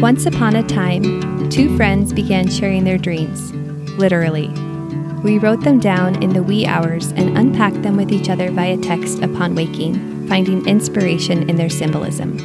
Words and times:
Once 0.00 0.26
upon 0.26 0.54
a 0.54 0.62
time, 0.68 1.48
two 1.50 1.76
friends 1.76 2.12
began 2.12 2.48
sharing 2.48 2.84
their 2.84 2.96
dreams, 2.96 3.52
literally. 3.98 4.46
We 5.24 5.38
wrote 5.38 5.62
them 5.62 5.80
down 5.80 6.22
in 6.22 6.32
the 6.32 6.44
wee 6.44 6.64
hours 6.64 7.10
and 7.10 7.36
unpacked 7.36 7.82
them 7.82 7.96
with 7.96 8.12
each 8.12 8.30
other 8.30 8.52
via 8.52 8.76
text 8.76 9.18
upon 9.24 9.56
waking, 9.56 10.28
finding 10.28 10.64
inspiration 10.68 11.50
in 11.50 11.56
their 11.56 11.68
symbolism. 11.68 12.38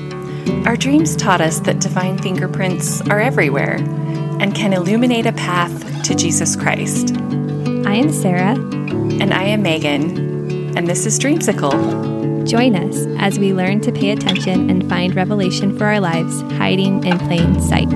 Our 0.66 0.76
dreams 0.76 1.16
taught 1.16 1.40
us 1.40 1.60
that 1.60 1.82
divine 1.82 2.18
fingerprints 2.18 3.02
are 3.02 3.22
everywhere 3.22 3.76
and 3.76 4.56
can 4.56 4.74
illuminate 4.74 5.28
a 5.28 5.34
path 5.34 6.04
to 6.06 6.16
Jesus 6.16 6.56
Christ. 6.56 7.16
I 7.86 7.98
am 7.98 8.12
Sarah. 8.12 8.56
And 8.56 9.32
I 9.32 9.44
am 9.44 9.62
Megan. 9.62 10.76
And 10.76 10.88
this 10.88 11.06
is 11.06 11.20
Dreamsicle. 11.20 12.48
Join 12.48 12.76
us 12.76 13.06
as 13.20 13.38
we 13.38 13.54
learn 13.54 13.80
to 13.82 13.92
pay 13.92 14.10
attention 14.10 14.72
and 14.72 14.90
find 14.90 15.16
revelation 15.16 15.78
for 15.78 15.86
our 15.86 16.00
lives 16.00 16.42
hiding 16.58 17.04
in 17.06 17.20
plain 17.20 17.62
sight. 17.62 17.88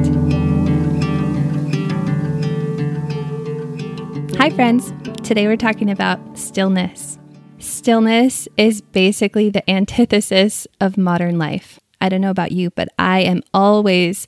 Hi, 4.37 4.51
friends. 4.51 4.93
Today 5.23 5.47
we're 5.47 5.57
talking 5.57 5.89
about 5.89 6.37
stillness. 6.37 7.17
Stillness 7.57 8.47
is 8.57 8.81
basically 8.81 9.49
the 9.49 9.67
antithesis 9.67 10.67
of 10.79 10.97
modern 10.97 11.39
life. 11.39 11.79
I 12.01 12.09
don't 12.09 12.21
know 12.21 12.29
about 12.29 12.51
you, 12.51 12.69
but 12.71 12.89
I 12.97 13.19
am 13.19 13.43
always 13.53 14.27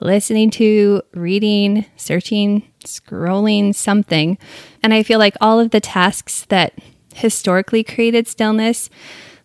listening 0.00 0.50
to, 0.52 1.02
reading, 1.14 1.84
searching, 1.96 2.62
scrolling 2.84 3.74
something. 3.74 4.38
And 4.82 4.94
I 4.94 5.02
feel 5.02 5.18
like 5.18 5.36
all 5.40 5.60
of 5.60 5.70
the 5.70 5.80
tasks 5.80 6.46
that 6.48 6.72
historically 7.14 7.84
created 7.84 8.26
stillness 8.28 8.88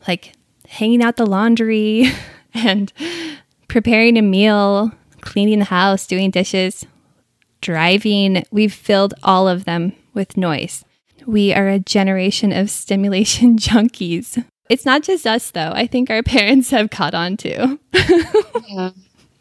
like 0.08 0.34
hanging 0.68 1.04
out 1.04 1.16
the 1.16 1.26
laundry 1.26 2.06
and 2.54 2.92
preparing 3.68 4.18
a 4.18 4.22
meal, 4.22 4.92
cleaning 5.22 5.60
the 5.60 5.66
house, 5.66 6.08
doing 6.08 6.32
dishes, 6.32 6.86
driving. 7.62 8.44
We've 8.52 8.74
filled 8.74 9.14
all 9.24 9.48
of 9.48 9.66
them 9.66 9.94
with 10.14 10.38
noise. 10.38 10.86
We 11.26 11.54
are 11.54 11.68
a 11.68 11.80
generation 11.80 12.52
of 12.52 12.70
stimulation 12.70 13.58
junkies. 13.58 14.44
It's 14.70 14.86
not 14.86 15.04
just 15.04 15.28
us, 15.28 15.52
though. 15.52 15.72
I 15.74 15.88
think 15.88 16.10
our 16.10 16.24
parents 16.38 16.70
have 16.72 16.90
caught 16.90 17.14
on 17.14 17.38
too. 17.38 17.80
yeah, 18.68 18.92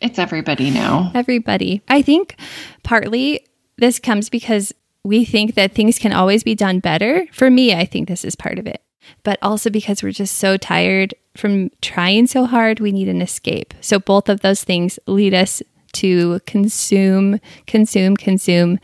it's 0.01 0.19
everybody 0.19 0.71
now. 0.71 1.13
Everybody. 1.15 1.83
I 1.89 2.03
think 2.03 2.37
partly 2.83 3.47
this 3.77 3.99
comes 3.99 4.29
because 4.29 4.73
we 5.03 5.25
think 5.25 5.55
that 5.55 5.73
things 5.73 5.99
can 5.99 6.13
always 6.13 6.43
be 6.43 6.55
done 6.55 6.81
better. 6.81 7.27
For 7.33 7.51
me, 7.51 7.75
I 7.75 7.85
think 7.85 8.09
this 8.09 8.25
is 8.25 8.37
part 8.37 8.59
of 8.59 8.67
it 8.67 8.85
but 9.23 9.39
also 9.43 9.71
because 9.71 10.03
we're 10.03 10.13
just 10.13 10.39
so 10.39 10.57
tired 10.57 11.15
from 11.37 11.71
trying 11.83 12.27
so 12.27 12.45
hard, 12.45 12.81
we 12.81 12.93
need 12.93 13.09
an 13.09 13.23
escape. 13.23 13.75
So 13.81 13.99
both 13.99 14.29
of 14.29 14.41
those 14.41 14.65
things 14.65 14.99
lead 15.07 15.35
us 15.35 15.63
to 15.95 16.41
consume, 16.47 17.41
consume, 17.67 18.17
consume 18.17 18.79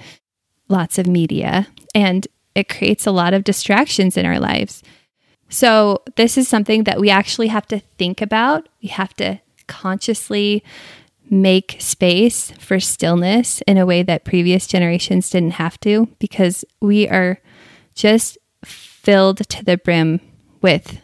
lots 0.69 0.98
of 0.98 1.06
media. 1.06 1.69
And 1.94 2.27
it 2.54 2.69
creates 2.69 3.06
a 3.06 3.12
lot 3.12 3.34
of 3.34 3.44
distractions 3.44 4.16
in 4.16 4.27
our 4.27 4.41
lives. 4.41 4.82
So, 5.50 6.02
this 6.16 6.38
is 6.38 6.48
something 6.48 6.84
that 6.84 7.00
we 7.00 7.10
actually 7.10 7.48
have 7.48 7.66
to 7.66 7.80
think 7.98 8.22
about. 8.22 8.68
We 8.82 8.88
have 8.88 9.14
to 9.14 9.40
consciously 9.66 10.64
make 11.28 11.76
space 11.78 12.50
for 12.52 12.80
stillness 12.80 13.60
in 13.62 13.78
a 13.78 13.86
way 13.86 14.02
that 14.02 14.24
previous 14.24 14.66
generations 14.66 15.30
didn't 15.30 15.52
have 15.52 15.78
to 15.80 16.08
because 16.18 16.64
we 16.80 17.08
are 17.08 17.40
just 17.94 18.38
filled 18.64 19.38
to 19.48 19.64
the 19.64 19.76
brim 19.76 20.20
with 20.60 21.00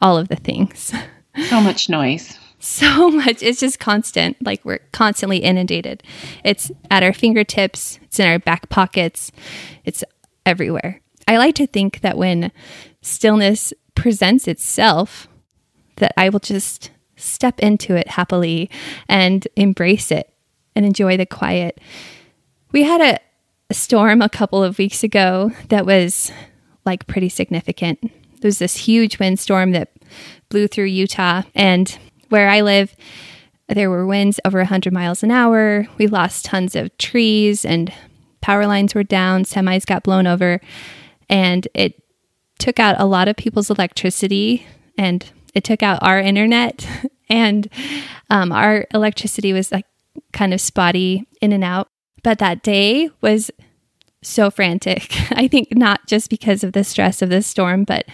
all 0.00 0.16
of 0.16 0.28
the 0.28 0.36
things. 0.36 0.92
So 1.48 1.60
much 1.60 1.88
noise. 1.88 2.36
so 2.58 3.08
much. 3.08 3.40
It's 3.40 3.60
just 3.60 3.78
constant. 3.78 4.36
Like 4.44 4.64
we're 4.64 4.80
constantly 4.90 5.38
inundated. 5.38 6.02
It's 6.44 6.72
at 6.90 7.04
our 7.04 7.12
fingertips, 7.12 8.00
it's 8.02 8.18
in 8.18 8.26
our 8.26 8.40
back 8.40 8.68
pockets, 8.68 9.30
it's 9.84 10.02
everywhere. 10.44 11.00
I 11.28 11.36
like 11.36 11.54
to 11.54 11.68
think 11.68 12.00
that 12.00 12.18
when 12.18 12.50
stillness 13.02 13.72
presents 13.94 14.48
itself, 14.48 15.28
that 15.96 16.12
I 16.16 16.28
will 16.28 16.40
just 16.40 16.90
step 17.16 17.60
into 17.60 17.94
it 17.94 18.08
happily 18.08 18.70
and 19.08 19.46
embrace 19.56 20.10
it 20.10 20.32
and 20.74 20.84
enjoy 20.84 21.16
the 21.16 21.26
quiet. 21.26 21.80
We 22.72 22.84
had 22.84 23.00
a, 23.00 23.18
a 23.68 23.74
storm 23.74 24.22
a 24.22 24.28
couple 24.28 24.62
of 24.62 24.78
weeks 24.78 25.04
ago 25.04 25.52
that 25.68 25.86
was 25.86 26.32
like 26.84 27.06
pretty 27.06 27.28
significant. 27.28 28.00
There 28.02 28.48
was 28.48 28.58
this 28.58 28.76
huge 28.76 29.18
windstorm 29.18 29.72
that 29.72 29.90
blew 30.48 30.66
through 30.66 30.86
Utah, 30.86 31.42
and 31.54 31.98
where 32.30 32.48
I 32.48 32.62
live, 32.62 32.96
there 33.68 33.90
were 33.90 34.06
winds 34.06 34.40
over 34.44 34.58
100 34.58 34.92
miles 34.92 35.22
an 35.22 35.30
hour. 35.30 35.86
We 35.98 36.06
lost 36.06 36.46
tons 36.46 36.74
of 36.74 36.96
trees, 36.96 37.64
and 37.64 37.92
power 38.40 38.66
lines 38.66 38.94
were 38.94 39.04
down, 39.04 39.44
semis 39.44 39.84
got 39.84 40.02
blown 40.02 40.26
over, 40.26 40.60
and 41.28 41.68
it 41.74 42.02
took 42.60 42.78
out 42.78 43.00
a 43.00 43.06
lot 43.06 43.28
of 43.28 43.36
people's 43.36 43.70
electricity, 43.70 44.66
and 44.96 45.28
it 45.54 45.64
took 45.64 45.82
out 45.82 46.02
our 46.02 46.20
internet, 46.20 46.86
and 47.28 47.68
um, 48.28 48.52
our 48.52 48.86
electricity 48.94 49.52
was 49.52 49.72
like 49.72 49.86
kind 50.32 50.54
of 50.54 50.60
spotty 50.60 51.26
in 51.40 51.52
and 51.52 51.64
out. 51.64 51.88
But 52.22 52.38
that 52.38 52.62
day 52.62 53.10
was 53.20 53.50
so 54.22 54.50
frantic. 54.50 55.08
I 55.32 55.48
think 55.48 55.68
not 55.72 56.06
just 56.06 56.30
because 56.30 56.62
of 56.62 56.72
the 56.72 56.84
stress 56.84 57.22
of 57.22 57.30
the 57.30 57.42
storm, 57.42 57.84
but 57.84 58.04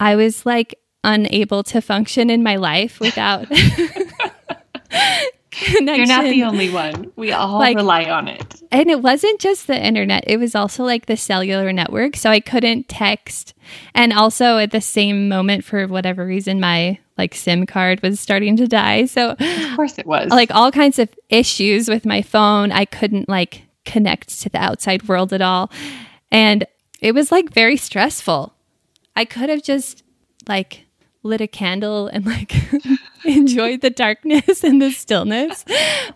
I 0.00 0.16
was 0.16 0.46
like 0.46 0.74
unable 1.04 1.62
to 1.62 1.80
function 1.80 2.30
in 2.30 2.42
my 2.42 2.56
life 2.56 2.98
without 2.98 3.46
connection. 5.56 5.96
You're 5.96 6.06
not 6.06 6.24
the 6.24 6.44
only 6.44 6.70
one. 6.70 7.12
We 7.16 7.32
all 7.32 7.58
like, 7.58 7.76
rely 7.76 8.04
on 8.04 8.28
it. 8.28 8.62
And 8.70 8.90
it 8.90 9.02
wasn't 9.02 9.40
just 9.40 9.66
the 9.66 9.80
internet, 9.80 10.24
it 10.26 10.38
was 10.38 10.54
also 10.54 10.84
like 10.84 11.06
the 11.06 11.16
cellular 11.16 11.72
network. 11.72 12.16
So 12.16 12.30
I 12.30 12.40
couldn't 12.40 12.88
text. 12.88 13.54
And 13.94 14.12
also 14.12 14.58
at 14.58 14.70
the 14.70 14.80
same 14.80 15.28
moment, 15.28 15.64
for 15.64 15.86
whatever 15.86 16.26
reason, 16.26 16.60
my 16.60 16.98
like 17.18 17.34
SIM 17.34 17.66
card 17.66 18.02
was 18.02 18.20
starting 18.20 18.56
to 18.56 18.66
die. 18.66 19.06
So, 19.06 19.30
of 19.30 19.76
course, 19.76 19.98
it 19.98 20.06
was 20.06 20.30
like 20.30 20.54
all 20.54 20.70
kinds 20.70 20.98
of 20.98 21.08
issues 21.28 21.88
with 21.88 22.04
my 22.04 22.22
phone. 22.22 22.72
I 22.72 22.84
couldn't 22.84 23.28
like 23.28 23.62
connect 23.84 24.40
to 24.40 24.50
the 24.50 24.58
outside 24.58 25.08
world 25.08 25.32
at 25.32 25.40
all. 25.40 25.70
And 26.30 26.66
it 27.00 27.12
was 27.12 27.32
like 27.32 27.50
very 27.50 27.76
stressful. 27.76 28.52
I 29.14 29.24
could 29.24 29.48
have 29.48 29.62
just 29.62 30.02
like 30.48 30.86
lit 31.22 31.40
a 31.40 31.46
candle 31.46 32.08
and 32.08 32.26
like 32.26 32.52
enjoyed 33.36 33.80
the 33.80 33.90
darkness 33.90 34.64
and 34.64 34.80
the 34.80 34.90
stillness. 34.90 35.64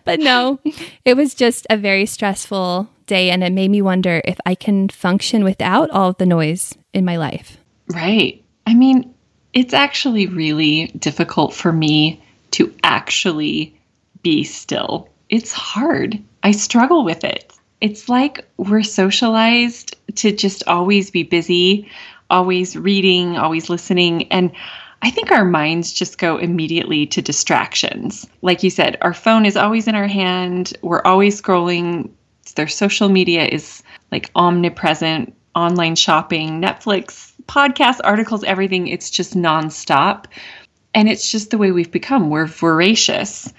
But 0.05 0.19
no, 0.19 0.59
it 1.05 1.15
was 1.15 1.33
just 1.33 1.67
a 1.69 1.77
very 1.77 2.05
stressful 2.05 2.89
day. 3.05 3.29
And 3.29 3.43
it 3.43 3.53
made 3.53 3.71
me 3.71 3.81
wonder 3.81 4.21
if 4.25 4.37
I 4.45 4.55
can 4.55 4.89
function 4.89 5.43
without 5.43 5.89
all 5.91 6.09
of 6.09 6.17
the 6.17 6.25
noise 6.25 6.75
in 6.93 7.05
my 7.05 7.17
life. 7.17 7.57
Right. 7.87 8.43
I 8.65 8.73
mean, 8.73 9.13
it's 9.53 9.73
actually 9.73 10.27
really 10.27 10.87
difficult 10.97 11.53
for 11.53 11.71
me 11.71 12.21
to 12.51 12.73
actually 12.83 13.77
be 14.23 14.43
still. 14.43 15.09
It's 15.29 15.51
hard. 15.51 16.21
I 16.43 16.51
struggle 16.51 17.03
with 17.03 17.23
it 17.23 17.51
it's 17.81 18.07
like 18.07 18.47
we're 18.57 18.83
socialized 18.83 19.97
to 20.15 20.31
just 20.31 20.63
always 20.67 21.09
be 21.09 21.23
busy, 21.23 21.89
always 22.29 22.77
reading, 22.77 23.37
always 23.37 23.69
listening. 23.69 24.31
And 24.31 24.51
I 25.03 25.09
think 25.09 25.31
our 25.31 25.45
minds 25.45 25.91
just 25.91 26.17
go 26.17 26.37
immediately 26.37 27.07
to 27.07 27.21
distractions. 27.21 28.27
Like 28.41 28.61
you 28.63 28.69
said, 28.69 28.97
our 29.01 29.13
phone 29.13 29.45
is 29.45 29.57
always 29.57 29.87
in 29.87 29.95
our 29.95 30.07
hand, 30.07 30.73
we're 30.81 31.01
always 31.03 31.41
scrolling. 31.41 32.09
Their 32.55 32.67
social 32.67 33.09
media 33.09 33.45
is 33.45 33.81
like 34.11 34.29
omnipresent, 34.35 35.33
online 35.55 35.95
shopping, 35.95 36.61
Netflix, 36.61 37.31
podcasts, 37.45 38.01
articles, 38.03 38.43
everything. 38.43 38.87
It's 38.87 39.09
just 39.09 39.35
nonstop. 39.35 40.25
And 40.93 41.09
it's 41.09 41.31
just 41.31 41.49
the 41.49 41.57
way 41.57 41.71
we've 41.71 41.91
become. 41.91 42.29
We're 42.29 42.47
voracious. 42.47 43.51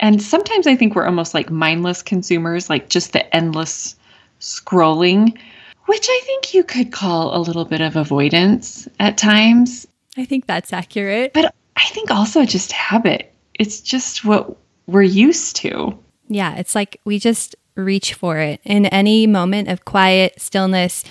And 0.00 0.20
sometimes 0.20 0.66
I 0.66 0.74
think 0.74 0.94
we're 0.94 1.06
almost 1.06 1.34
like 1.34 1.50
mindless 1.50 2.02
consumers, 2.02 2.68
like 2.68 2.88
just 2.88 3.12
the 3.12 3.34
endless 3.34 3.94
scrolling, 4.40 5.38
which 5.86 6.06
I 6.10 6.20
think 6.24 6.52
you 6.52 6.64
could 6.64 6.90
call 6.90 7.36
a 7.36 7.40
little 7.40 7.64
bit 7.64 7.80
of 7.80 7.94
avoidance 7.94 8.88
at 8.98 9.16
times. 9.16 9.86
I 10.16 10.24
think 10.24 10.46
that's 10.46 10.72
accurate. 10.72 11.32
But 11.32 11.54
I 11.76 11.86
think 11.86 12.10
also 12.10 12.44
just 12.44 12.72
habit. 12.72 13.32
It's 13.54 13.80
just 13.80 14.24
what 14.24 14.56
we're 14.86 15.02
used 15.02 15.56
to. 15.56 15.98
Yeah, 16.28 16.56
it's 16.56 16.74
like 16.74 17.00
we 17.04 17.18
just 17.18 17.56
reach 17.74 18.14
for 18.14 18.38
it 18.38 18.60
in 18.64 18.86
any 18.86 19.26
moment 19.26 19.68
of 19.68 19.84
quiet, 19.84 20.40
stillness. 20.40 21.04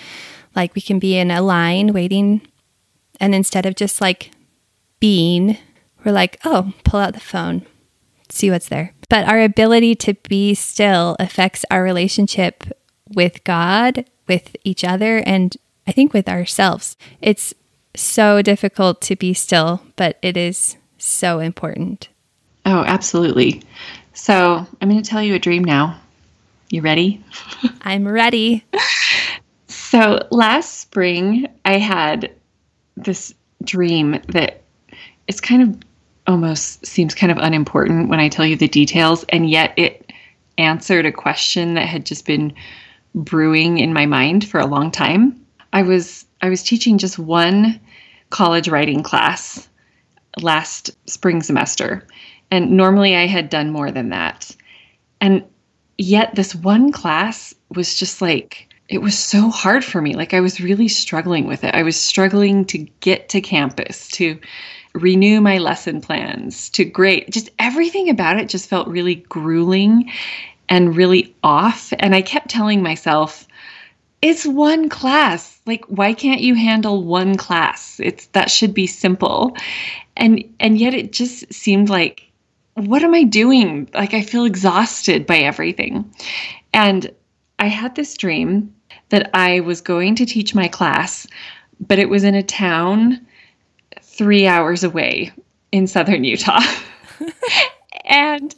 Like 0.54 0.74
we 0.74 0.82
can 0.82 0.98
be 0.98 1.16
in 1.16 1.30
a 1.30 1.42
line 1.42 1.92
waiting, 1.92 2.46
and 3.20 3.34
instead 3.34 3.66
of 3.66 3.74
just 3.74 4.00
like 4.00 4.30
being, 5.00 5.56
we're 6.04 6.12
like, 6.12 6.38
oh, 6.44 6.72
pull 6.84 7.00
out 7.00 7.14
the 7.14 7.20
phone, 7.20 7.66
see 8.28 8.50
what's 8.50 8.68
there. 8.68 8.94
But 9.08 9.26
our 9.26 9.40
ability 9.40 9.94
to 9.96 10.14
be 10.28 10.54
still 10.54 11.16
affects 11.18 11.64
our 11.70 11.82
relationship 11.82 12.64
with 13.14 13.44
God 13.44 14.04
with 14.28 14.56
each 14.64 14.84
other 14.84 15.18
and 15.18 15.56
I 15.86 15.92
think 15.92 16.12
with 16.12 16.28
ourselves. 16.28 16.96
It's 17.20 17.54
so 17.94 18.42
difficult 18.42 19.00
to 19.02 19.16
be 19.16 19.34
still, 19.34 19.82
but 19.96 20.18
it 20.22 20.36
is 20.36 20.76
so 20.98 21.38
important. 21.38 22.08
Oh, 22.64 22.84
absolutely. 22.84 23.62
So 24.14 24.66
I'm 24.80 24.88
going 24.88 25.02
to 25.02 25.08
tell 25.08 25.22
you 25.22 25.34
a 25.34 25.38
dream 25.38 25.64
now. 25.64 26.00
You 26.70 26.80
ready? 26.80 27.22
I'm 27.82 28.06
ready. 28.06 28.64
so 29.68 30.26
last 30.30 30.80
spring, 30.80 31.48
I 31.64 31.78
had 31.78 32.32
this 32.96 33.34
dream 33.64 34.20
that 34.28 34.62
it's 35.28 35.40
kind 35.40 35.62
of 35.62 35.82
almost 36.26 36.86
seems 36.86 37.14
kind 37.14 37.32
of 37.32 37.38
unimportant 37.38 38.08
when 38.08 38.20
I 38.20 38.28
tell 38.28 38.46
you 38.46 38.56
the 38.56 38.68
details, 38.68 39.24
and 39.30 39.50
yet 39.50 39.74
it 39.76 40.12
answered 40.58 41.04
a 41.04 41.12
question 41.12 41.74
that 41.74 41.86
had 41.86 42.06
just 42.06 42.26
been 42.26 42.54
brewing 43.14 43.78
in 43.78 43.92
my 43.92 44.06
mind 44.06 44.48
for 44.48 44.60
a 44.60 44.66
long 44.66 44.90
time. 44.90 45.38
I 45.72 45.82
was 45.82 46.24
I 46.42 46.50
was 46.50 46.62
teaching 46.62 46.98
just 46.98 47.18
one 47.18 47.80
college 48.30 48.68
writing 48.68 49.02
class 49.02 49.68
last 50.40 50.90
spring 51.08 51.42
semester, 51.42 52.06
and 52.50 52.72
normally 52.72 53.16
I 53.16 53.26
had 53.26 53.48
done 53.48 53.70
more 53.70 53.90
than 53.90 54.10
that. 54.10 54.54
And 55.20 55.44
yet 55.98 56.34
this 56.34 56.54
one 56.54 56.90
class 56.92 57.54
was 57.74 57.94
just 57.94 58.20
like 58.20 58.68
it 58.88 58.98
was 58.98 59.18
so 59.18 59.48
hard 59.48 59.84
for 59.84 60.02
me. 60.02 60.14
Like 60.14 60.34
I 60.34 60.40
was 60.40 60.60
really 60.60 60.88
struggling 60.88 61.46
with 61.46 61.64
it. 61.64 61.74
I 61.74 61.82
was 61.82 61.98
struggling 61.98 62.64
to 62.66 62.78
get 63.00 63.28
to 63.30 63.40
campus, 63.40 64.08
to 64.08 64.38
renew 64.94 65.40
my 65.40 65.58
lesson 65.58 66.00
plans, 66.00 66.68
to 66.70 66.84
grade. 66.84 67.26
Just 67.30 67.48
everything 67.58 68.10
about 68.10 68.38
it 68.38 68.48
just 68.48 68.68
felt 68.68 68.88
really 68.88 69.14
grueling 69.14 70.10
and 70.68 70.94
really 70.96 71.34
off. 71.42 71.92
And 71.98 72.14
I 72.14 72.20
kept 72.20 72.50
telling 72.50 72.82
myself, 72.82 73.46
it's 74.22 74.46
one 74.46 74.88
class. 74.88 75.60
Like, 75.66 75.84
why 75.86 76.14
can't 76.14 76.40
you 76.40 76.54
handle 76.54 77.02
one 77.02 77.36
class? 77.36 78.00
It's 78.00 78.26
that 78.28 78.50
should 78.50 78.72
be 78.72 78.86
simple. 78.86 79.56
And 80.16 80.42
and 80.60 80.78
yet 80.78 80.94
it 80.94 81.12
just 81.12 81.52
seemed 81.52 81.90
like, 81.90 82.30
what 82.74 83.02
am 83.02 83.14
I 83.14 83.24
doing? 83.24 83.88
Like 83.92 84.14
I 84.14 84.22
feel 84.22 84.44
exhausted 84.44 85.26
by 85.26 85.38
everything. 85.38 86.10
And 86.72 87.10
I 87.58 87.66
had 87.66 87.94
this 87.94 88.16
dream 88.16 88.74
that 89.10 89.30
I 89.34 89.60
was 89.60 89.80
going 89.80 90.14
to 90.16 90.26
teach 90.26 90.54
my 90.54 90.68
class, 90.68 91.26
but 91.80 91.98
it 91.98 92.08
was 92.08 92.24
in 92.24 92.34
a 92.34 92.42
town 92.42 93.26
three 94.00 94.46
hours 94.46 94.84
away 94.84 95.32
in 95.70 95.86
southern 95.86 96.24
Utah. 96.24 96.60
and 98.04 98.54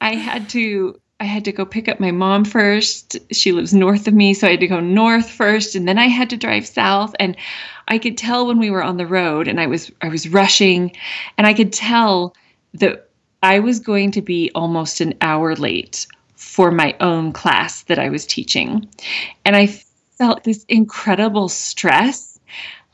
I 0.00 0.14
had 0.14 0.48
to 0.50 1.00
I 1.20 1.24
had 1.24 1.44
to 1.46 1.52
go 1.52 1.64
pick 1.64 1.88
up 1.88 1.98
my 1.98 2.12
mom 2.12 2.44
first. 2.44 3.16
She 3.32 3.50
lives 3.50 3.74
north 3.74 4.06
of 4.06 4.14
me, 4.14 4.34
so 4.34 4.46
I 4.46 4.52
had 4.52 4.60
to 4.60 4.68
go 4.68 4.78
north 4.78 5.28
first 5.28 5.74
and 5.74 5.88
then 5.88 5.98
I 5.98 6.06
had 6.06 6.30
to 6.30 6.36
drive 6.36 6.66
south 6.66 7.14
and 7.18 7.36
I 7.88 7.98
could 7.98 8.16
tell 8.16 8.46
when 8.46 8.58
we 8.58 8.70
were 8.70 8.84
on 8.84 8.98
the 8.98 9.06
road 9.06 9.48
and 9.48 9.60
I 9.60 9.66
was 9.66 9.90
I 10.00 10.08
was 10.08 10.28
rushing 10.28 10.92
and 11.36 11.46
I 11.46 11.54
could 11.54 11.72
tell 11.72 12.36
that 12.74 13.08
I 13.42 13.58
was 13.58 13.80
going 13.80 14.12
to 14.12 14.22
be 14.22 14.50
almost 14.54 15.00
an 15.00 15.14
hour 15.20 15.56
late 15.56 16.06
for 16.36 16.70
my 16.70 16.94
own 17.00 17.32
class 17.32 17.82
that 17.84 17.98
I 17.98 18.10
was 18.10 18.24
teaching. 18.26 18.88
And 19.44 19.56
I 19.56 19.66
felt 19.66 20.44
this 20.44 20.64
incredible 20.68 21.48
stress. 21.48 22.38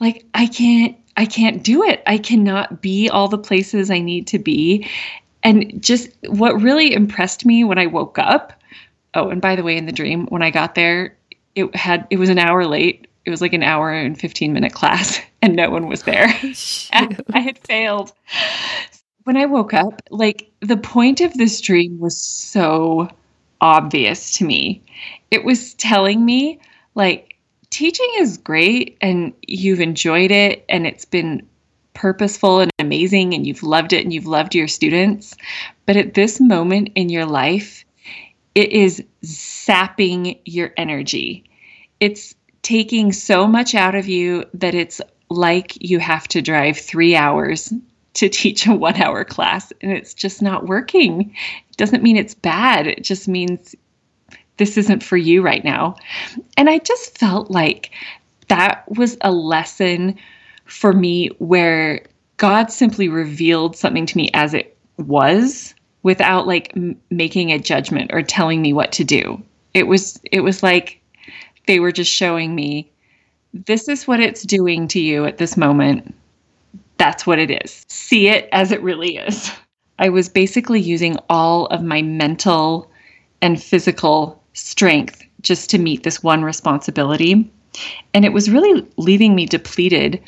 Like 0.01 0.25
I 0.35 0.47
can't 0.47 0.97
I 1.17 1.27
can't 1.27 1.63
do 1.63 1.85
it. 1.85 2.03
I 2.07 2.19
cannot 2.19 2.81
be 2.81 3.09
all 3.09 3.29
the 3.29 3.39
places 3.39 3.91
I 3.91 4.01
need 4.01 4.27
to 4.29 4.39
be. 4.39 4.89
And 5.45 5.83
just 5.83 6.11
what 6.27 6.61
really 6.61 6.93
impressed 6.93 7.45
me 7.45 7.65
when 7.65 7.79
I 7.79 7.87
woke 7.87 8.19
up. 8.19 8.53
Oh, 9.15 9.29
and 9.29 9.41
by 9.41 9.55
the 9.55 9.63
way, 9.63 9.77
in 9.77 9.87
the 9.87 9.93
dream, 9.93 10.27
when 10.27 10.43
I 10.43 10.51
got 10.51 10.75
there, 10.75 11.17
it 11.55 11.75
had 11.77 12.07
it 12.11 12.19
was 12.19 12.31
an 12.31 12.39
hour 12.39 12.67
late. 12.67 13.07
It 13.27 13.31
was 13.31 13.41
like 13.41 13.53
an 13.53 13.63
hour 13.63 13.93
and 13.93 14.19
15 14.19 14.53
minute 14.53 14.73
class, 14.73 15.21
and 15.43 15.55
no 15.55 15.71
one 15.71 15.87
was 15.87 16.03
there. 16.03 16.27
I 16.93 17.41
had 17.41 17.59
failed. 17.59 18.13
When 19.25 19.37
I 19.37 19.47
woke 19.47 19.73
up, 19.73 20.03
like 20.11 20.51
the 20.61 20.77
point 20.77 21.21
of 21.21 21.35
this 21.35 21.61
dream 21.61 21.99
was 21.99 22.17
so 22.17 23.09
obvious 23.61 24.33
to 24.39 24.45
me. 24.45 24.83
It 25.31 25.45
was 25.45 25.75
telling 25.75 26.25
me, 26.25 26.61
like, 26.95 27.37
teaching 27.71 28.11
is 28.19 28.37
great 28.37 28.97
and 29.01 29.33
you've 29.47 29.81
enjoyed 29.81 30.31
it 30.31 30.65
and 30.69 30.87
it's 30.87 31.05
been 31.05 31.47
purposeful 31.95 32.61
and 32.61 32.71
amazing 32.79 33.35
and 33.35 33.47
you've 33.47 33.63
loved 33.63 33.93
it 33.93 34.05
and 34.05 34.13
you've 34.13 34.27
loved 34.27 34.55
your 34.55 34.69
students. 34.69 35.35
But 35.87 35.97
at 35.97 36.15
this 36.15 36.41
moment 36.41 36.91
in 36.95 37.09
your 37.09 37.27
life, 37.27 37.85
it 38.55 38.71
is 38.71 39.03
sapping 39.23 40.39
your 40.45 40.73
energy. 40.77 41.45
It's 42.01 42.35
taking 42.63 43.13
so 43.13 43.47
much 43.47 43.75
out 43.75 43.95
of 43.95 44.09
you 44.09 44.45
that 44.55 44.75
it's 44.75 45.01
like 45.31 45.73
you 45.81 45.99
have 45.99 46.29
to 46.29 46.43
drive 46.43 46.77
three 46.79 47.17
hours 47.17 47.73
to 48.15 48.29
teach 48.29 48.67
a 48.67 48.75
one 48.75 49.01
hour 49.01 49.25
class 49.25 49.73
and 49.81 49.93
it's 49.93 50.15
just 50.15 50.43
not 50.43 50.67
working. 50.67 51.35
It 51.71 51.77
doesn't 51.77 52.03
mean 52.03 52.17
it's 52.17 52.35
bad, 52.35 52.87
it 52.87 53.03
just 53.03 53.29
means 53.29 53.75
this 54.57 54.77
isn't 54.79 55.03
for 55.03 55.17
you 55.17 55.43
right 55.43 55.65
now. 55.65 55.97
And 56.57 56.71
I 56.71 56.79
just 56.79 57.19
felt 57.19 57.51
like 57.51 57.91
that 58.49 58.85
was 58.89 59.17
a 59.21 59.33
lesson 59.33 60.17
for 60.65 60.93
me 60.93 61.29
where 61.39 62.05
God 62.37 62.71
simply 62.71 63.09
revealed 63.09 63.77
something 63.77 64.07
to 64.07 64.17
me 64.17 64.31
as 64.35 64.55
it 64.55 64.77
was 64.99 65.75
without 66.03 66.47
like 66.47 66.73
m- 66.77 67.01
making 67.11 67.51
a 67.51 67.59
judgment 67.59 68.11
or 68.13 68.23
telling 68.23 68.63
me 68.63 68.73
what 68.73 68.93
to 68.93 69.05
do. 69.05 69.43
It 69.73 69.87
was 69.87 70.21
it 70.31 70.41
was 70.41 70.63
like 70.63 71.01
they 71.67 71.81
were 71.81 71.93
just 71.93 72.13
showing 72.13 72.55
me 72.55 72.91
this 73.53 73.89
is 73.89 74.07
what 74.07 74.21
it's 74.21 74.43
doing 74.43 74.89
to 74.89 75.01
you 75.01 75.25
at 75.25 75.39
this 75.39 75.57
moment. 75.57 76.15
That's 76.99 77.27
what 77.27 77.39
it 77.39 77.51
is. 77.51 77.85
See 77.89 78.29
it 78.29 78.49
as 78.53 78.73
it 78.73 78.83
really 78.83 79.17
is. 79.17 79.51
I 79.99 80.09
was 80.09 80.29
basically 80.29 80.81
using 80.81 81.17
all 81.31 81.67
of 81.67 81.83
my 81.83 82.03
mental 82.03 82.91
and 83.43 83.63
physical 83.63 84.43
strength 84.55 85.23
just 85.41 85.71
to 85.71 85.79
meet 85.79 86.03
this 86.03 86.23
one 86.23 86.43
responsibility. 86.43 87.51
And 88.13 88.25
it 88.25 88.33
was 88.33 88.51
really 88.51 88.87
leaving 88.97 89.35
me 89.35 89.47
depleted 89.47 90.21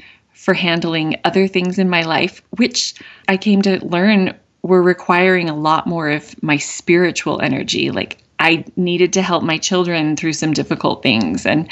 for 0.47 0.55
handling 0.55 1.19
other 1.25 1.49
things 1.49 1.77
in 1.77 1.91
my 1.91 2.03
life, 2.03 2.41
which 2.51 2.95
I 3.27 3.37
came 3.37 3.63
to 3.63 3.85
learn 3.85 4.33
were 4.63 4.81
requiring 4.81 5.51
a 5.51 5.57
lot 5.57 5.89
more 5.89 6.09
of 6.09 6.41
my 6.41 6.57
spiritual 6.57 7.41
energy. 7.41 7.91
Like 7.91 8.19
I 8.39 8.65
needed 8.77 9.13
to 9.15 9.23
help 9.23 9.43
my 9.43 9.59
children 9.59 10.15
through 10.15 10.35
some 10.35 10.53
difficult 10.53 11.03
things 11.03 11.47
and 11.47 11.69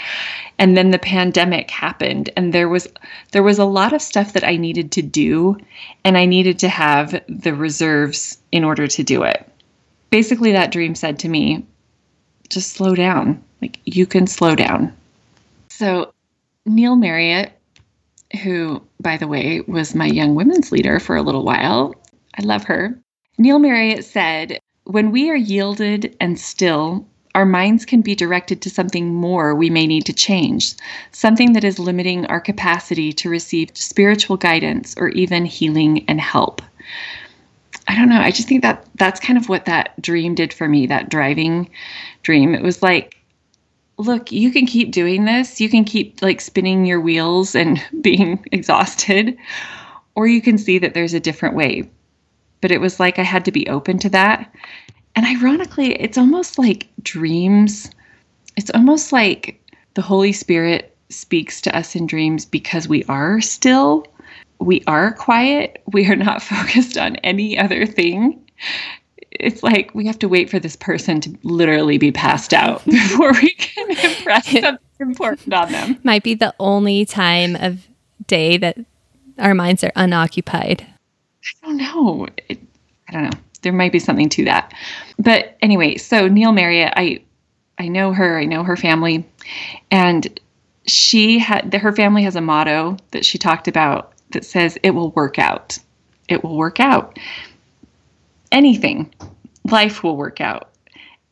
and 0.59 0.77
then 0.77 0.91
the 0.91 0.99
pandemic 0.99 1.71
happened 1.71 2.31
and 2.37 2.53
there 2.53 2.69
was 2.69 2.89
there 3.31 3.45
was 3.45 3.61
a 3.61 3.65
lot 3.65 3.93
of 3.93 4.03
stuff 4.03 4.33
that 4.33 4.43
I 4.43 4.57
needed 4.57 4.91
to 4.93 5.03
do 5.03 5.57
and 6.05 6.19
I 6.19 6.27
needed 6.27 6.59
to 6.59 6.69
have 6.69 7.23
the 7.29 7.55
reserves 7.55 8.39
in 8.51 8.65
order 8.65 8.89
to 8.89 9.05
do 9.05 9.23
it. 9.23 9.49
Basically 10.11 10.51
that 10.51 10.73
dream 10.73 10.97
said 10.97 11.21
to 11.21 11.29
me, 11.29 11.65
just 12.49 12.73
slow 12.73 12.97
down. 12.97 13.41
Like 13.63 13.79
you 13.85 14.05
can 14.05 14.27
slow 14.27 14.57
down. 14.57 14.93
So 15.69 16.13
Neill 16.67 16.97
Marriott 16.97 17.53
who, 18.37 18.83
by 19.01 19.17
the 19.17 19.29
way, 19.29 19.61
was 19.63 19.95
my 19.95 20.07
young 20.07 20.35
women's 20.35 20.73
leader 20.73 21.01
for 21.01 21.17
a 21.17 21.23
little 21.23 21.45
while. 21.45 21.95
I 22.37 22.43
love 22.43 22.65
her. 22.65 22.99
Neill 23.39 23.59
Marriott 23.59 24.05
said, 24.05 24.59
When 24.85 25.11
we 25.11 25.31
are 25.31 25.37
yielded 25.37 26.17
and 26.21 26.39
still, 26.39 27.07
our 27.35 27.45
minds 27.45 27.85
can 27.85 28.01
be 28.01 28.15
directed 28.15 28.63
to 28.63 28.71
something 28.71 29.13
more 29.13 29.55
we 29.55 29.71
may 29.71 29.87
need 29.87 30.07
to 30.07 30.13
change, 30.13 30.75
something 31.11 31.53
that 31.53 31.65
is 31.65 31.79
limiting 31.79 32.27
our 32.27 32.41
capacity 32.41 33.13
to 33.15 33.29
receive 33.29 33.71
spiritual 33.75 34.37
guidance 34.37 34.95
or 34.97 35.09
even 35.09 35.45
healing 35.45 36.05
and 36.07 36.21
help. 36.21 36.63
I 37.89 37.97
don't 37.97 38.09
know. 38.09 38.21
I 38.21 38.31
just 38.31 38.49
think 38.49 38.63
that 38.63 38.87
that's 38.95 39.21
kind 39.21 39.37
of 39.37 39.49
what 39.49 39.65
that 39.65 40.01
dream 40.01 40.35
did 40.35 40.53
for 40.53 40.69
me, 40.69 40.87
that 40.87 41.11
driving 41.11 41.69
dream. 42.23 42.55
It 42.55 42.63
was 42.63 42.83
like 42.83 43.19
look, 43.99 44.33
you 44.33 44.51
can 44.51 44.67
keep 44.67 44.91
doing 44.91 45.25
this. 45.25 45.61
You 45.61 45.69
can 45.69 45.85
keep 45.85 46.23
like 46.23 46.41
spinning 46.41 46.87
your 46.87 47.01
wheels 47.01 47.55
and 47.55 47.83
being 48.01 48.45
exhausted, 48.53 49.37
or 50.15 50.27
you 50.27 50.41
can 50.41 50.59
see 50.59 50.79
that 50.79 50.95
there's 50.95 51.15
a 51.15 51.21
different 51.21 51.55
way. 51.55 51.89
But 52.61 52.71
it 52.71 52.81
was 52.81 52.99
like 52.99 53.19
I 53.19 53.23
had 53.23 53.45
to 53.45 53.53
be 53.53 53.69
open 53.69 53.99
to 53.99 54.09
that. 54.11 54.53
And 55.17 55.27
ironically, 55.27 55.95
it's 56.01 56.19
almost 56.19 56.59
like 56.59 56.89
dreams. 57.03 57.91
It's 58.57 58.71
almost 58.71 59.13
like 59.13 59.61
the 59.95 60.03
Holy 60.03 60.33
Spirit 60.33 60.97
speaks 61.09 61.61
to 61.61 61.77
us 61.77 61.95
in 61.95 62.07
dreams 62.07 62.45
because 62.45 62.89
we 62.89 63.05
are 63.05 63.41
still, 63.41 64.07
we 64.59 64.83
are 64.87 65.13
quiet, 65.13 65.83
we 65.93 66.07
are 66.07 66.17
not 66.17 66.43
focused 66.43 66.99
on 66.99 67.17
any 67.17 67.59
other 67.59 67.87
thing 67.87 68.41
it's 69.41 69.63
like 69.63 69.95
we 69.95 70.07
have 70.07 70.19
to 70.21 70.29
wait 70.29 70.49
for 70.49 70.59
this 70.59 70.77
person 70.77 71.21
to 71.21 71.39
literally 71.43 71.99
be 71.99 72.13
passed 72.13 72.55
out 72.55 72.85
before 72.87 73.33
we 73.33 73.51
can 73.51 73.91
impress 73.91 74.49
something 74.61 74.79
important 75.01 75.53
on 75.53 75.73
them. 75.73 75.99
Might 76.03 76.23
be 76.23 76.35
the 76.35 76.55
only 76.59 77.05
time 77.05 77.57
of 77.57 77.87
day 78.27 78.57
that 78.57 78.79
our 79.39 79.55
minds 79.55 79.83
are 79.83 79.93
unoccupied. 79.97 80.87
I 81.63 81.67
don't 81.67 81.77
know. 81.77 82.29
It, 82.49 82.61
I 83.09 83.13
don't 83.13 83.25
know. 83.25 83.39
There 83.63 83.73
might 83.73 83.93
be 83.93 83.99
something 83.99 84.29
to 84.31 84.45
that. 84.45 84.73
But 85.19 85.57
anyway, 85.63 85.97
so 85.97 86.29
Neill 86.29 86.53
Marriott, 86.53 86.93
I 86.97 87.23
I 87.79 87.89
know 87.89 88.13
her, 88.13 88.39
I 88.39 88.45
know 88.45 88.63
her 88.63 88.77
family. 88.77 89.27
And 89.91 90.41
she 90.87 91.39
had 91.39 91.73
her 91.75 91.93
family 91.93 92.23
has 92.23 92.37
a 92.37 92.41
motto 92.41 92.97
that 93.11 93.25
she 93.25 93.39
talked 93.39 93.69
about 93.69 94.13
that 94.31 94.45
says 94.45 94.79
it 94.83 94.91
will 94.91 95.11
work 95.11 95.39
out. 95.39 95.79
It 96.29 96.45
will 96.45 96.57
work 96.57 96.81
out. 96.81 97.19
Anything, 98.55 99.13
life 99.65 100.05
will 100.05 100.17
work 100.17 100.41
out. 100.41 100.71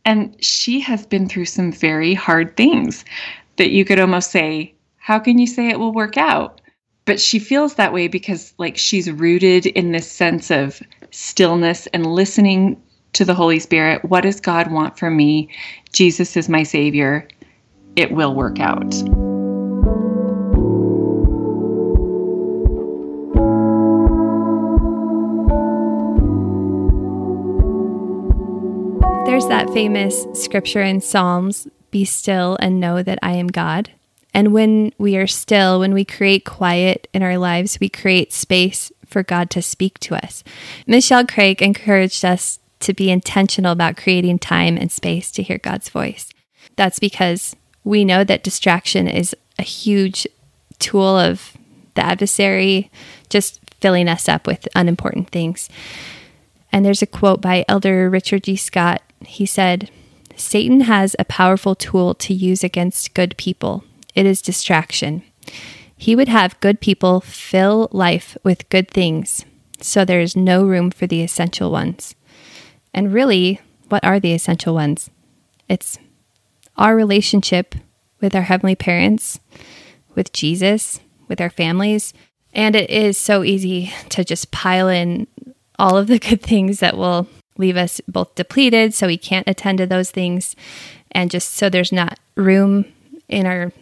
And 0.05 0.37
she 0.45 0.81
has 0.81 1.07
been 1.07 1.29
through 1.29 1.45
some 1.45 1.71
very 1.71 2.15
hard 2.15 2.57
things 2.57 3.05
that 3.59 3.71
you 3.71 3.85
could 3.85 4.01
almost 4.01 4.33
say, 4.33 4.75
how 4.97 5.21
can 5.21 5.39
you 5.39 5.47
say 5.47 5.69
it 5.69 5.79
will 5.79 5.93
work 5.93 6.17
out? 6.17 6.61
But 7.05 7.21
she 7.21 7.39
feels 7.39 7.77
that 7.77 7.93
way 7.93 8.09
because 8.09 8.53
like 8.59 8.77
she's 8.77 9.09
rooted 9.09 9.67
in 9.67 9.93
this 9.93 10.11
sense 10.11 10.51
of 10.51 10.83
stillness 11.13 11.87
and 11.89 12.07
listening 12.07 12.83
to 13.13 13.25
the 13.25 13.35
Holy 13.35 13.61
Spirit. 13.61 14.05
What 14.05 14.23
does 14.23 14.41
God 14.41 14.73
want 14.73 14.99
from 14.99 15.17
me? 15.17 15.49
Jesus 15.93 16.37
is 16.37 16.49
my 16.49 16.65
savior. 16.65 17.29
It 17.95 18.11
will 18.11 18.35
work 18.35 18.59
out. 18.59 18.93
There's 29.33 29.49
that 29.49 29.71
famous 29.71 30.27
scripture 30.35 30.83
in 30.83 31.01
Psalms 31.01 31.67
be 31.91 32.05
still 32.05 32.59
and 32.61 32.79
know 32.79 33.03
that 33.03 33.19
I 33.23 33.33
am 33.33 33.47
God. 33.47 33.91
And 34.35 34.53
when 34.53 34.93
we 34.99 35.17
are 35.17 35.27
still, 35.27 35.81
when 35.81 35.95
we 35.95 36.05
create 36.05 36.45
quiet 36.45 37.09
in 37.15 37.23
our 37.23 37.39
lives, 37.39 37.81
we 37.81 37.89
create 37.89 38.35
space 38.35 38.93
for 39.07 39.23
God 39.23 39.49
to 39.49 39.63
speak 39.63 39.99
to 40.01 40.15
us. 40.23 40.45
Michelle 40.87 41.25
Craig 41.25 41.63
encouraged 41.63 42.27
us 42.27 42.59
to 42.81 42.93
be 42.93 43.11
intentional 43.11 43.73
about 43.73 43.97
creating 43.97 44.39
time 44.39 44.77
and 44.77 44.93
space 44.93 45.31
to 45.31 45.43
hear 45.43 45.57
God's 45.57 45.89
voice. 45.89 46.29
That's 46.77 46.99
because 46.99 47.57
we 47.85 48.05
know 48.05 48.25
that 48.25 48.45
distraction 48.45 49.09
is 49.09 49.35
a 49.59 49.63
huge 49.63 50.27
tool 50.79 51.19
of 51.19 51.57
the 51.95 52.05
adversary, 52.05 52.91
just 53.31 53.61
filling 53.81 54.09
us 54.09 54.29
up 54.29 54.47
with 54.47 54.69
unimportant 54.77 55.31
things. 55.31 55.71
And 56.71 56.85
there's 56.85 57.01
a 57.01 57.07
quote 57.07 57.41
by 57.41 57.65
Elder 57.67 58.11
Richard 58.11 58.43
G. 58.43 58.57
Scott 58.57 59.01
he 59.27 59.47
said, 59.47 59.91
Satan 60.37 60.83
has 60.83 61.15
a 61.19 61.25
powerful 61.25 61.75
tool 61.75 62.15
to 62.15 62.35
use 62.35 62.65
against 62.65 63.15
good 63.15 63.37
people. 63.37 63.85
It 64.15 64.27
is 64.27 64.43
distraction. 64.43 65.23
He 65.97 66.17
would 66.17 66.29
have 66.29 66.59
good 66.61 66.81
people 66.81 67.21
fill 67.21 67.89
life 67.93 68.37
with 68.43 68.69
good 68.69 68.91
things, 68.91 69.45
so 69.81 70.05
there 70.05 70.21
is 70.21 70.35
no 70.35 70.65
room 70.65 70.91
for 70.91 71.07
the 71.07 71.23
essential 71.23 71.71
ones. 71.71 72.15
And 72.93 73.13
really, 73.13 73.61
what 73.89 74.05
are 74.05 74.19
the 74.19 74.33
essential 74.33 74.75
ones? 74.75 75.11
It's 75.69 75.99
our 76.77 76.97
relationship 76.97 77.75
with 78.21 78.35
our 78.35 78.43
heavenly 78.43 78.75
parents, 78.75 79.39
with 80.15 80.33
Jesus, 80.33 81.01
with 81.29 81.41
our 81.41 81.51
families. 81.51 82.13
And 82.53 82.77
it 82.77 82.91
is 82.91 83.17
so 83.17 83.43
easy 83.45 83.93
to 84.11 84.25
just 84.25 84.51
pile 84.51 84.89
in 84.89 85.27
all 85.79 85.97
of 85.97 86.07
the 86.07 86.19
good 86.19 86.43
things 86.43 86.81
that 86.81 86.97
will 86.97 87.27
leave 87.59 87.77
us 87.77 88.01
both 88.09 88.35
depleted 88.35 88.95
so 88.95 89.07
we 89.07 89.19
can't 89.19 89.49
attend 89.49 89.79
to 89.79 89.87
those 89.87 90.11
things 90.11 90.57
and 91.11 91.31
just 91.31 91.55
so 91.55 91.69
there's 91.69 91.93
not 91.93 92.19
room 92.35 92.87
in 93.29 93.47
our 93.47 93.73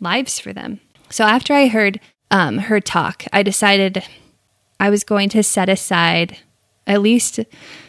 lives 0.00 0.38
for 0.38 0.52
them. 0.52 0.80
So 1.10 1.24
after 1.24 1.54
I 1.54 1.68
heard 1.68 2.00
um, 2.30 2.58
her 2.58 2.80
talk, 2.80 3.24
I 3.32 3.42
decided 3.42 4.04
I 4.78 4.90
was 4.90 5.04
going 5.04 5.28
to 5.30 5.42
set 5.42 5.68
aside 5.68 6.38
at 6.86 7.02
least 7.02 7.40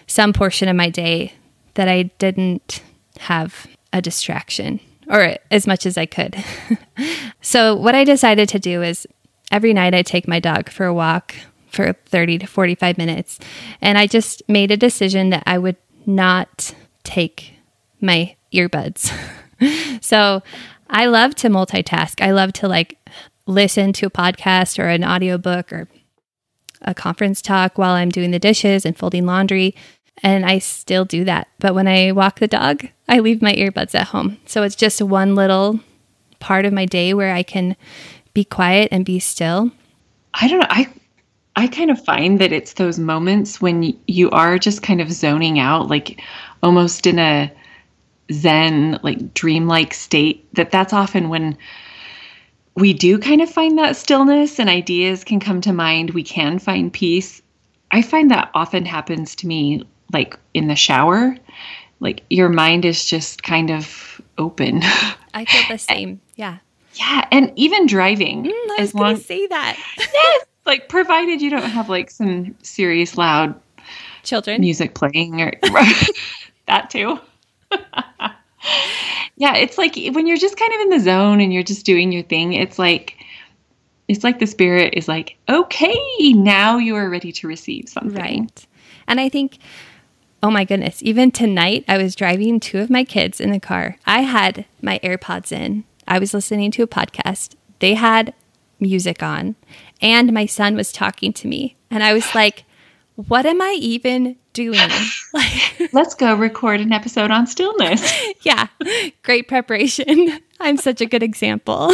some 0.07 0.33
portion 0.33 0.67
of 0.67 0.75
my 0.75 0.89
day 0.89 1.33
that 1.75 1.87
I 1.87 2.03
didn't 2.03 2.83
have 3.19 3.67
a 3.93 4.01
distraction 4.01 4.79
or 5.07 5.37
as 5.49 5.67
much 5.67 5.85
as 5.85 5.97
I 5.97 6.05
could. 6.05 6.35
so 7.41 7.75
what 7.75 7.95
I 7.95 8.03
decided 8.03 8.49
to 8.49 8.59
do 8.59 8.81
is 8.81 9.07
every 9.51 9.73
night 9.73 9.93
I 9.93 10.01
take 10.01 10.27
my 10.27 10.39
dog 10.39 10.69
for 10.69 10.85
a 10.85 10.93
walk 10.93 11.35
for 11.71 11.93
30 12.05 12.39
to 12.39 12.47
45 12.47 12.97
minutes. 12.97 13.39
And 13.81 13.97
I 13.97 14.07
just 14.07 14.41
made 14.47 14.71
a 14.71 14.77
decision 14.77 15.29
that 15.29 15.43
I 15.45 15.57
would 15.57 15.77
not 16.05 16.73
take 17.03 17.53
my 17.99 18.35
earbuds. 18.53 19.11
so 20.01 20.41
I 20.89 21.05
love 21.05 21.35
to 21.35 21.49
multitask. 21.49 22.21
I 22.21 22.31
love 22.31 22.53
to 22.53 22.67
like 22.67 22.97
listen 23.45 23.93
to 23.93 24.07
a 24.07 24.11
podcast 24.11 24.79
or 24.79 24.87
an 24.87 25.03
audiobook 25.03 25.71
or 25.71 25.87
a 26.81 26.93
conference 26.93 27.41
talk 27.41 27.77
while 27.77 27.93
I'm 27.93 28.09
doing 28.09 28.31
the 28.31 28.39
dishes 28.39 28.85
and 28.85 28.97
folding 28.97 29.25
laundry. 29.25 29.75
And 30.23 30.45
I 30.45 30.59
still 30.59 31.05
do 31.05 31.23
that. 31.23 31.47
But 31.59 31.73
when 31.73 31.87
I 31.87 32.11
walk 32.11 32.39
the 32.39 32.47
dog, 32.47 32.87
I 33.07 33.19
leave 33.19 33.41
my 33.41 33.53
earbuds 33.53 33.95
at 33.95 34.07
home. 34.07 34.37
So 34.45 34.63
it's 34.63 34.75
just 34.75 35.01
one 35.01 35.35
little 35.35 35.79
part 36.39 36.65
of 36.65 36.73
my 36.73 36.85
day 36.85 37.13
where 37.13 37.33
I 37.33 37.43
can 37.43 37.75
be 38.33 38.43
quiet 38.43 38.89
and 38.91 39.05
be 39.05 39.19
still. 39.19 39.71
I 40.33 40.47
don't 40.47 40.59
know. 40.59 40.67
I 40.69 40.87
I 41.55 41.67
kind 41.67 41.91
of 41.91 42.03
find 42.03 42.39
that 42.39 42.53
it's 42.53 42.73
those 42.73 42.97
moments 42.97 43.61
when 43.61 43.97
you 44.07 44.29
are 44.31 44.57
just 44.57 44.83
kind 44.83 45.01
of 45.01 45.11
zoning 45.11 45.59
out, 45.59 45.89
like 45.89 46.21
almost 46.63 47.05
in 47.05 47.19
a 47.19 47.51
zen, 48.31 48.99
like 49.03 49.33
dreamlike 49.33 49.93
state, 49.93 50.53
that 50.55 50.71
that's 50.71 50.93
often 50.93 51.29
when 51.29 51.57
we 52.75 52.93
do 52.93 53.19
kind 53.19 53.41
of 53.41 53.49
find 53.49 53.77
that 53.77 53.97
stillness 53.97 54.59
and 54.59 54.69
ideas 54.69 55.23
can 55.23 55.39
come 55.39 55.61
to 55.61 55.73
mind. 55.73 56.11
We 56.11 56.23
can 56.23 56.57
find 56.57 56.91
peace. 56.91 57.41
I 57.91 58.01
find 58.01 58.31
that 58.31 58.49
often 58.53 58.85
happens 58.85 59.35
to 59.35 59.47
me 59.47 59.83
like 60.13 60.37
in 60.53 60.67
the 60.67 60.75
shower. 60.75 61.35
Like 61.99 62.23
your 62.29 62.49
mind 62.49 62.85
is 62.85 63.05
just 63.05 63.43
kind 63.43 63.69
of 63.69 64.21
open. 64.37 64.81
I 65.33 65.45
feel 65.45 65.63
the 65.69 65.77
same. 65.77 66.21
Yeah. 66.35 66.59
Yeah, 66.95 67.25
and 67.31 67.53
even 67.55 67.87
driving. 67.87 68.43
Mm, 68.43 68.51
I 68.51 68.75
was 68.79 68.91
going 68.91 69.15
to 69.15 69.23
say 69.23 69.47
that. 69.47 69.77
yes, 69.97 70.45
like 70.71 70.87
provided 70.87 71.41
you 71.41 71.49
don't 71.49 71.63
have 71.63 71.89
like 71.89 72.09
some 72.09 72.55
serious 72.63 73.17
loud 73.17 73.59
children 74.23 74.61
music 74.61 74.95
playing 74.95 75.41
or 75.41 75.51
that 76.67 76.89
too. 76.89 77.19
yeah, 79.35 79.55
it's 79.55 79.77
like 79.77 79.95
when 80.13 80.27
you're 80.27 80.37
just 80.37 80.57
kind 80.57 80.73
of 80.73 80.79
in 80.79 80.89
the 80.89 80.99
zone 80.99 81.41
and 81.41 81.53
you're 81.53 81.61
just 81.61 81.85
doing 81.85 82.13
your 82.13 82.23
thing, 82.23 82.53
it's 82.53 82.79
like 82.79 83.17
it's 84.07 84.23
like 84.23 84.39
the 84.39 84.47
spirit 84.47 84.93
is 84.95 85.09
like, 85.09 85.35
"Okay, 85.49 86.33
now 86.33 86.77
you 86.77 86.95
are 86.95 87.09
ready 87.09 87.33
to 87.33 87.47
receive 87.47 87.89
something." 87.89 88.43
Right. 88.43 88.67
And 89.07 89.19
I 89.19 89.27
think 89.27 89.59
Oh 90.43 90.49
my 90.49 90.63
goodness. 90.63 91.03
Even 91.03 91.29
tonight, 91.29 91.85
I 91.87 91.99
was 91.99 92.15
driving 92.15 92.59
two 92.59 92.79
of 92.79 92.89
my 92.89 93.03
kids 93.03 93.39
in 93.39 93.51
the 93.51 93.59
car. 93.59 93.97
I 94.07 94.21
had 94.21 94.65
my 94.81 94.99
AirPods 95.03 95.51
in. 95.51 95.83
I 96.07 96.17
was 96.17 96.33
listening 96.33 96.71
to 96.71 96.81
a 96.81 96.87
podcast. 96.87 97.53
They 97.77 97.93
had 97.93 98.33
music 98.79 99.21
on 99.21 99.55
and 100.01 100.33
my 100.33 100.45
son 100.45 100.75
was 100.75 100.91
talking 100.91 101.33
to 101.33 101.47
me. 101.47 101.75
And 101.89 102.03
i 102.03 102.13
was 102.13 102.33
like 102.35 102.65
what 103.15 103.45
am 103.45 103.61
i 103.61 103.77
even 103.79 104.35
doing? 104.53 104.79
Let's 105.93 106.15
go 106.15 106.33
record 106.35 106.79
an 106.79 106.91
episode 106.91 107.31
on 107.31 107.47
stillness. 107.47 108.11
Yeah 108.41 108.67
great 109.23 109.47
preparation. 109.47 110.39
I'm 110.59 110.77
such 110.77 111.01
a 111.01 111.05
good 111.05 111.23
example. 111.23 111.93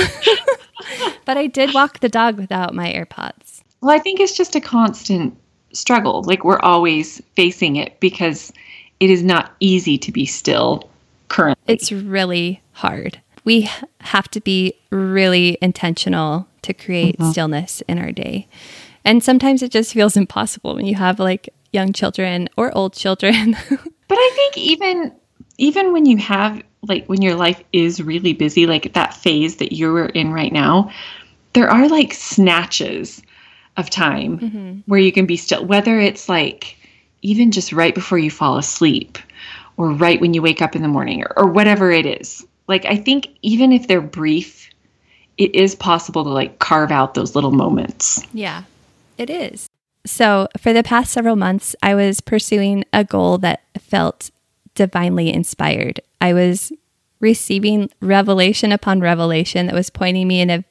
But 1.26 1.38
i 1.38 1.48
did 1.48 1.74
walk 1.74 2.00
the 2.00 2.10
dog 2.10 2.38
without 2.38 2.74
my 2.74 2.92
airpods. 2.92 3.62
Well 3.82 3.96
i 3.96 4.00
think 4.00 4.20
it's 4.20 4.38
just 4.38 4.56
a 4.56 4.62
constant 4.62 5.38
struggle. 5.74 6.24
Like 6.24 6.44
we're 6.44 6.60
always 6.60 7.22
facing 7.36 7.76
it 7.76 8.00
because 8.00 8.52
it 9.00 9.10
is 9.10 9.24
not 9.24 9.54
easy 9.60 9.98
to 9.98 10.12
be 10.12 10.26
still 10.26 10.90
currently. 11.28 11.74
It's 11.74 11.92
really 11.92 12.62
hard 12.72 13.20
we 13.48 13.70
have 14.02 14.30
to 14.30 14.42
be 14.42 14.74
really 14.90 15.58
intentional 15.62 16.46
to 16.64 16.74
create 16.74 17.18
mm-hmm. 17.18 17.32
stillness 17.32 17.80
in 17.88 17.98
our 17.98 18.12
day. 18.12 18.46
And 19.06 19.24
sometimes 19.24 19.64
it 19.64 19.72
just 19.72 19.94
feels 19.94 20.18
impossible 20.18 20.76
when 20.76 20.86
you 20.86 20.96
have 20.96 21.18
like 21.18 21.48
young 21.72 21.94
children 21.94 22.50
or 22.58 22.78
old 22.78 22.92
children. 22.92 23.56
but 23.70 24.18
I 24.18 24.32
think 24.36 24.58
even 24.58 25.16
even 25.58 25.94
when 25.94 26.06
you 26.06 26.18
have 26.18 26.62
like 26.82 27.06
when 27.06 27.22
your 27.22 27.36
life 27.36 27.64
is 27.72 28.04
really 28.04 28.34
busy 28.34 28.68
like 28.68 28.92
that 28.96 29.14
phase 29.14 29.56
that 29.58 29.72
you're 29.72 30.08
in 30.08 30.34
right 30.34 30.52
now, 30.52 30.92
there 31.54 31.70
are 31.70 31.88
like 31.88 32.14
snatches 32.14 33.22
of 33.78 33.90
time 33.90 34.40
mm-hmm. 34.40 34.80
where 34.88 35.00
you 35.00 35.14
can 35.14 35.26
be 35.26 35.38
still 35.38 35.66
whether 35.66 35.98
it's 35.98 36.28
like 36.28 36.76
even 37.22 37.52
just 37.52 37.72
right 37.72 37.96
before 37.96 38.18
you 38.18 38.30
fall 38.30 38.58
asleep 38.58 39.18
or 39.78 39.90
right 39.90 40.20
when 40.20 40.34
you 40.34 40.42
wake 40.42 40.62
up 40.62 40.76
in 40.76 40.82
the 40.82 40.90
morning 40.90 41.24
or, 41.24 41.32
or 41.38 41.48
whatever 41.48 41.92
it 41.92 42.06
is 42.06 42.46
like 42.68 42.86
I 42.86 42.98
think 42.98 43.30
even 43.42 43.72
if 43.72 43.88
they're 43.88 44.02
brief, 44.02 44.70
it 45.38 45.54
is 45.56 45.76
possible 45.76 46.24
to 46.24 46.30
like 46.30 46.60
carve 46.60 46.92
out 46.92 47.14
those 47.14 47.36
little 47.36 47.52
moments. 47.52 48.22
Yeah, 48.34 48.64
it 49.18 49.30
is. 49.30 49.68
So, 50.06 50.48
for 50.58 50.72
the 50.72 50.84
past 50.84 51.12
several 51.12 51.36
months, 51.36 51.76
I 51.84 51.94
was 51.94 52.22
pursuing 52.22 52.86
a 52.94 53.04
goal 53.04 53.38
that 53.40 53.64
felt 53.78 54.32
divinely 54.74 55.34
inspired. 55.34 56.00
I 56.22 56.34
was 56.34 56.72
receiving 57.20 57.90
revelation 58.00 58.72
upon 58.72 59.02
revelation 59.02 59.66
that 59.66 59.76
was 59.76 59.90
pointing 59.90 60.28
me 60.28 60.40
in 60.40 60.50
a 60.50 60.64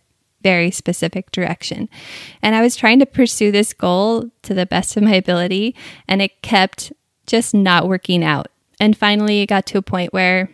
very 0.42 0.70
specific 0.70 1.30
direction. 1.32 1.88
And 2.40 2.54
I 2.54 2.62
was 2.62 2.76
trying 2.76 2.98
to 3.00 3.06
pursue 3.06 3.50
this 3.50 3.72
goal 3.72 4.30
to 4.42 4.54
the 4.54 4.64
best 4.64 4.96
of 4.96 5.02
my 5.02 5.14
ability, 5.14 5.74
and 6.08 6.22
it 6.22 6.40
kept 6.40 6.92
just 7.26 7.52
not 7.52 7.88
working 7.88 8.24
out. 8.24 8.46
And 8.78 8.96
finally, 8.96 9.42
it 9.42 9.48
got 9.48 9.66
to 9.66 9.78
a 9.78 9.82
point 9.82 10.12
where 10.12 10.48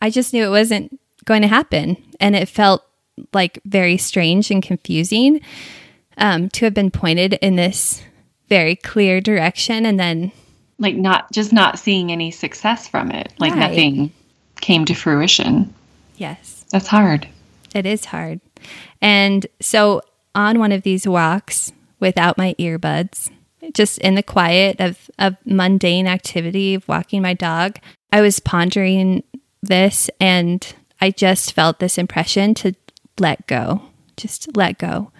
I 0.00 0.10
just 0.10 0.32
knew 0.32 0.44
it 0.44 0.50
wasn't 0.50 0.98
going 1.24 1.42
to 1.42 1.48
happen. 1.48 1.96
And 2.20 2.34
it 2.34 2.48
felt 2.48 2.84
like 3.32 3.60
very 3.64 3.96
strange 3.96 4.50
and 4.50 4.62
confusing 4.62 5.40
um, 6.16 6.48
to 6.50 6.64
have 6.64 6.74
been 6.74 6.90
pointed 6.90 7.34
in 7.34 7.56
this 7.56 8.02
very 8.48 8.76
clear 8.76 9.20
direction 9.20 9.84
and 9.84 9.98
then 9.98 10.32
like 10.78 10.96
not 10.96 11.30
just 11.32 11.52
not 11.52 11.78
seeing 11.78 12.10
any 12.10 12.30
success 12.30 12.88
from 12.88 13.10
it 13.10 13.32
like 13.38 13.52
right. 13.52 13.70
nothing 13.70 14.12
came 14.60 14.84
to 14.84 14.94
fruition 14.94 15.72
yes 16.16 16.64
that's 16.70 16.86
hard 16.86 17.28
it 17.74 17.84
is 17.84 18.06
hard 18.06 18.40
and 19.02 19.46
so 19.60 20.00
on 20.34 20.58
one 20.58 20.72
of 20.72 20.82
these 20.82 21.06
walks 21.06 21.72
without 22.00 22.38
my 22.38 22.54
earbuds 22.58 23.30
just 23.74 23.98
in 23.98 24.14
the 24.14 24.22
quiet 24.22 24.80
of, 24.80 25.10
of 25.18 25.36
mundane 25.44 26.06
activity 26.06 26.74
of 26.74 26.88
walking 26.88 27.20
my 27.20 27.34
dog 27.34 27.78
i 28.12 28.20
was 28.20 28.40
pondering 28.40 29.22
this 29.62 30.10
and 30.20 30.74
i 31.00 31.10
just 31.10 31.52
felt 31.52 31.78
this 31.78 31.98
impression 31.98 32.54
to 32.54 32.74
let 33.18 33.46
go 33.46 33.82
just 34.16 34.56
let 34.56 34.78
go 34.78 35.10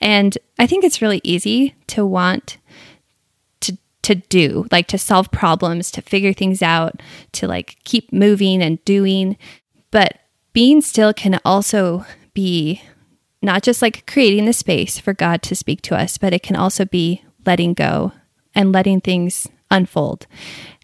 and 0.00 0.38
i 0.58 0.66
think 0.66 0.84
it's 0.84 1.02
really 1.02 1.20
easy 1.24 1.74
to 1.86 2.04
want 2.04 2.58
to 3.60 3.76
to 4.02 4.14
do, 4.14 4.66
like 4.70 4.86
to 4.86 4.96
solve 4.96 5.30
problems, 5.30 5.90
to 5.90 6.00
figure 6.00 6.32
things 6.32 6.62
out, 6.62 7.02
to 7.32 7.46
like 7.46 7.76
keep 7.84 8.10
moving 8.10 8.62
and 8.62 8.82
doing. 8.86 9.36
But 9.90 10.18
being 10.54 10.80
still 10.80 11.12
can 11.12 11.38
also 11.44 12.06
be 12.32 12.82
not 13.42 13.62
just 13.62 13.82
like 13.82 14.06
creating 14.06 14.46
the 14.46 14.52
space 14.52 14.98
for 14.98 15.12
God 15.12 15.42
to 15.42 15.54
speak 15.54 15.82
to 15.82 15.96
us, 15.96 16.18
but 16.18 16.32
it 16.32 16.42
can 16.42 16.56
also 16.56 16.84
be 16.84 17.22
letting 17.46 17.74
go 17.74 18.12
and 18.54 18.72
letting 18.72 19.00
things 19.00 19.46
unfold. 19.70 20.26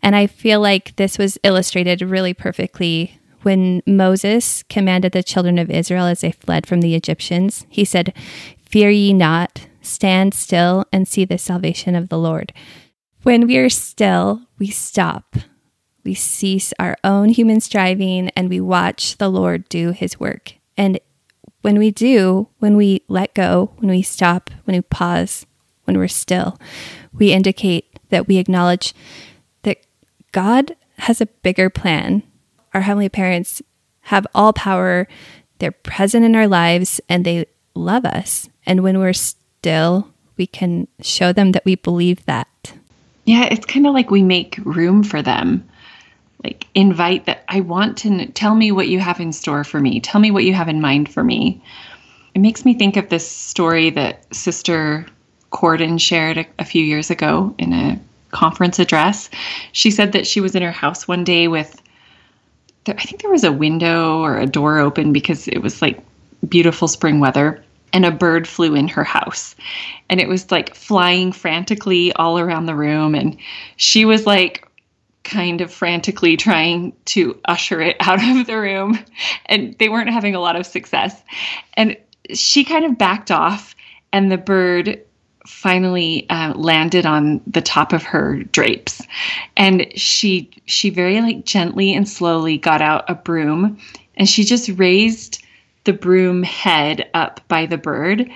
And 0.05 0.15
I 0.15 0.27
feel 0.27 0.61
like 0.61 0.95
this 0.97 1.17
was 1.17 1.39
illustrated 1.43 2.03
really 2.03 2.35
perfectly 2.35 3.19
when 3.41 3.83
Moses 3.87 4.63
commanded 4.65 5.13
the 5.13 5.23
children 5.23 5.59
of 5.59 5.71
Israel 5.71 6.05
as 6.05 6.21
they 6.21 6.31
fled 6.31 6.67
from 6.67 6.83
the 6.83 6.95
Egyptians. 6.95 7.65
He 7.71 7.87
said, 7.87 8.13
Fear 8.69 8.91
ye 8.91 9.15
not, 9.15 9.67
stand 9.81 10.35
still 10.35 10.85
and 10.93 11.09
see 11.09 11.25
the 11.25 11.39
salvation 11.39 11.95
of 11.95 12.11
the 12.11 12.19
Lord. 12.19 12.53
When 13.23 13.47
we 13.47 13.57
are 13.57 13.71
still, 13.71 14.43
we 14.59 14.67
stop. 14.67 15.37
We 16.05 16.13
cease 16.13 16.75
our 16.79 16.99
own 17.03 17.31
human 17.31 17.63
striving 17.63 18.29
and 18.37 18.51
we 18.51 18.61
watch 18.61 19.17
the 19.17 19.31
Lord 19.31 19.67
do 19.71 19.93
his 19.93 20.21
work. 20.21 20.57
And 20.77 21.01
when 21.63 21.79
we 21.79 21.91
do, 21.91 22.49
when 22.59 22.77
we 22.77 23.05
let 23.09 23.33
go, 23.33 23.73
when 23.79 23.91
we 23.91 24.03
stop, 24.03 24.51
when 24.65 24.77
we 24.77 24.83
pause, 24.83 25.47
when 25.85 25.97
we're 25.97 26.09
still, 26.09 26.59
we 27.15 27.33
indicate 27.33 27.99
that 28.11 28.29
we 28.29 28.37
acknowledge 28.37 28.93
God 30.35 30.75
has 30.99 31.21
a 31.21 31.27
bigger 31.27 31.71
plan. 31.71 32.25
Our 32.75 32.81
Heavenly 32.81 33.09
Parents 33.09 33.63
have 34.01 34.27
all 34.35 34.53
power, 34.53 35.07
they're 35.61 35.71
present 35.71 36.25
in 36.25 36.35
our 36.35 36.49
lives, 36.49 37.01
and 37.09 37.25
they 37.25 37.47
love 37.77 38.05
us. 38.05 38.49
And 38.67 38.83
when 38.83 38.99
we're 38.99 39.13
still, 39.13 40.11
we 40.37 40.49
can 40.49 40.89
show 41.01 41.33
them 41.33 41.53
that 41.53 41.65
we 41.65 41.77
believe 41.77 42.27
that. 42.27 42.49
Yeah, 43.27 43.45
it's 43.45 43.65
kind 43.65 43.87
of 43.87 43.95
like 43.95 44.11
we 44.11 44.25
make 44.25 44.59
room 44.65 45.05
for 45.05 45.23
them. 45.23 45.67
Like 46.43 46.67
invite 46.75 47.27
that 47.27 47.45
I 47.49 47.61
want 47.61 47.97
to 47.99 48.27
tell 48.33 48.57
me 48.57 48.73
what 48.73 48.89
you 48.89 48.99
have 48.99 49.21
in 49.21 49.33
store 49.33 49.63
for 49.63 49.81
me. 49.81 50.01
Tell 50.01 50.21
me 50.21 50.33
what 50.33 50.43
you 50.43 50.53
have 50.53 50.69
in 50.69 50.81
mind 50.81 51.13
for 51.15 51.23
me. 51.23 51.63
It 52.35 52.41
makes 52.41 52.65
me 52.65 52.75
think 52.75 52.97
of 52.97 53.09
this 53.09 53.27
story 53.27 53.91
that 53.91 54.35
Sister 54.35 55.07
Cordon 55.51 55.97
shared 55.97 56.39
a, 56.39 56.47
a 56.59 56.65
few 56.65 56.83
years 56.83 57.09
ago 57.09 57.55
in 57.57 57.73
a 57.73 58.01
conference 58.35 58.79
address. 58.79 59.31
She 59.73 59.91
said 59.91 60.13
that 60.13 60.27
she 60.27 60.41
was 60.41 60.55
in 60.55 60.63
her 60.63 60.73
house 60.73 61.09
one 61.09 61.25
day 61.25 61.49
with 61.49 61.81
I 62.87 63.03
think 63.03 63.23
there 63.23 63.31
was 63.31 63.45
a 63.45 63.53
window 63.53 64.21
or 64.21 64.39
a 64.39 64.47
door 64.47 64.79
open 64.79 65.13
because 65.13 65.49
it 65.49 65.59
was 65.59 65.81
like 65.81 66.01
beautiful 66.47 66.87
spring 66.87 67.19
weather 67.19 67.65
and 67.95 68.05
a 68.05 68.11
bird 68.11 68.47
flew 68.47 68.75
in 68.75 68.89
her 68.89 69.05
house 69.05 69.55
and 70.11 70.21
it 70.21 70.29
was 70.29 70.51
like 70.51 70.75
flying 70.75 71.33
frantically 71.33 72.13
all 72.13 72.39
around 72.39 72.67
the 72.67 72.75
room 72.75 73.15
and 73.15 73.39
she 73.77 74.05
was 74.05 74.27
like 74.27 74.69
kind 75.23 75.63
of 75.63 75.73
frantically 75.73 76.37
trying 76.37 76.93
to 77.07 77.41
usher 77.47 77.81
it 77.81 77.97
out 78.01 78.23
of 78.23 78.47
the 78.47 78.59
room 78.59 78.99
and 79.47 79.75
they 79.79 79.89
weren't 79.89 80.11
having 80.11 80.35
a 80.35 80.41
lot 80.41 80.57
of 80.57 80.67
success 80.67 81.23
and 81.75 81.97
she 82.35 82.65
kind 82.65 82.85
of 82.85 82.99
backed 82.99 83.31
off 83.31 83.75
and 84.13 84.31
the 84.31 84.37
bird 84.37 85.01
finally 85.47 86.29
uh, 86.31 86.55
landed 86.55 87.05
on 87.05 87.41
the 87.47 87.61
top 87.61 87.93
of 87.93 88.03
her 88.03 88.43
drapes 88.45 89.03
and 89.57 89.87
she 89.95 90.51
she 90.65 90.89
very 90.89 91.21
like 91.21 91.45
gently 91.45 91.95
and 91.95 92.09
slowly 92.09 92.57
got 92.57 92.81
out 92.81 93.05
a 93.09 93.15
broom 93.15 93.79
and 94.17 94.29
she 94.29 94.43
just 94.45 94.71
raised 94.71 95.45
the 95.85 95.93
broom 95.93 96.43
head 96.43 97.09
up 97.15 97.41
by 97.49 97.67
the 97.67 97.79
bird 97.79 98.31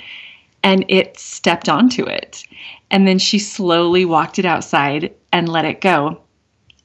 and 0.62 0.84
it 0.88 1.18
stepped 1.18 1.68
onto 1.68 2.04
it. 2.04 2.44
And 2.90 3.06
then 3.06 3.18
she 3.18 3.38
slowly 3.38 4.04
walked 4.04 4.38
it 4.38 4.44
outside 4.44 5.12
and 5.32 5.48
let 5.48 5.64
it 5.64 5.80
go. 5.80 6.20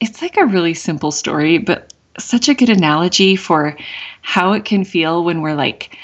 It's 0.00 0.22
like 0.22 0.36
a 0.36 0.46
really 0.46 0.74
simple 0.74 1.10
story, 1.10 1.58
but 1.58 1.92
such 2.18 2.48
a 2.48 2.54
good 2.54 2.68
analogy 2.68 3.36
for 3.36 3.76
how 4.22 4.52
it 4.52 4.64
can 4.64 4.84
feel 4.84 5.24
when 5.24 5.40
we're 5.40 5.54
like, 5.54 5.96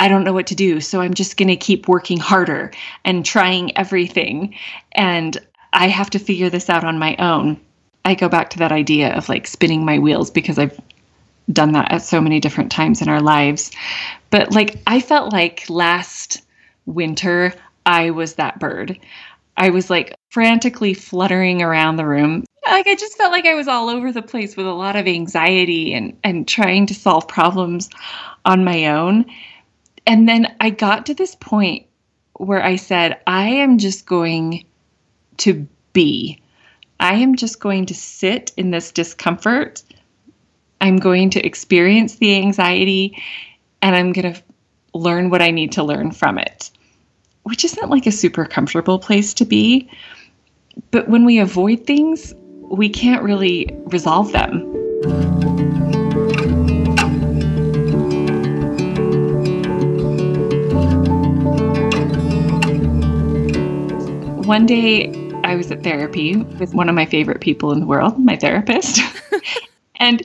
I 0.00 0.08
don't 0.08 0.24
know 0.24 0.32
what 0.32 0.46
to 0.48 0.54
do, 0.54 0.80
so 0.80 1.00
I'm 1.00 1.14
just 1.14 1.36
going 1.36 1.48
to 1.48 1.56
keep 1.56 1.88
working 1.88 2.18
harder 2.18 2.70
and 3.04 3.24
trying 3.24 3.76
everything. 3.76 4.54
And 4.92 5.36
I 5.72 5.88
have 5.88 6.10
to 6.10 6.18
figure 6.18 6.50
this 6.50 6.70
out 6.70 6.84
on 6.84 6.98
my 6.98 7.16
own. 7.16 7.60
I 8.04 8.14
go 8.14 8.28
back 8.28 8.50
to 8.50 8.58
that 8.58 8.72
idea 8.72 9.14
of 9.14 9.28
like 9.28 9.46
spinning 9.46 9.84
my 9.84 9.98
wheels 9.98 10.30
because 10.30 10.58
I've 10.58 10.78
done 11.52 11.72
that 11.72 11.90
at 11.90 12.02
so 12.02 12.20
many 12.20 12.40
different 12.40 12.70
times 12.70 13.02
in 13.02 13.08
our 13.08 13.20
lives. 13.20 13.70
But 14.30 14.52
like, 14.52 14.76
I 14.86 15.00
felt 15.00 15.32
like 15.32 15.68
last 15.68 16.42
winter, 16.86 17.52
I 17.86 18.10
was 18.10 18.34
that 18.34 18.58
bird. 18.60 18.98
I 19.56 19.70
was 19.70 19.90
like 19.90 20.14
frantically 20.30 20.94
fluttering 20.94 21.62
around 21.62 21.96
the 21.96 22.06
room. 22.06 22.44
Like 22.64 22.86
I 22.86 22.94
just 22.94 23.16
felt 23.16 23.32
like 23.32 23.46
I 23.46 23.54
was 23.54 23.66
all 23.66 23.88
over 23.88 24.12
the 24.12 24.22
place 24.22 24.56
with 24.56 24.66
a 24.66 24.72
lot 24.72 24.94
of 24.94 25.06
anxiety 25.06 25.94
and 25.94 26.16
and 26.22 26.46
trying 26.46 26.86
to 26.86 26.94
solve 26.94 27.26
problems 27.26 27.88
on 28.44 28.64
my 28.64 28.86
own. 28.86 29.24
And 30.08 30.28
then 30.28 30.56
I 30.58 30.70
got 30.70 31.06
to 31.06 31.14
this 31.14 31.36
point 31.36 31.86
where 32.32 32.64
I 32.64 32.76
said, 32.76 33.20
I 33.26 33.48
am 33.48 33.78
just 33.78 34.06
going 34.06 34.64
to 35.38 35.68
be. 35.92 36.40
I 36.98 37.14
am 37.14 37.36
just 37.36 37.60
going 37.60 37.86
to 37.86 37.94
sit 37.94 38.50
in 38.56 38.72
this 38.72 38.90
discomfort 38.90 39.84
I'm 40.80 40.96
going 40.98 41.30
to 41.30 41.44
experience 41.44 42.16
the 42.16 42.36
anxiety 42.36 43.20
and 43.82 43.96
I'm 43.96 44.12
going 44.12 44.34
to 44.34 44.42
learn 44.94 45.30
what 45.30 45.42
I 45.42 45.50
need 45.50 45.72
to 45.72 45.82
learn 45.82 46.12
from 46.12 46.38
it, 46.38 46.70
which 47.42 47.64
isn't 47.64 47.90
like 47.90 48.06
a 48.06 48.12
super 48.12 48.44
comfortable 48.44 48.98
place 48.98 49.34
to 49.34 49.44
be. 49.44 49.90
But 50.90 51.08
when 51.08 51.24
we 51.24 51.38
avoid 51.38 51.86
things, 51.86 52.34
we 52.70 52.88
can't 52.88 53.22
really 53.22 53.68
resolve 53.86 54.32
them. 54.32 55.87
One 64.48 64.64
day, 64.64 65.12
I 65.44 65.56
was 65.56 65.70
at 65.70 65.82
therapy 65.82 66.34
with 66.36 66.72
one 66.72 66.88
of 66.88 66.94
my 66.94 67.04
favorite 67.04 67.42
people 67.42 67.70
in 67.70 67.80
the 67.80 67.86
world, 67.86 68.18
my 68.18 68.34
therapist. 68.34 68.98
and 69.96 70.22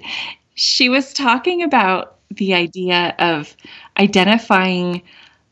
she 0.56 0.88
was 0.88 1.12
talking 1.12 1.62
about 1.62 2.20
the 2.30 2.54
idea 2.54 3.16
of 3.20 3.54
identifying 4.00 5.02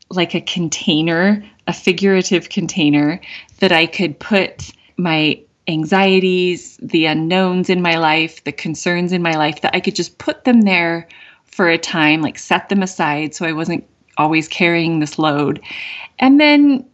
like 0.08 0.34
a 0.34 0.40
container, 0.40 1.44
a 1.66 1.74
figurative 1.74 2.48
container 2.48 3.20
that 3.58 3.72
I 3.72 3.84
could 3.84 4.18
put 4.18 4.70
my 4.96 5.38
anxieties, 5.68 6.78
the 6.80 7.04
unknowns 7.04 7.68
in 7.68 7.82
my 7.82 7.96
life, 7.96 8.42
the 8.44 8.52
concerns 8.52 9.12
in 9.12 9.20
my 9.20 9.34
life, 9.34 9.60
that 9.60 9.76
I 9.76 9.80
could 9.80 9.94
just 9.94 10.16
put 10.16 10.44
them 10.44 10.62
there 10.62 11.06
for 11.44 11.68
a 11.68 11.76
time, 11.76 12.22
like 12.22 12.38
set 12.38 12.70
them 12.70 12.82
aside 12.82 13.34
so 13.34 13.44
I 13.44 13.52
wasn't 13.52 13.86
always 14.16 14.48
carrying 14.48 15.00
this 15.00 15.18
load, 15.18 15.60
and 16.18 16.40
then 16.40 16.86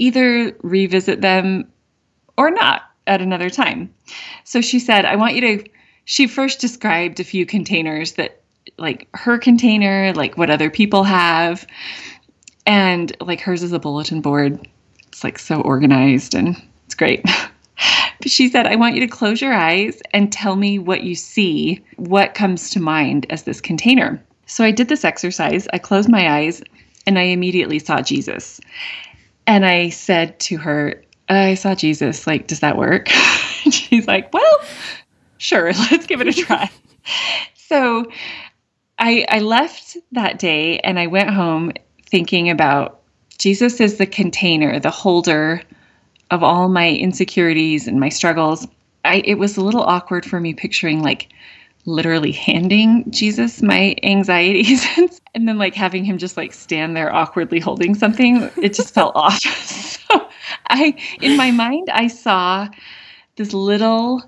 either 0.00 0.56
revisit 0.62 1.20
them 1.20 1.70
or 2.36 2.50
not 2.50 2.82
at 3.06 3.20
another 3.20 3.50
time. 3.50 3.92
So 4.44 4.60
she 4.60 4.78
said, 4.78 5.04
I 5.04 5.16
want 5.16 5.34
you 5.34 5.40
to 5.42 5.70
she 6.04 6.26
first 6.26 6.60
described 6.60 7.20
a 7.20 7.24
few 7.24 7.46
containers 7.46 8.14
that 8.14 8.40
like 8.78 9.08
her 9.14 9.38
container, 9.38 10.12
like 10.14 10.36
what 10.36 10.50
other 10.50 10.68
people 10.68 11.04
have, 11.04 11.66
and 12.66 13.14
like 13.20 13.40
hers 13.40 13.62
is 13.62 13.72
a 13.72 13.78
bulletin 13.78 14.20
board. 14.20 14.66
It's 15.06 15.22
like 15.22 15.38
so 15.38 15.60
organized 15.60 16.34
and 16.34 16.60
it's 16.86 16.94
great. 16.94 17.24
but 18.20 18.30
she 18.30 18.48
said, 18.48 18.66
I 18.66 18.76
want 18.76 18.94
you 18.94 19.00
to 19.02 19.06
close 19.06 19.40
your 19.40 19.52
eyes 19.52 20.00
and 20.12 20.32
tell 20.32 20.56
me 20.56 20.78
what 20.78 21.04
you 21.04 21.14
see, 21.14 21.84
what 21.96 22.34
comes 22.34 22.70
to 22.70 22.80
mind 22.80 23.26
as 23.30 23.44
this 23.44 23.60
container. 23.60 24.20
So 24.46 24.64
I 24.64 24.72
did 24.72 24.88
this 24.88 25.04
exercise. 25.04 25.68
I 25.72 25.78
closed 25.78 26.08
my 26.08 26.28
eyes 26.38 26.60
and 27.06 27.18
I 27.18 27.22
immediately 27.22 27.78
saw 27.78 28.02
Jesus. 28.02 28.60
And 29.50 29.66
I 29.66 29.88
said 29.88 30.38
to 30.40 30.58
her, 30.58 31.02
I 31.28 31.54
saw 31.54 31.74
Jesus. 31.74 32.24
Like, 32.24 32.46
does 32.46 32.60
that 32.60 32.76
work? 32.76 33.08
she's 33.72 34.06
like, 34.06 34.32
well, 34.32 34.60
sure, 35.38 35.72
let's 35.90 36.06
give 36.06 36.20
it 36.20 36.28
a 36.28 36.32
try. 36.32 36.70
so 37.56 38.04
I, 39.00 39.26
I 39.28 39.40
left 39.40 39.96
that 40.12 40.38
day 40.38 40.78
and 40.78 41.00
I 41.00 41.08
went 41.08 41.30
home 41.30 41.72
thinking 42.06 42.48
about 42.48 43.00
Jesus 43.38 43.80
is 43.80 43.98
the 43.98 44.06
container, 44.06 44.78
the 44.78 44.92
holder 44.92 45.62
of 46.30 46.44
all 46.44 46.68
my 46.68 46.88
insecurities 46.88 47.88
and 47.88 47.98
my 47.98 48.08
struggles. 48.08 48.68
I, 49.04 49.16
it 49.24 49.34
was 49.34 49.56
a 49.56 49.64
little 49.64 49.82
awkward 49.82 50.24
for 50.24 50.38
me 50.38 50.54
picturing 50.54 51.02
like 51.02 51.32
literally 51.86 52.32
handing 52.32 53.10
Jesus 53.10 53.62
my 53.62 53.96
anxieties 54.02 54.86
and 55.34 55.48
then 55.48 55.58
like 55.58 55.74
having 55.74 56.04
him 56.04 56.18
just 56.18 56.36
like 56.36 56.52
stand 56.52 56.96
there 56.96 57.14
awkwardly 57.14 57.60
holding 57.60 57.94
something. 57.94 58.50
It 58.62 58.74
just 58.74 58.94
felt 58.94 59.12
off. 59.16 59.40
So 59.40 60.28
I 60.68 60.94
in 61.20 61.36
my 61.36 61.50
mind 61.50 61.88
I 61.90 62.08
saw 62.08 62.68
this 63.36 63.52
little 63.52 64.22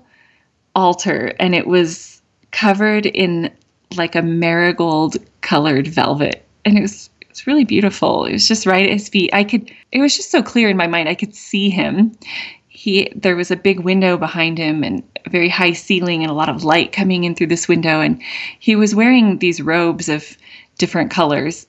altar 0.75 1.33
and 1.39 1.53
it 1.53 1.67
was 1.67 2.21
covered 2.51 3.05
in 3.05 3.51
like 3.95 4.15
a 4.15 4.21
marigold 4.21 5.17
colored 5.41 5.87
velvet. 5.87 6.43
And 6.65 6.77
it 6.77 6.81
was 6.81 7.09
it's 7.29 7.47
really 7.47 7.65
beautiful. 7.65 8.25
It 8.25 8.33
was 8.33 8.47
just 8.47 8.65
right 8.65 8.85
at 8.85 8.93
his 8.93 9.09
feet. 9.09 9.31
I 9.33 9.43
could 9.43 9.71
it 9.91 9.99
was 9.99 10.15
just 10.15 10.31
so 10.31 10.41
clear 10.41 10.69
in 10.69 10.77
my 10.77 10.87
mind. 10.87 11.09
I 11.09 11.15
could 11.15 11.35
see 11.35 11.69
him. 11.69 12.17
He 12.67 13.11
there 13.15 13.35
was 13.35 13.51
a 13.51 13.55
big 13.55 13.81
window 13.81 14.17
behind 14.17 14.57
him 14.57 14.83
and 14.83 15.03
very 15.29 15.49
high 15.49 15.73
ceiling 15.73 16.21
and 16.21 16.31
a 16.31 16.35
lot 16.35 16.49
of 16.49 16.63
light 16.63 16.91
coming 16.91 17.23
in 17.23 17.35
through 17.35 17.47
this 17.47 17.67
window 17.67 18.01
and 18.01 18.21
he 18.59 18.75
was 18.75 18.95
wearing 18.95 19.39
these 19.39 19.61
robes 19.61 20.09
of 20.09 20.37
different 20.77 21.11
colors. 21.11 21.67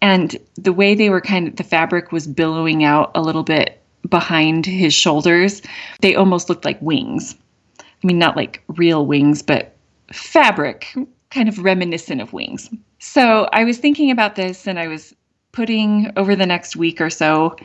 And 0.00 0.36
the 0.54 0.72
way 0.72 0.94
they 0.94 1.10
were 1.10 1.20
kind 1.20 1.48
of 1.48 1.56
the 1.56 1.64
fabric 1.64 2.12
was 2.12 2.26
billowing 2.26 2.84
out 2.84 3.10
a 3.14 3.22
little 3.22 3.42
bit 3.42 3.80
behind 4.08 4.66
his 4.66 4.92
shoulders. 4.94 5.62
They 6.00 6.14
almost 6.14 6.48
looked 6.48 6.64
like 6.64 6.80
wings. 6.82 7.36
I 7.80 8.06
mean 8.06 8.18
not 8.18 8.36
like 8.36 8.62
real 8.68 9.06
wings, 9.06 9.42
but 9.42 9.76
fabric 10.12 10.94
kind 11.30 11.48
of 11.48 11.58
reminiscent 11.58 12.20
of 12.20 12.32
wings. 12.32 12.68
So 12.98 13.48
I 13.52 13.64
was 13.64 13.78
thinking 13.78 14.10
about 14.10 14.36
this 14.36 14.66
and 14.66 14.78
I 14.78 14.88
was 14.88 15.14
putting 15.52 16.10
over 16.16 16.34
the 16.34 16.46
next 16.46 16.76
week 16.76 17.00
or 17.00 17.10
so, 17.10 17.56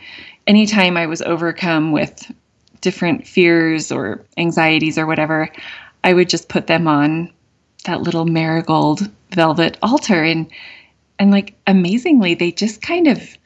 anytime 0.45 0.97
I 0.97 1.07
was 1.07 1.21
overcome 1.21 1.91
with 1.91 2.31
different 2.87 3.27
fears 3.27 3.91
or 3.91 4.23
anxieties 4.37 4.97
or 4.97 5.05
whatever, 5.05 5.49
I 6.05 6.13
would 6.13 6.29
just 6.29 6.47
put 6.47 6.67
them 6.67 6.87
on 6.87 7.29
that 7.83 8.01
little 8.01 8.23
marigold 8.23 9.11
velvet 9.35 9.77
altar 9.83 10.23
and 10.23 10.49
and 11.19 11.29
like 11.29 11.53
amazingly 11.67 12.33
they 12.33 12.49
just 12.49 12.81
kind 12.81 13.09
of 13.09 13.37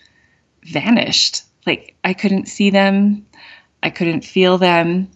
vanished. 0.65 1.41
Like 1.65 1.95
I 2.03 2.13
couldn't 2.13 2.49
see 2.49 2.69
them, 2.69 3.25
I 3.81 3.89
couldn't 3.89 4.23
feel 4.23 4.59
them. 4.59 5.09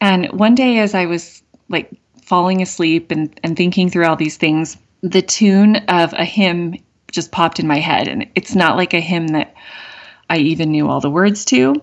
And 0.00 0.32
one 0.32 0.54
day 0.54 0.78
as 0.78 0.94
I 0.94 1.04
was 1.04 1.42
like 1.68 1.90
falling 2.22 2.62
asleep 2.62 3.10
and, 3.10 3.38
and 3.44 3.54
thinking 3.54 3.90
through 3.90 4.06
all 4.06 4.16
these 4.16 4.38
things, 4.38 4.78
the 5.02 5.20
tune 5.20 5.76
of 5.88 6.14
a 6.14 6.24
hymn 6.24 6.76
just 7.10 7.32
popped 7.32 7.60
in 7.60 7.66
my 7.66 7.80
head. 7.80 8.08
And 8.08 8.26
it's 8.34 8.54
not 8.54 8.78
like 8.78 8.94
a 8.94 9.00
hymn 9.00 9.26
that 9.28 9.54
I 10.30 10.38
even 10.38 10.72
knew 10.72 10.88
all 10.88 11.02
the 11.02 11.10
words 11.10 11.44
to, 11.46 11.82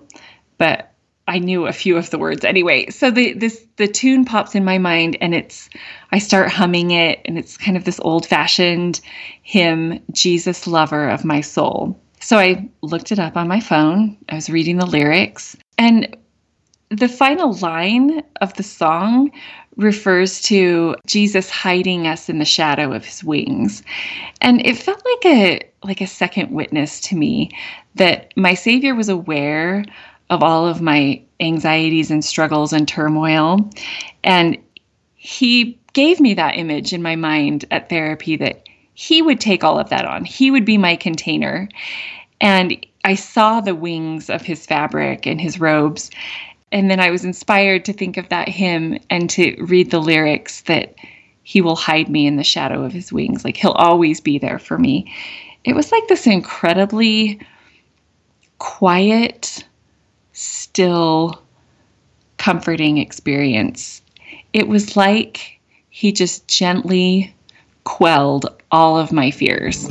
but 0.58 0.89
I 1.30 1.38
knew 1.38 1.68
a 1.68 1.72
few 1.72 1.96
of 1.96 2.10
the 2.10 2.18
words 2.18 2.44
anyway. 2.44 2.90
So 2.90 3.08
the 3.12 3.34
this 3.34 3.64
the 3.76 3.86
tune 3.86 4.24
pops 4.24 4.56
in 4.56 4.64
my 4.64 4.78
mind 4.78 5.16
and 5.20 5.32
it's 5.32 5.70
I 6.10 6.18
start 6.18 6.50
humming 6.50 6.90
it 6.90 7.20
and 7.24 7.38
it's 7.38 7.56
kind 7.56 7.76
of 7.76 7.84
this 7.84 8.00
old-fashioned 8.00 9.00
hymn, 9.42 10.00
Jesus 10.10 10.66
lover 10.66 11.08
of 11.08 11.24
my 11.24 11.40
soul. 11.40 11.96
So 12.20 12.36
I 12.36 12.68
looked 12.82 13.12
it 13.12 13.20
up 13.20 13.36
on 13.36 13.46
my 13.46 13.60
phone. 13.60 14.16
I 14.28 14.34
was 14.34 14.50
reading 14.50 14.78
the 14.78 14.86
lyrics 14.86 15.56
and 15.78 16.16
the 16.88 17.08
final 17.08 17.52
line 17.54 18.24
of 18.40 18.52
the 18.54 18.64
song 18.64 19.30
refers 19.76 20.42
to 20.42 20.96
Jesus 21.06 21.48
hiding 21.48 22.08
us 22.08 22.28
in 22.28 22.40
the 22.40 22.44
shadow 22.44 22.92
of 22.92 23.04
his 23.04 23.22
wings. 23.22 23.84
And 24.40 24.66
it 24.66 24.76
felt 24.76 25.00
like 25.04 25.26
a 25.26 25.60
like 25.84 26.00
a 26.00 26.08
second 26.08 26.50
witness 26.50 27.00
to 27.02 27.16
me 27.16 27.50
that 27.94 28.32
my 28.36 28.54
savior 28.54 28.96
was 28.96 29.08
aware 29.08 29.84
of 30.30 30.42
all 30.42 30.66
of 30.66 30.80
my 30.80 31.20
anxieties 31.40 32.10
and 32.10 32.24
struggles 32.24 32.72
and 32.72 32.88
turmoil 32.88 33.70
and 34.24 34.56
he 35.16 35.78
gave 35.92 36.20
me 36.20 36.32
that 36.34 36.56
image 36.56 36.92
in 36.92 37.02
my 37.02 37.16
mind 37.16 37.64
at 37.70 37.88
therapy 37.88 38.36
that 38.36 38.66
he 38.94 39.20
would 39.22 39.40
take 39.40 39.64
all 39.64 39.78
of 39.78 39.88
that 39.90 40.04
on. 40.04 40.24
He 40.24 40.50
would 40.50 40.64
be 40.64 40.78
my 40.78 40.94
container. 40.94 41.68
And 42.40 42.86
I 43.04 43.14
saw 43.14 43.60
the 43.60 43.74
wings 43.74 44.30
of 44.30 44.42
his 44.42 44.66
fabric 44.66 45.26
and 45.26 45.40
his 45.40 45.58
robes 45.58 46.10
and 46.72 46.90
then 46.90 47.00
I 47.00 47.10
was 47.10 47.24
inspired 47.24 47.84
to 47.86 47.92
think 47.92 48.16
of 48.16 48.28
that 48.28 48.48
hymn 48.48 48.98
and 49.10 49.28
to 49.30 49.56
read 49.64 49.90
the 49.90 50.00
lyrics 50.00 50.62
that 50.62 50.94
he 51.42 51.60
will 51.60 51.76
hide 51.76 52.08
me 52.08 52.26
in 52.26 52.36
the 52.36 52.44
shadow 52.44 52.84
of 52.84 52.92
his 52.92 53.12
wings. 53.12 53.44
Like 53.44 53.56
he'll 53.56 53.72
always 53.72 54.20
be 54.20 54.38
there 54.38 54.58
for 54.58 54.78
me. 54.78 55.12
It 55.64 55.74
was 55.74 55.90
like 55.90 56.06
this 56.08 56.26
incredibly 56.26 57.40
quiet, 58.58 59.64
still, 60.40 61.42
comforting 62.38 62.98
experience. 62.98 64.00
It 64.52 64.68
was 64.68 64.96
like 64.96 65.60
he 65.90 66.12
just 66.12 66.48
gently 66.48 67.34
quelled 67.84 68.46
all 68.70 68.98
of 68.98 69.12
my 69.12 69.30
fears. 69.30 69.88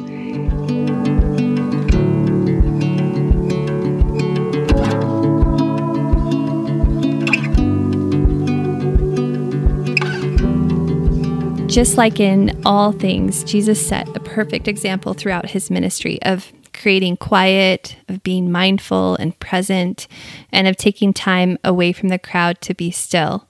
Just 11.67 11.97
like 11.97 12.19
in 12.19 12.59
all 12.65 12.91
things, 12.91 13.43
Jesus 13.43 13.79
set 13.79 14.07
a 14.15 14.19
perfect 14.19 14.67
example 14.67 15.13
throughout 15.13 15.51
his 15.51 15.69
ministry 15.69 16.19
of 16.23 16.51
creating 16.79 17.17
quiet, 17.17 17.97
of 18.07 18.23
being 18.23 18.51
mindful 18.51 19.15
and 19.17 19.37
present, 19.39 20.07
and 20.51 20.67
of 20.67 20.77
taking 20.77 21.13
time 21.13 21.57
away 21.63 21.91
from 21.91 22.09
the 22.09 22.17
crowd 22.17 22.59
to 22.61 22.73
be 22.73 22.89
still. 22.89 23.47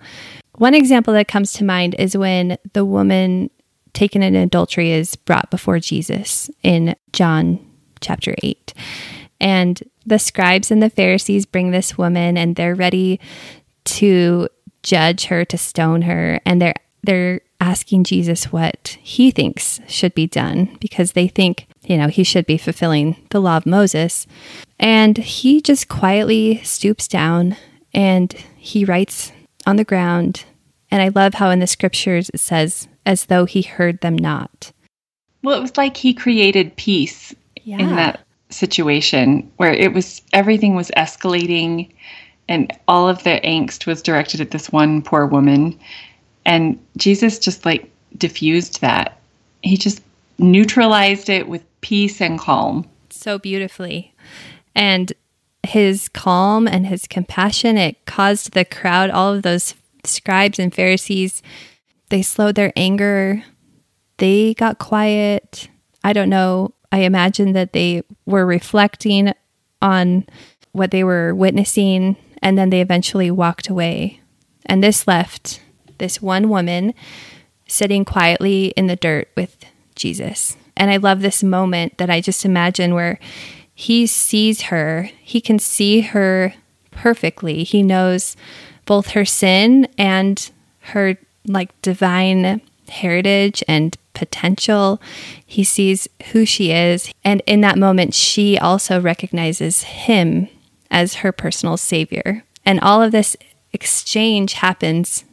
One 0.58 0.74
example 0.74 1.14
that 1.14 1.28
comes 1.28 1.54
to 1.54 1.64
mind 1.64 1.96
is 1.98 2.18
when 2.18 2.58
the 2.74 2.84
woman 2.84 3.50
taken 3.94 4.22
in 4.22 4.36
adultery 4.36 4.92
is 4.92 5.16
brought 5.16 5.50
before 5.50 5.80
Jesus 5.80 6.50
in 6.64 6.96
John 7.14 7.66
chapter 8.02 8.36
8. 8.44 8.74
And 9.40 9.82
the 10.06 10.20
scribes 10.20 10.70
and 10.70 10.84
the 10.84 10.90
Pharisees 10.90 11.46
bring 11.46 11.72
this 11.72 11.98
woman 11.98 12.38
and 12.38 12.56
they're 12.56 12.76
ready 12.76 13.20
to 13.86 14.50
judge 14.84 15.26
her, 15.26 15.46
to 15.46 15.58
stone 15.58 16.02
her, 16.04 16.42
and 16.46 16.62
they're 16.62 16.76
they're 17.04 17.42
asking 17.62 18.04
Jesus 18.04 18.52
what 18.52 18.98
he 19.02 19.32
thinks 19.32 19.80
should 19.88 20.14
be 20.14 20.28
done 20.28 20.78
because 20.80 21.14
they 21.14 21.28
think, 21.28 21.68
you 21.90 21.98
know, 21.98 22.08
he 22.08 22.24
should 22.24 22.46
be 22.46 22.58
fulfilling 22.58 23.16
the 23.32 23.42
law 23.42 23.58
of 23.58 23.66
Moses. 23.66 24.28
And 24.80 25.18
he 25.18 25.60
just 25.60 25.90
quietly 25.90 26.62
stoops 26.64 27.08
down 27.08 27.58
and 27.94 28.32
he 28.56 28.86
writes 28.86 29.34
on 29.66 29.76
the 29.76 29.84
ground. 29.84 30.46
And 30.92 31.02
I 31.02 31.10
love 31.10 31.34
how 31.34 31.50
in 31.50 31.60
the 31.60 31.68
scriptures 31.68 32.30
it 32.32 32.40
says, 32.40 32.88
as 33.08 33.26
though 33.26 33.46
he 33.46 33.64
heard 33.64 34.02
them 34.02 34.16
not. 34.16 34.72
Well, 35.42 35.58
it 35.58 35.62
was 35.62 35.78
like 35.78 35.98
he 35.98 36.14
created 36.14 36.76
peace 36.76 37.34
yeah. 37.64 37.80
in 37.80 37.96
that 37.96 38.24
situation 38.50 39.52
where 39.58 39.74
it 39.74 39.94
was 39.94 40.22
everything 40.32 40.76
was 40.76 40.92
escalating 40.96 41.92
and 42.48 42.72
all 42.88 43.10
of 43.10 43.24
the 43.24 43.42
angst 43.44 43.88
was 43.88 44.02
directed 44.02 44.42
at 44.42 44.52
this 44.52 44.72
one 44.72 45.02
poor 45.02 45.26
woman 45.26 45.80
and 46.46 46.80
Jesus 46.98 47.40
just 47.40 47.66
like 47.66 47.92
diffused 48.18 48.82
that. 48.82 49.20
He 49.62 49.78
just 49.78 50.02
neutralized 50.40 51.30
it 51.30 51.48
with 51.48 51.64
peace 51.82 52.22
and 52.22 52.40
calm. 52.40 52.90
So 53.10 53.38
beautifully. 53.38 54.14
And 54.76 55.12
his 55.64 56.10
calm 56.10 56.68
and 56.68 56.88
his 56.88 57.08
compassion, 57.08 57.78
it 57.78 58.06
caused 58.06 58.54
the 58.54 58.66
crowd, 58.66 59.10
all 59.10 59.34
of 59.34 59.44
those 59.44 59.76
scribes 60.06 60.60
and 60.60 60.74
Pharisees, 60.74 61.42
they 62.10 62.22
slowed 62.22 62.56
their 62.56 62.74
anger. 62.76 63.44
They 64.18 64.54
got 64.54 64.80
quiet. 64.80 65.70
I 66.04 66.14
don't 66.14 66.30
know. 66.30 66.74
I 66.92 67.00
imagine 67.00 67.54
that 67.54 67.74
they 67.74 68.04
were 68.26 68.46
reflecting 68.46 69.34
on 69.82 70.26
what 70.72 70.92
they 70.92 71.04
were 71.04 71.36
witnessing 71.36 72.16
and 72.42 72.58
then 72.58 72.70
they 72.70 72.82
eventually 72.82 73.30
walked 73.30 73.68
away. 73.68 74.22
And 74.66 74.84
this 74.84 75.08
left 75.08 75.62
this 75.98 76.22
one 76.22 76.50
woman 76.50 76.94
sitting 77.68 78.06
quietly 78.06 78.68
in 78.76 78.88
the 78.88 78.96
dirt 78.96 79.30
with 79.36 79.58
Jesus. 80.00 80.58
And 80.76 80.90
I 80.90 80.98
love 80.98 81.22
this 81.22 81.44
moment 81.44 81.98
that 81.98 82.10
I 82.10 82.22
just 82.22 82.46
imagine 82.46 82.94
where 82.94 83.20
he 83.76 84.08
sees 84.08 84.64
her, 84.64 85.10
he 85.22 85.40
can 85.40 85.60
see 85.60 86.02
her 86.02 86.54
perfectly. 86.92 87.64
He 87.64 87.82
knows 87.82 88.36
both 88.86 89.12
her 89.12 89.24
sin 89.24 89.88
and 89.98 90.50
her 90.80 91.18
like 91.48 91.80
divine 91.82 92.62
heritage 92.90 93.64
and 93.68 93.96
potential. 94.14 95.02
He 95.46 95.64
sees 95.64 96.10
who 96.32 96.46
she 96.46 96.72
is. 96.72 97.12
And 97.24 97.42
in 97.46 97.62
that 97.62 97.78
moment, 97.78 98.14
she 98.14 98.58
also 98.58 99.00
recognizes 99.00 99.84
him 99.84 100.50
as 100.92 101.16
her 101.16 101.32
personal 101.32 101.78
savior. 101.78 102.44
And 102.66 102.80
all 102.82 103.02
of 103.02 103.12
this 103.12 103.38
exchange 103.72 104.54
happens 104.54 105.24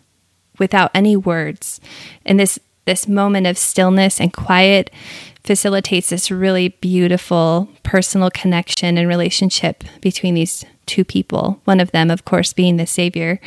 without 0.58 0.90
any 0.94 1.16
words. 1.16 1.80
And 2.24 2.38
this 2.38 2.58
this 2.86 3.06
moment 3.06 3.46
of 3.46 3.58
stillness 3.58 4.20
and 4.20 4.32
quiet 4.32 4.90
facilitates 5.44 6.08
this 6.10 6.30
really 6.30 6.68
beautiful 6.68 7.68
personal 7.82 8.30
connection 8.30 8.98
and 8.98 9.08
relationship 9.08 9.84
between 10.00 10.34
these 10.34 10.64
two 10.86 11.04
people. 11.04 11.60
One 11.64 11.80
of 11.80 11.92
them, 11.92 12.10
of 12.10 12.24
course, 12.24 12.52
being 12.52 12.76
the 12.76 12.86
Savior. 12.86 13.40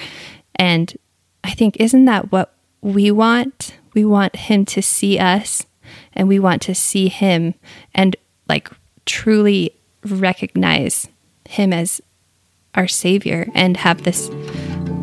And 0.55 0.95
I 1.43 1.51
think, 1.51 1.77
isn't 1.77 2.05
that 2.05 2.31
what 2.31 2.53
we 2.81 3.11
want? 3.11 3.77
We 3.93 4.05
want 4.05 4.35
Him 4.35 4.65
to 4.65 4.81
see 4.81 5.19
us 5.19 5.65
and 6.13 6.27
we 6.27 6.39
want 6.39 6.61
to 6.63 6.75
see 6.75 7.07
Him 7.07 7.55
and 7.93 8.15
like 8.47 8.69
truly 9.05 9.75
recognize 10.05 11.07
Him 11.47 11.73
as 11.73 12.01
our 12.75 12.87
Savior 12.87 13.47
and 13.55 13.77
have 13.77 14.03
this 14.03 14.29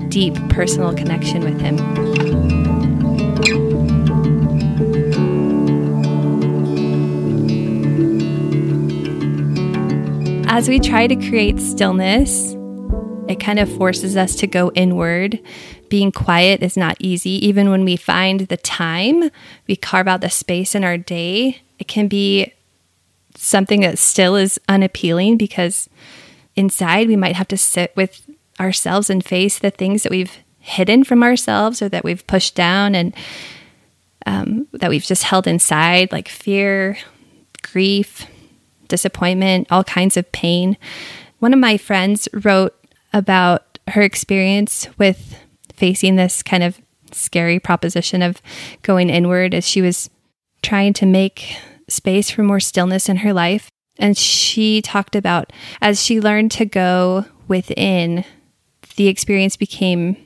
deep 0.08 0.34
personal 0.48 0.94
connection 0.94 1.42
with 1.42 1.60
Him. 1.60 2.05
As 10.48 10.68
we 10.68 10.78
try 10.78 11.06
to 11.06 11.16
create 11.16 11.58
stillness, 11.58 12.54
it 13.28 13.40
kind 13.40 13.58
of 13.58 13.70
forces 13.76 14.16
us 14.16 14.36
to 14.36 14.46
go 14.46 14.70
inward. 14.74 15.40
Being 15.88 16.12
quiet 16.12 16.62
is 16.62 16.76
not 16.76 16.96
easy. 17.00 17.44
Even 17.46 17.70
when 17.70 17.84
we 17.84 17.96
find 17.96 18.40
the 18.40 18.56
time, 18.56 19.30
we 19.66 19.74
carve 19.74 20.06
out 20.06 20.20
the 20.20 20.30
space 20.30 20.74
in 20.74 20.84
our 20.84 20.96
day, 20.96 21.60
it 21.78 21.88
can 21.88 22.08
be 22.08 22.52
something 23.34 23.80
that 23.80 23.98
still 23.98 24.36
is 24.36 24.58
unappealing 24.68 25.36
because 25.36 25.90
inside 26.54 27.06
we 27.06 27.16
might 27.16 27.36
have 27.36 27.48
to 27.48 27.56
sit 27.56 27.92
with 27.96 28.28
ourselves 28.58 29.10
and 29.10 29.24
face 29.24 29.58
the 29.58 29.70
things 29.70 30.02
that 30.02 30.10
we've 30.10 30.38
hidden 30.58 31.04
from 31.04 31.22
ourselves 31.22 31.82
or 31.82 31.88
that 31.88 32.04
we've 32.04 32.26
pushed 32.26 32.54
down 32.54 32.94
and 32.94 33.14
um, 34.24 34.66
that 34.72 34.90
we've 34.90 35.04
just 35.04 35.24
held 35.24 35.46
inside, 35.46 36.10
like 36.12 36.28
fear, 36.28 36.96
grief, 37.62 38.26
disappointment, 38.88 39.66
all 39.70 39.84
kinds 39.84 40.16
of 40.16 40.30
pain. 40.32 40.76
One 41.38 41.52
of 41.52 41.58
my 41.58 41.76
friends 41.76 42.28
wrote 42.32 42.74
about 43.12 43.78
her 43.88 44.02
experience 44.02 44.88
with 44.98 45.38
facing 45.74 46.16
this 46.16 46.42
kind 46.42 46.62
of 46.62 46.80
scary 47.12 47.58
proposition 47.58 48.22
of 48.22 48.42
going 48.82 49.10
inward 49.10 49.54
as 49.54 49.66
she 49.66 49.80
was 49.80 50.10
trying 50.62 50.92
to 50.94 51.06
make 51.06 51.56
space 51.88 52.30
for 52.30 52.42
more 52.42 52.60
stillness 52.60 53.08
in 53.08 53.18
her 53.18 53.32
life. 53.32 53.68
And 53.98 54.16
she 54.16 54.82
talked 54.82 55.16
about 55.16 55.52
as 55.80 56.02
she 56.02 56.20
learned 56.20 56.50
to 56.52 56.64
go 56.64 57.26
within, 57.48 58.24
the 58.96 59.08
experience 59.08 59.56
became 59.56 60.16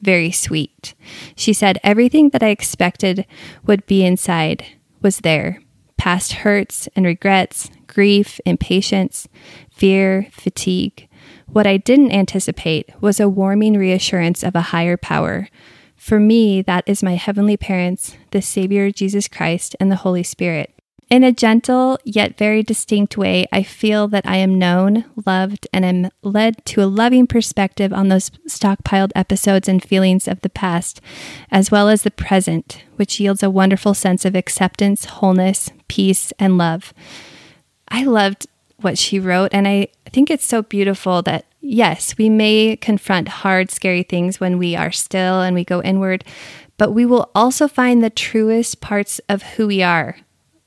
very 0.00 0.30
sweet. 0.30 0.94
She 1.34 1.52
said, 1.52 1.80
Everything 1.82 2.30
that 2.30 2.42
I 2.42 2.48
expected 2.48 3.26
would 3.66 3.86
be 3.86 4.04
inside 4.04 4.64
was 5.00 5.18
there 5.18 5.60
past 5.96 6.32
hurts 6.32 6.88
and 6.94 7.04
regrets, 7.04 7.70
grief, 7.88 8.40
impatience, 8.46 9.26
fear, 9.70 10.28
fatigue. 10.30 11.08
What 11.46 11.66
I 11.66 11.78
didn't 11.78 12.12
anticipate 12.12 12.90
was 13.00 13.18
a 13.18 13.28
warming 13.28 13.74
reassurance 13.74 14.42
of 14.44 14.54
a 14.54 14.70
higher 14.70 14.96
power. 14.96 15.48
For 15.96 16.20
me, 16.20 16.62
that 16.62 16.84
is 16.86 17.02
my 17.02 17.16
heavenly 17.16 17.56
parents, 17.56 18.16
the 18.30 18.40
Savior 18.40 18.90
Jesus 18.92 19.26
Christ, 19.26 19.74
and 19.80 19.90
the 19.90 19.96
Holy 19.96 20.22
Spirit. 20.22 20.72
In 21.10 21.24
a 21.24 21.32
gentle 21.32 21.98
yet 22.04 22.36
very 22.36 22.62
distinct 22.62 23.16
way, 23.16 23.46
I 23.50 23.62
feel 23.62 24.08
that 24.08 24.26
I 24.26 24.36
am 24.36 24.58
known, 24.58 25.06
loved, 25.24 25.66
and 25.72 25.82
am 25.82 26.10
led 26.22 26.62
to 26.66 26.82
a 26.82 26.86
loving 26.86 27.26
perspective 27.26 27.94
on 27.94 28.08
those 28.08 28.28
stockpiled 28.46 29.12
episodes 29.16 29.68
and 29.68 29.82
feelings 29.82 30.28
of 30.28 30.42
the 30.42 30.50
past, 30.50 31.00
as 31.50 31.70
well 31.70 31.88
as 31.88 32.02
the 32.02 32.10
present, 32.10 32.84
which 32.96 33.18
yields 33.20 33.42
a 33.42 33.48
wonderful 33.48 33.94
sense 33.94 34.26
of 34.26 34.36
acceptance, 34.36 35.06
wholeness, 35.06 35.70
peace, 35.88 36.30
and 36.38 36.58
love. 36.58 36.92
I 37.90 38.04
loved 38.04 38.46
what 38.80 38.98
she 38.98 39.18
wrote, 39.18 39.50
and 39.52 39.66
I 39.66 39.88
think 40.06 40.30
it's 40.30 40.44
so 40.44 40.62
beautiful 40.62 41.22
that, 41.22 41.46
yes, 41.60 42.16
we 42.16 42.28
may 42.28 42.76
confront 42.76 43.28
hard, 43.28 43.70
scary 43.70 44.02
things 44.02 44.38
when 44.38 44.58
we 44.58 44.76
are 44.76 44.92
still 44.92 45.40
and 45.40 45.54
we 45.54 45.64
go 45.64 45.82
inward, 45.82 46.24
but 46.76 46.92
we 46.92 47.04
will 47.04 47.30
also 47.34 47.66
find 47.66 48.04
the 48.04 48.10
truest 48.10 48.80
parts 48.80 49.20
of 49.28 49.42
who 49.42 49.66
we 49.66 49.82
are. 49.82 50.16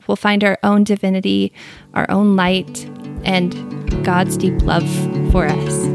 We'll 0.08 0.18
find 0.18 0.44
our 0.44 0.58
own 0.64 0.84
divinity, 0.84 1.54
our 1.94 2.10
own 2.10 2.36
light, 2.36 2.86
and 3.24 4.04
God's 4.04 4.36
deep 4.36 4.62
love 4.64 4.90
for 5.32 5.46
us. 5.46 5.86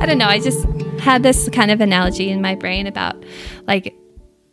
I 0.00 0.06
don't 0.06 0.18
know. 0.18 0.28
I 0.28 0.38
just 0.38 0.64
had 1.06 1.22
this 1.22 1.48
kind 1.50 1.70
of 1.70 1.80
analogy 1.80 2.30
in 2.30 2.42
my 2.42 2.56
brain 2.56 2.88
about 2.88 3.24
like 3.68 3.94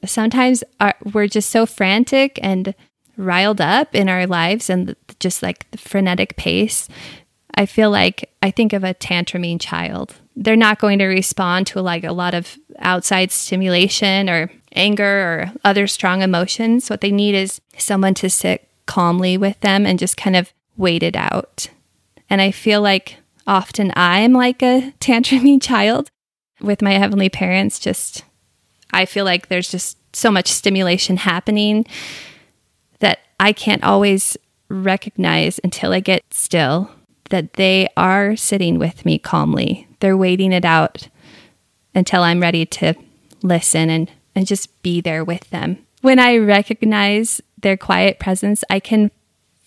sometimes 0.06 0.63
our, 0.80 0.94
we're 1.12 1.28
just 1.28 1.50
so 1.50 1.66
frantic 1.66 2.39
and 2.44 2.76
riled 3.18 3.60
up 3.60 3.96
in 3.96 4.08
our 4.08 4.28
lives 4.28 4.70
and 4.70 4.96
just 5.20 5.42
like 5.42 5.70
the 5.72 5.80
frenetic 5.80 6.36
pace. 6.38 6.88
I 7.56 7.66
feel 7.66 7.89
like 7.89 8.30
I 8.44 8.52
think 8.52 8.72
of 8.72 8.84
a 8.84 8.94
tantruming 8.94 9.60
child. 9.60 10.13
They're 10.36 10.56
not 10.56 10.78
going 10.78 11.00
to 11.00 11.06
respond 11.06 11.66
to 11.68 11.82
like 11.82 12.04
a 12.04 12.12
lot 12.12 12.36
of 12.36 12.56
outside 12.78 13.32
stimulation 13.32 14.30
or 14.30 14.52
anger 14.76 15.04
or 15.04 15.52
other 15.63 15.88
strong 15.88 16.22
emotions. 16.22 16.88
What 16.88 17.02
they 17.02 17.12
need 17.12 17.34
is 17.34 17.62
someone 17.80 18.13
to 18.16 18.30
sit 18.30 18.70
calmly 18.86 19.38
with 19.38 19.60
them 19.62 19.88
and 19.88 19.98
just 19.98 20.18
kind 20.18 20.36
of 20.36 20.54
wait 20.78 21.02
it 21.02 21.16
out. 21.16 21.68
And 22.30 22.42
I 22.42 22.52
feel 22.52 22.82
like 22.82 23.18
often 23.48 23.92
I'm 23.96 24.34
like 24.34 24.62
a 24.62 24.94
tantruming 25.00 25.60
child 25.60 26.12
with 26.63 26.82
my 26.82 26.93
heavenly 26.93 27.30
parents, 27.30 27.78
just 27.78 28.23
I 28.91 29.06
feel 29.06 29.26
like 29.26 29.47
there's 29.47 29.69
just 29.69 29.97
so 30.15 30.32
much 30.32 30.47
stimulation 30.47 31.17
happening 31.17 31.86
that 32.99 33.19
I 33.39 33.54
can't 33.54 33.84
always 33.84 34.38
recognize 34.69 35.60
until 35.63 35.91
I 35.91 35.99
get 35.99 36.23
still 36.32 36.89
that 37.30 37.54
they 37.54 37.89
are 37.97 38.36
sitting 38.36 38.80
with 38.80 39.06
me 39.06 39.17
calmly. 39.19 39.88
They're 39.99 40.17
waiting 40.17 40.52
it 40.52 40.65
out 40.65 41.10
until 41.95 42.21
I'm 42.23 42.39
ready 42.39 42.65
to 42.65 42.93
listen 43.41 43.89
and, 43.89 44.12
and 44.36 44.47
just 44.47 44.82
be 44.84 45.02
there 45.02 45.23
with 45.23 45.49
them. 45.49 45.86
When 46.02 46.19
I 46.19 46.38
recognize 46.38 47.41
their 47.60 47.78
quiet 47.78 48.19
presence, 48.19 48.63
I 48.69 48.80
can 48.80 49.12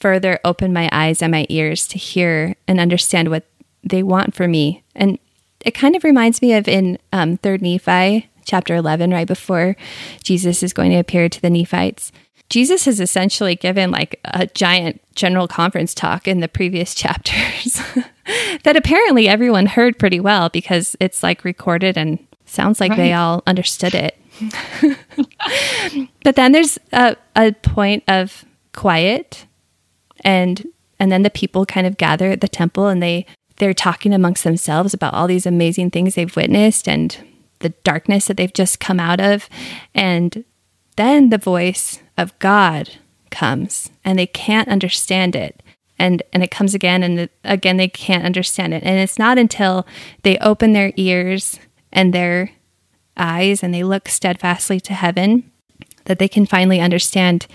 further 0.00 0.38
open 0.44 0.72
my 0.72 0.88
eyes 0.92 1.22
and 1.22 1.32
my 1.32 1.46
ears 1.48 1.86
to 1.88 1.98
hear 1.98 2.54
and 2.68 2.78
understand 2.78 3.30
what 3.30 3.46
they 3.82 4.02
want 4.02 4.34
for 4.34 4.46
me. 4.46 4.82
And 4.94 5.18
it 5.66 5.74
kind 5.74 5.96
of 5.96 6.04
reminds 6.04 6.40
me 6.40 6.54
of 6.54 6.68
in 6.68 6.96
um, 7.12 7.36
Third 7.38 7.60
Nephi, 7.60 8.30
chapter 8.44 8.76
11, 8.76 9.10
right 9.10 9.26
before 9.26 9.76
Jesus 10.22 10.62
is 10.62 10.72
going 10.72 10.92
to 10.92 10.98
appear 10.98 11.28
to 11.28 11.42
the 11.42 11.50
Nephites. 11.50 12.12
Jesus 12.48 12.84
has 12.84 13.00
essentially 13.00 13.56
given 13.56 13.90
like 13.90 14.20
a 14.24 14.46
giant 14.46 15.02
general 15.16 15.48
conference 15.48 15.92
talk 15.92 16.28
in 16.28 16.38
the 16.38 16.46
previous 16.46 16.94
chapters 16.94 17.82
that 18.62 18.76
apparently 18.76 19.28
everyone 19.28 19.66
heard 19.66 19.98
pretty 19.98 20.20
well 20.20 20.48
because 20.48 20.94
it's 21.00 21.24
like 21.24 21.44
recorded 21.44 21.98
and 21.98 22.24
sounds 22.44 22.78
like 22.78 22.90
right. 22.90 22.96
they 22.96 23.12
all 23.12 23.42
understood 23.48 23.94
it. 23.94 24.16
but 26.22 26.36
then 26.36 26.52
there's 26.52 26.78
a, 26.92 27.16
a 27.34 27.50
point 27.52 28.04
of 28.06 28.44
quiet 28.72 29.46
and 30.20 30.66
and 30.98 31.10
then 31.10 31.22
the 31.22 31.30
people 31.30 31.66
kind 31.66 31.86
of 31.86 31.96
gather 31.96 32.30
at 32.30 32.40
the 32.40 32.48
temple 32.48 32.86
and 32.86 33.02
they 33.02 33.26
they're 33.58 33.74
talking 33.74 34.12
amongst 34.12 34.44
themselves 34.44 34.94
about 34.94 35.14
all 35.14 35.26
these 35.26 35.46
amazing 35.46 35.90
things 35.90 36.14
they've 36.14 36.36
witnessed 36.36 36.88
and 36.88 37.16
the 37.60 37.70
darkness 37.84 38.26
that 38.26 38.36
they've 38.36 38.52
just 38.52 38.80
come 38.80 39.00
out 39.00 39.20
of. 39.20 39.48
And 39.94 40.44
then 40.96 41.30
the 41.30 41.38
voice 41.38 42.00
of 42.18 42.38
God 42.38 42.90
comes 43.30 43.90
and 44.04 44.18
they 44.18 44.26
can't 44.26 44.68
understand 44.68 45.34
it. 45.34 45.62
And, 45.98 46.22
and 46.32 46.42
it 46.42 46.50
comes 46.50 46.74
again 46.74 47.02
and 47.02 47.28
again 47.44 47.78
they 47.78 47.88
can't 47.88 48.24
understand 48.24 48.74
it. 48.74 48.82
And 48.82 48.98
it's 48.98 49.18
not 49.18 49.38
until 49.38 49.86
they 50.22 50.36
open 50.38 50.72
their 50.72 50.92
ears 50.96 51.58
and 51.92 52.12
their 52.12 52.50
eyes 53.16 53.62
and 53.62 53.72
they 53.72 53.82
look 53.82 54.08
steadfastly 54.08 54.78
to 54.80 54.92
heaven 54.92 55.50
that 56.04 56.18
they 56.18 56.28
can 56.28 56.44
finally 56.44 56.80
understand 56.80 57.46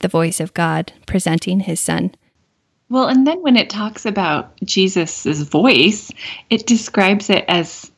the 0.00 0.08
voice 0.08 0.40
of 0.40 0.52
God 0.54 0.92
presenting 1.06 1.60
his 1.60 1.80
son. 1.80 2.14
Well, 2.94 3.08
and 3.08 3.26
then 3.26 3.42
when 3.42 3.56
it 3.56 3.70
talks 3.70 4.06
about 4.06 4.54
Jesus's 4.62 5.42
voice, 5.42 6.12
it 6.48 6.68
describes 6.68 7.28
it 7.28 7.44
as 7.48 7.90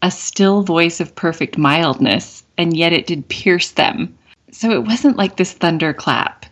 a 0.00 0.10
still 0.10 0.62
voice 0.62 0.98
of 0.98 1.14
perfect 1.14 1.58
mildness, 1.58 2.42
and 2.56 2.74
yet 2.74 2.94
it 2.94 3.06
did 3.06 3.28
pierce 3.28 3.72
them. 3.72 4.16
So 4.50 4.70
it 4.70 4.84
wasn't 4.84 5.18
like 5.18 5.36
this 5.36 5.52
thunderclap. 5.52 6.46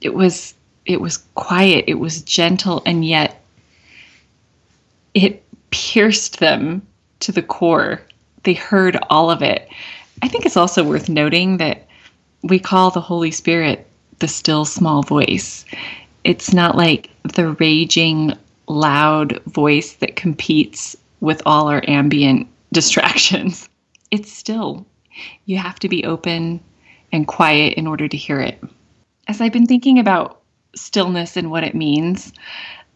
It 0.00 0.14
was 0.14 0.54
it 0.86 1.02
was 1.02 1.18
quiet, 1.34 1.84
it 1.88 1.98
was 1.98 2.22
gentle, 2.22 2.82
and 2.86 3.04
yet 3.04 3.42
it 5.12 5.44
pierced 5.68 6.40
them 6.40 6.80
to 7.18 7.32
the 7.32 7.42
core. 7.42 8.00
They 8.44 8.54
heard 8.54 8.96
all 9.10 9.30
of 9.30 9.42
it. 9.42 9.68
I 10.22 10.28
think 10.28 10.46
it's 10.46 10.56
also 10.56 10.82
worth 10.84 11.10
noting 11.10 11.58
that 11.58 11.86
we 12.40 12.58
call 12.58 12.90
the 12.90 13.02
Holy 13.02 13.30
Spirit 13.30 13.86
the 14.20 14.28
still 14.28 14.64
small 14.64 15.02
voice 15.02 15.66
it's 16.24 16.52
not 16.52 16.76
like 16.76 17.10
the 17.34 17.52
raging 17.52 18.34
loud 18.68 19.40
voice 19.44 19.94
that 19.94 20.16
competes 20.16 20.96
with 21.20 21.42
all 21.46 21.68
our 21.68 21.82
ambient 21.88 22.48
distractions. 22.72 23.68
It's 24.10 24.32
still. 24.32 24.86
You 25.46 25.58
have 25.58 25.78
to 25.80 25.88
be 25.88 26.04
open 26.04 26.60
and 27.12 27.26
quiet 27.26 27.74
in 27.74 27.86
order 27.86 28.08
to 28.08 28.16
hear 28.16 28.40
it. 28.40 28.62
As 29.28 29.40
I've 29.40 29.52
been 29.52 29.66
thinking 29.66 29.98
about 29.98 30.40
stillness 30.74 31.36
and 31.36 31.50
what 31.50 31.64
it 31.64 31.74
means, 31.74 32.32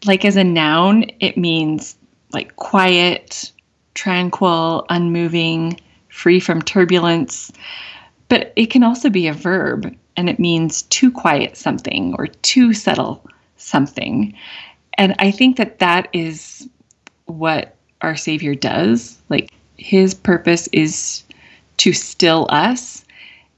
like 0.05 0.25
as 0.25 0.37
a 0.37 0.43
noun, 0.43 1.05
it 1.19 1.37
means 1.37 1.97
like 2.31 2.55
quiet, 2.55 3.51
tranquil, 3.93 4.85
unmoving, 4.89 5.79
free 6.09 6.39
from 6.39 6.61
turbulence. 6.61 7.51
But 8.29 8.53
it 8.55 8.67
can 8.67 8.83
also 8.83 9.09
be 9.09 9.27
a 9.27 9.33
verb, 9.33 9.95
and 10.17 10.29
it 10.29 10.39
means 10.39 10.83
to 10.83 11.11
quiet 11.11 11.57
something 11.57 12.15
or 12.17 12.27
to 12.27 12.73
settle 12.73 13.25
something. 13.57 14.33
And 14.97 15.15
I 15.19 15.31
think 15.31 15.57
that 15.57 15.79
that 15.79 16.07
is 16.13 16.67
what 17.25 17.75
our 18.01 18.15
Savior 18.15 18.55
does. 18.55 19.17
Like 19.29 19.51
his 19.77 20.13
purpose 20.13 20.67
is 20.71 21.23
to 21.77 21.93
still 21.93 22.47
us. 22.49 23.03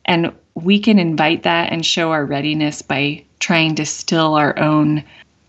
And 0.05 0.31
we 0.55 0.79
can 0.79 0.99
invite 0.99 1.43
that 1.43 1.71
and 1.71 1.85
show 1.85 2.11
our 2.11 2.25
readiness 2.25 2.81
by 2.81 3.23
trying 3.39 3.75
to 3.75 3.85
still 3.85 4.35
our 4.35 4.57
own 4.57 5.03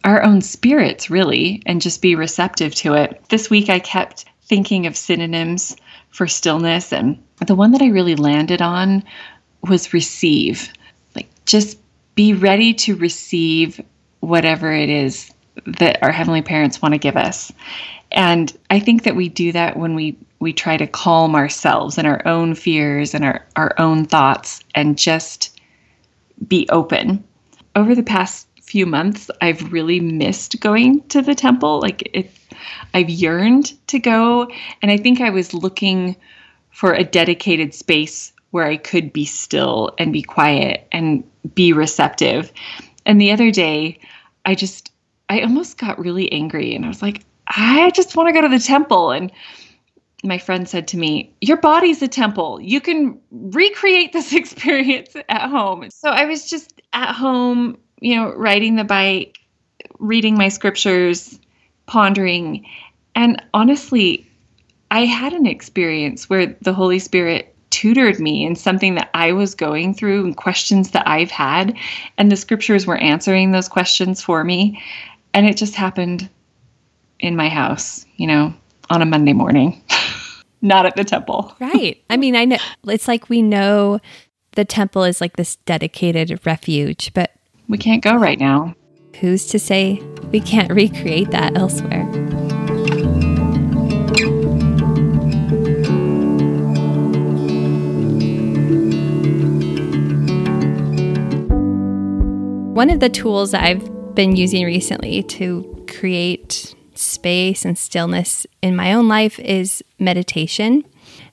our 0.05 0.23
own 0.23 0.41
spirits 0.41 1.11
really 1.11 1.61
and 1.67 1.83
just 1.83 2.01
be 2.01 2.15
receptive 2.15 2.75
to 2.75 2.95
it. 2.95 3.21
This 3.29 3.51
week 3.51 3.69
I 3.69 3.81
kept 3.81 4.25
thinking 4.43 4.87
of 4.87 4.97
synonyms 4.97 5.77
for 6.11 6.27
stillness 6.27 6.93
and 6.93 7.23
the 7.47 7.55
one 7.55 7.73
that 7.73 7.83
I 7.83 7.89
really 7.89 8.17
landed 8.17 8.63
on 8.63 9.03
was 9.69 9.93
receive. 9.93 10.73
Just 11.49 11.79
be 12.15 12.35
ready 12.35 12.75
to 12.75 12.95
receive 12.95 13.81
whatever 14.21 14.71
it 14.71 14.91
is 14.91 15.33
that 15.67 16.03
our 16.03 16.13
heavenly 16.13 16.43
parents 16.43 16.83
want 16.83 16.93
to 16.93 16.99
give 16.99 17.17
us. 17.17 17.53
And 18.13 18.57
I 18.71 18.81
think 18.81 19.05
that 19.05 19.17
we 19.17 19.29
do 19.29 19.53
that 19.53 19.77
when 19.77 19.95
we 19.95 20.17
we 20.41 20.53
try 20.53 20.77
to 20.77 20.87
calm 20.87 21.35
ourselves 21.35 21.99
and 21.99 22.07
our 22.07 22.25
own 22.27 22.55
fears 22.55 23.15
and 23.15 23.25
our, 23.25 23.45
our 23.57 23.75
own 23.79 24.05
thoughts 24.05 24.61
and 24.75 24.97
just 24.97 25.61
be 26.47 26.69
open. 26.71 27.25
Over 27.75 27.95
the 27.95 28.05
past 28.05 28.47
few 28.63 28.87
months, 28.87 29.31
I've 29.41 29.73
really 29.73 29.99
missed 29.99 30.61
going 30.61 31.03
to 31.09 31.23
the 31.23 31.35
temple. 31.35 31.81
Like 31.81 32.09
it 32.13 32.31
I've 32.95 33.11
yearned 33.11 33.73
to 33.89 33.99
go 33.99 34.49
and 34.83 34.91
I 34.91 34.97
think 34.97 35.21
I 35.21 35.31
was 35.31 35.55
looking 35.55 36.17
for 36.71 36.93
a 36.93 37.05
dedicated 37.05 37.75
space 37.75 38.33
where 38.51 38.67
I 38.67 38.77
could 38.77 39.13
be 39.13 39.25
still 39.25 39.95
and 39.99 40.13
be 40.13 40.23
quiet 40.23 40.87
and 40.93 41.25
be 41.55 41.73
receptive. 41.73 42.53
And 43.05 43.21
the 43.21 43.33
other 43.33 43.51
day, 43.51 43.99
I 44.45 44.55
just 44.55 44.91
I 45.29 45.43
almost 45.43 45.79
got 45.79 45.99
really 45.99 46.31
angry 46.33 46.75
and 46.75 46.85
I 46.85 46.89
was 46.89 47.03
like, 47.03 47.25
I 47.49 47.91
just 47.95 48.17
want 48.17 48.29
to 48.29 48.33
go 48.33 48.41
to 48.41 48.49
the 48.49 48.63
temple. 48.63 49.11
And 49.11 49.31
my 50.25 50.39
friend 50.39 50.69
said 50.69 50.89
to 50.89 50.97
me, 50.97 51.35
Your 51.41 51.59
body's 51.59 52.03
a 52.03 52.09
temple. 52.09 52.61
You 52.61 52.81
can 52.81 53.19
recreate 53.31 54.13
this 54.13 54.33
experience 54.35 55.15
at 55.29 55.51
home. 55.51 55.91
So 55.91 56.11
I 56.11 56.25
was 56.25 56.49
just 56.49 56.81
at 56.93 57.15
home, 57.15 57.79
you 58.01 58.17
know, 58.17 58.33
riding 58.35 58.77
the 58.77 58.85
bike, 58.85 59.39
reading 59.99 60.37
my 60.37 60.49
scriptures, 60.49 61.39
pondering. 61.87 62.67
And 63.15 63.43
honestly, 63.53 64.27
I 64.91 65.05
had 65.05 65.33
an 65.33 65.47
experience 65.47 66.31
where 66.31 66.57
the 66.63 66.73
Holy 66.73 66.99
Spirit 66.99 67.55
tutored 67.71 68.19
me 68.19 68.45
in 68.45 68.57
something 68.57 68.95
that 68.95 69.11
I 69.15 69.33
was 69.33 69.55
going 69.55 69.95
through 69.95 70.25
and 70.25 70.37
questions 70.37 70.91
that 70.91 71.07
I've 71.07 71.31
had. 71.31 71.77
And 72.17 72.31
the 72.31 72.37
scriptures 72.37 72.87
were 72.87 72.97
answering 72.97 73.51
those 73.51 73.69
questions 73.69 74.23
for 74.23 74.45
me. 74.45 74.83
And 75.35 75.47
it 75.47 75.57
just 75.57 75.75
happened 75.75 76.29
in 77.21 77.37
my 77.37 77.49
house, 77.49 78.07
you 78.17 78.27
know, 78.27 78.55
on 78.91 79.03
a 79.03 79.07
Monday 79.07 79.33
morning, 79.33 79.83
not 80.63 80.87
at 80.87 80.97
the 80.97 81.05
temple. 81.05 81.55
right. 81.61 82.03
I 82.11 82.17
mean, 82.17 82.37
I 82.37 82.45
know 82.45 82.59
it's 82.87 83.09
like 83.09 83.29
we 83.29 83.43
know 83.43 84.01
the 84.53 84.65
temple 84.65 85.05
is 85.05 85.21
like 85.21 85.37
this 85.37 85.57
dedicated 85.67 86.41
refuge, 86.45 87.13
but 87.15 87.33
we 87.69 87.79
can't 87.79 88.03
go 88.03 88.17
right 88.17 88.39
now. 88.39 88.75
Who's 89.21 89.47
to 89.47 89.59
say 89.59 90.01
we 90.31 90.41
can't 90.41 90.73
recreate 90.73 91.31
that 91.33 91.57
elsewhere? 91.57 92.28
One 102.75 102.91
of 102.91 103.01
the 103.01 103.09
tools 103.09 103.55
I've 103.55 104.15
been 104.15 104.37
using 104.37 104.65
recently 104.65 105.23
to 105.25 105.87
create 105.89 106.75
space 106.95 107.65
and 107.65 107.77
stillness 107.77 108.47
in 108.63 108.77
my 108.77 108.93
own 108.93 109.09
life 109.09 109.39
is 109.41 109.83
meditation. 109.99 110.85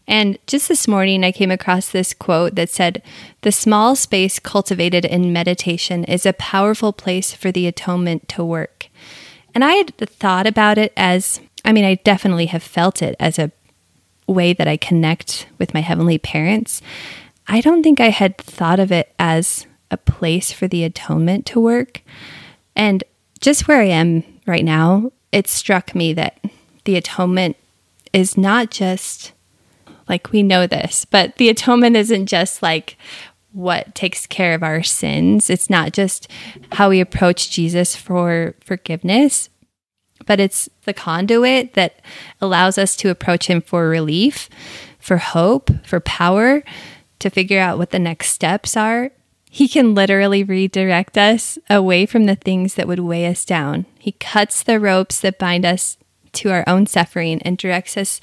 And 0.07 0.37
just 0.47 0.67
this 0.67 0.87
morning, 0.87 1.23
I 1.23 1.31
came 1.31 1.51
across 1.51 1.89
this 1.89 2.13
quote 2.13 2.55
that 2.55 2.69
said, 2.69 3.01
The 3.41 3.51
small 3.51 3.95
space 3.95 4.39
cultivated 4.39 5.05
in 5.05 5.33
meditation 5.33 6.03
is 6.03 6.25
a 6.25 6.33
powerful 6.33 6.93
place 6.93 7.33
for 7.33 7.51
the 7.51 7.67
atonement 7.67 8.27
to 8.29 8.43
work. 8.43 8.89
And 9.53 9.63
I 9.63 9.73
had 9.73 9.95
thought 9.97 10.47
about 10.47 10.77
it 10.77 10.93
as 10.97 11.39
I 11.65 11.73
mean, 11.73 11.83
I 11.83 11.95
definitely 11.95 12.45
have 12.47 12.61
felt 12.61 13.01
it 13.01 13.15
as 13.19 13.39
a 13.39 13.51
way 14.27 14.53
that 14.53 14.67
I 14.67 14.77
connect 14.77 15.47
with 15.57 15.73
my 15.73 15.81
heavenly 15.81 16.19
parents. 16.19 16.81
I 17.47 17.59
don't 17.59 17.81
think 17.81 17.99
I 17.99 18.09
had 18.09 18.37
thought 18.37 18.79
of 18.79 18.91
it 18.91 19.13
as 19.17 19.65
a 19.91 19.97
place 19.97 20.51
for 20.51 20.67
the 20.67 20.83
atonement 20.83 21.45
to 21.47 21.59
work. 21.59 22.01
And 22.75 23.03
just 23.39 23.67
where 23.67 23.81
I 23.81 23.85
am 23.85 24.23
right 24.45 24.65
now, 24.65 25.11
it 25.31 25.47
struck 25.47 25.95
me 25.95 26.13
that 26.13 26.39
the 26.85 26.95
atonement 26.95 27.57
is 28.13 28.37
not 28.37 28.71
just 28.71 29.33
like 30.07 30.31
we 30.31 30.43
know 30.43 30.67
this, 30.67 31.05
but 31.05 31.35
the 31.37 31.49
atonement 31.49 31.95
isn't 31.95 32.27
just 32.27 32.61
like 32.61 32.97
what 33.51 33.95
takes 33.95 34.27
care 34.27 34.53
of 34.53 34.63
our 34.63 34.83
sins. 34.83 35.49
It's 35.49 35.69
not 35.69 35.93
just 35.93 36.29
how 36.73 36.89
we 36.89 36.99
approach 36.99 37.49
Jesus 37.49 37.95
for 37.95 38.53
forgiveness, 38.63 39.49
but 40.25 40.39
it's 40.39 40.69
the 40.83 40.93
conduit 40.93 41.73
that 41.73 42.01
allows 42.41 42.77
us 42.77 42.95
to 42.97 43.09
approach 43.09 43.47
him 43.47 43.61
for 43.61 43.87
relief, 43.89 44.49
for 44.99 45.17
hope, 45.17 45.69
for 45.85 45.99
power, 45.99 46.63
to 47.19 47.29
figure 47.29 47.59
out 47.59 47.77
what 47.77 47.91
the 47.91 47.99
next 47.99 48.29
steps 48.29 48.75
are 48.75 49.11
he 49.55 49.69
can 49.69 49.95
literally 49.95 50.43
redirect 50.43 51.17
us 51.17 51.57
away 51.69 52.05
from 52.05 52.25
the 52.25 52.35
things 52.35 52.73
that 52.73 52.89
would 52.89 52.99
weigh 52.99 53.25
us 53.25 53.45
down. 53.45 53.85
He 53.97 54.11
cuts 54.11 54.61
the 54.61 54.81
ropes 54.81 55.21
that 55.21 55.39
bind 55.39 55.65
us 55.65 55.95
to 56.33 56.51
our 56.51 56.65
own 56.67 56.87
suffering 56.87 57.41
and 57.43 57.57
directs 57.57 57.95
us 57.95 58.19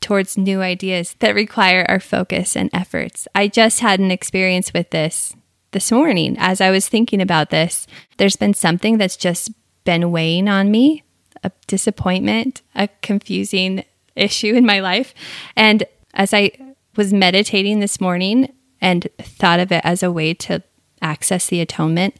towards 0.00 0.38
new 0.38 0.62
ideas 0.62 1.14
that 1.18 1.34
require 1.34 1.84
our 1.90 2.00
focus 2.00 2.56
and 2.56 2.70
efforts. 2.72 3.28
I 3.34 3.48
just 3.48 3.80
had 3.80 4.00
an 4.00 4.10
experience 4.10 4.72
with 4.72 4.88
this 4.88 5.34
this 5.72 5.92
morning 5.92 6.36
as 6.38 6.62
I 6.62 6.70
was 6.70 6.88
thinking 6.88 7.20
about 7.20 7.50
this. 7.50 7.86
There's 8.16 8.36
been 8.36 8.54
something 8.54 8.96
that's 8.96 9.18
just 9.18 9.50
been 9.84 10.10
weighing 10.10 10.48
on 10.48 10.70
me 10.70 11.04
a 11.44 11.52
disappointment, 11.66 12.62
a 12.74 12.88
confusing 13.02 13.84
issue 14.16 14.54
in 14.54 14.64
my 14.64 14.80
life. 14.80 15.12
And 15.54 15.84
as 16.14 16.32
I 16.32 16.52
was 16.96 17.12
meditating 17.12 17.80
this 17.80 18.00
morning, 18.00 18.54
and 18.80 19.08
thought 19.18 19.60
of 19.60 19.72
it 19.72 19.82
as 19.84 20.02
a 20.02 20.12
way 20.12 20.34
to 20.34 20.62
access 21.02 21.46
the 21.46 21.60
atonement, 21.60 22.16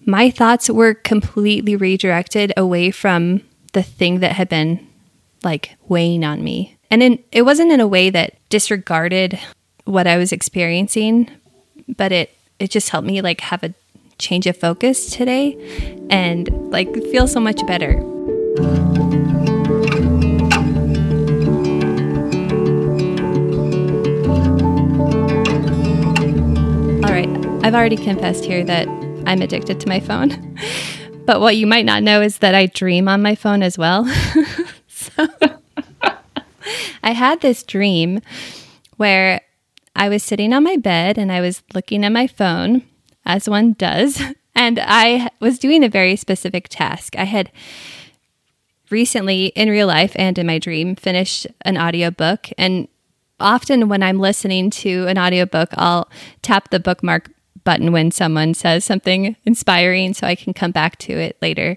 my 0.00 0.30
thoughts 0.30 0.70
were 0.70 0.94
completely 0.94 1.76
redirected 1.76 2.52
away 2.56 2.90
from 2.90 3.42
the 3.72 3.82
thing 3.82 4.20
that 4.20 4.32
had 4.32 4.48
been 4.48 4.86
like 5.44 5.76
weighing 5.88 6.24
on 6.24 6.42
me. 6.42 6.76
And 6.90 7.02
in, 7.02 7.22
it 7.32 7.42
wasn't 7.42 7.72
in 7.72 7.80
a 7.80 7.86
way 7.86 8.10
that 8.10 8.34
disregarded 8.48 9.38
what 9.84 10.06
I 10.06 10.16
was 10.16 10.32
experiencing, 10.32 11.30
but 11.96 12.12
it 12.12 12.34
it 12.58 12.70
just 12.70 12.90
helped 12.90 13.06
me 13.06 13.22
like 13.22 13.40
have 13.40 13.62
a 13.62 13.74
change 14.18 14.46
of 14.46 14.56
focus 14.56 15.10
today 15.10 15.56
and 16.10 16.48
like 16.70 16.92
feel 17.10 17.28
so 17.28 17.38
much 17.38 17.64
better. 17.66 18.02
I've 27.68 27.74
already 27.74 27.98
confessed 27.98 28.46
here 28.46 28.64
that 28.64 28.88
I'm 29.26 29.42
addicted 29.42 29.78
to 29.80 29.88
my 29.88 30.00
phone. 30.00 30.56
But 31.26 31.42
what 31.42 31.58
you 31.58 31.66
might 31.66 31.84
not 31.84 32.02
know 32.02 32.22
is 32.22 32.38
that 32.38 32.54
I 32.54 32.64
dream 32.64 33.06
on 33.06 33.20
my 33.20 33.34
phone 33.34 33.62
as 33.62 33.76
well. 33.76 34.06
so 34.88 35.28
I 37.02 37.12
had 37.12 37.42
this 37.42 37.62
dream 37.62 38.22
where 38.96 39.42
I 39.94 40.08
was 40.08 40.22
sitting 40.22 40.54
on 40.54 40.64
my 40.64 40.78
bed 40.78 41.18
and 41.18 41.30
I 41.30 41.42
was 41.42 41.62
looking 41.74 42.02
at 42.02 42.12
my 42.12 42.26
phone, 42.26 42.82
as 43.26 43.46
one 43.46 43.74
does, 43.74 44.22
and 44.54 44.80
I 44.82 45.28
was 45.38 45.58
doing 45.58 45.84
a 45.84 45.90
very 45.90 46.16
specific 46.16 46.70
task. 46.70 47.14
I 47.18 47.24
had 47.24 47.52
recently, 48.88 49.48
in 49.48 49.68
real 49.68 49.88
life 49.88 50.12
and 50.14 50.38
in 50.38 50.46
my 50.46 50.58
dream, 50.58 50.96
finished 50.96 51.46
an 51.60 51.76
audiobook. 51.76 52.48
And 52.56 52.88
often 53.38 53.90
when 53.90 54.02
I'm 54.02 54.18
listening 54.18 54.70
to 54.70 55.06
an 55.08 55.18
audiobook, 55.18 55.68
I'll 55.74 56.08
tap 56.40 56.70
the 56.70 56.80
bookmark 56.80 57.28
button 57.68 57.92
when 57.92 58.10
someone 58.10 58.54
says 58.54 58.82
something 58.82 59.36
inspiring 59.44 60.14
so 60.14 60.26
I 60.26 60.34
can 60.34 60.54
come 60.54 60.70
back 60.70 60.96
to 61.00 61.12
it 61.12 61.36
later. 61.42 61.76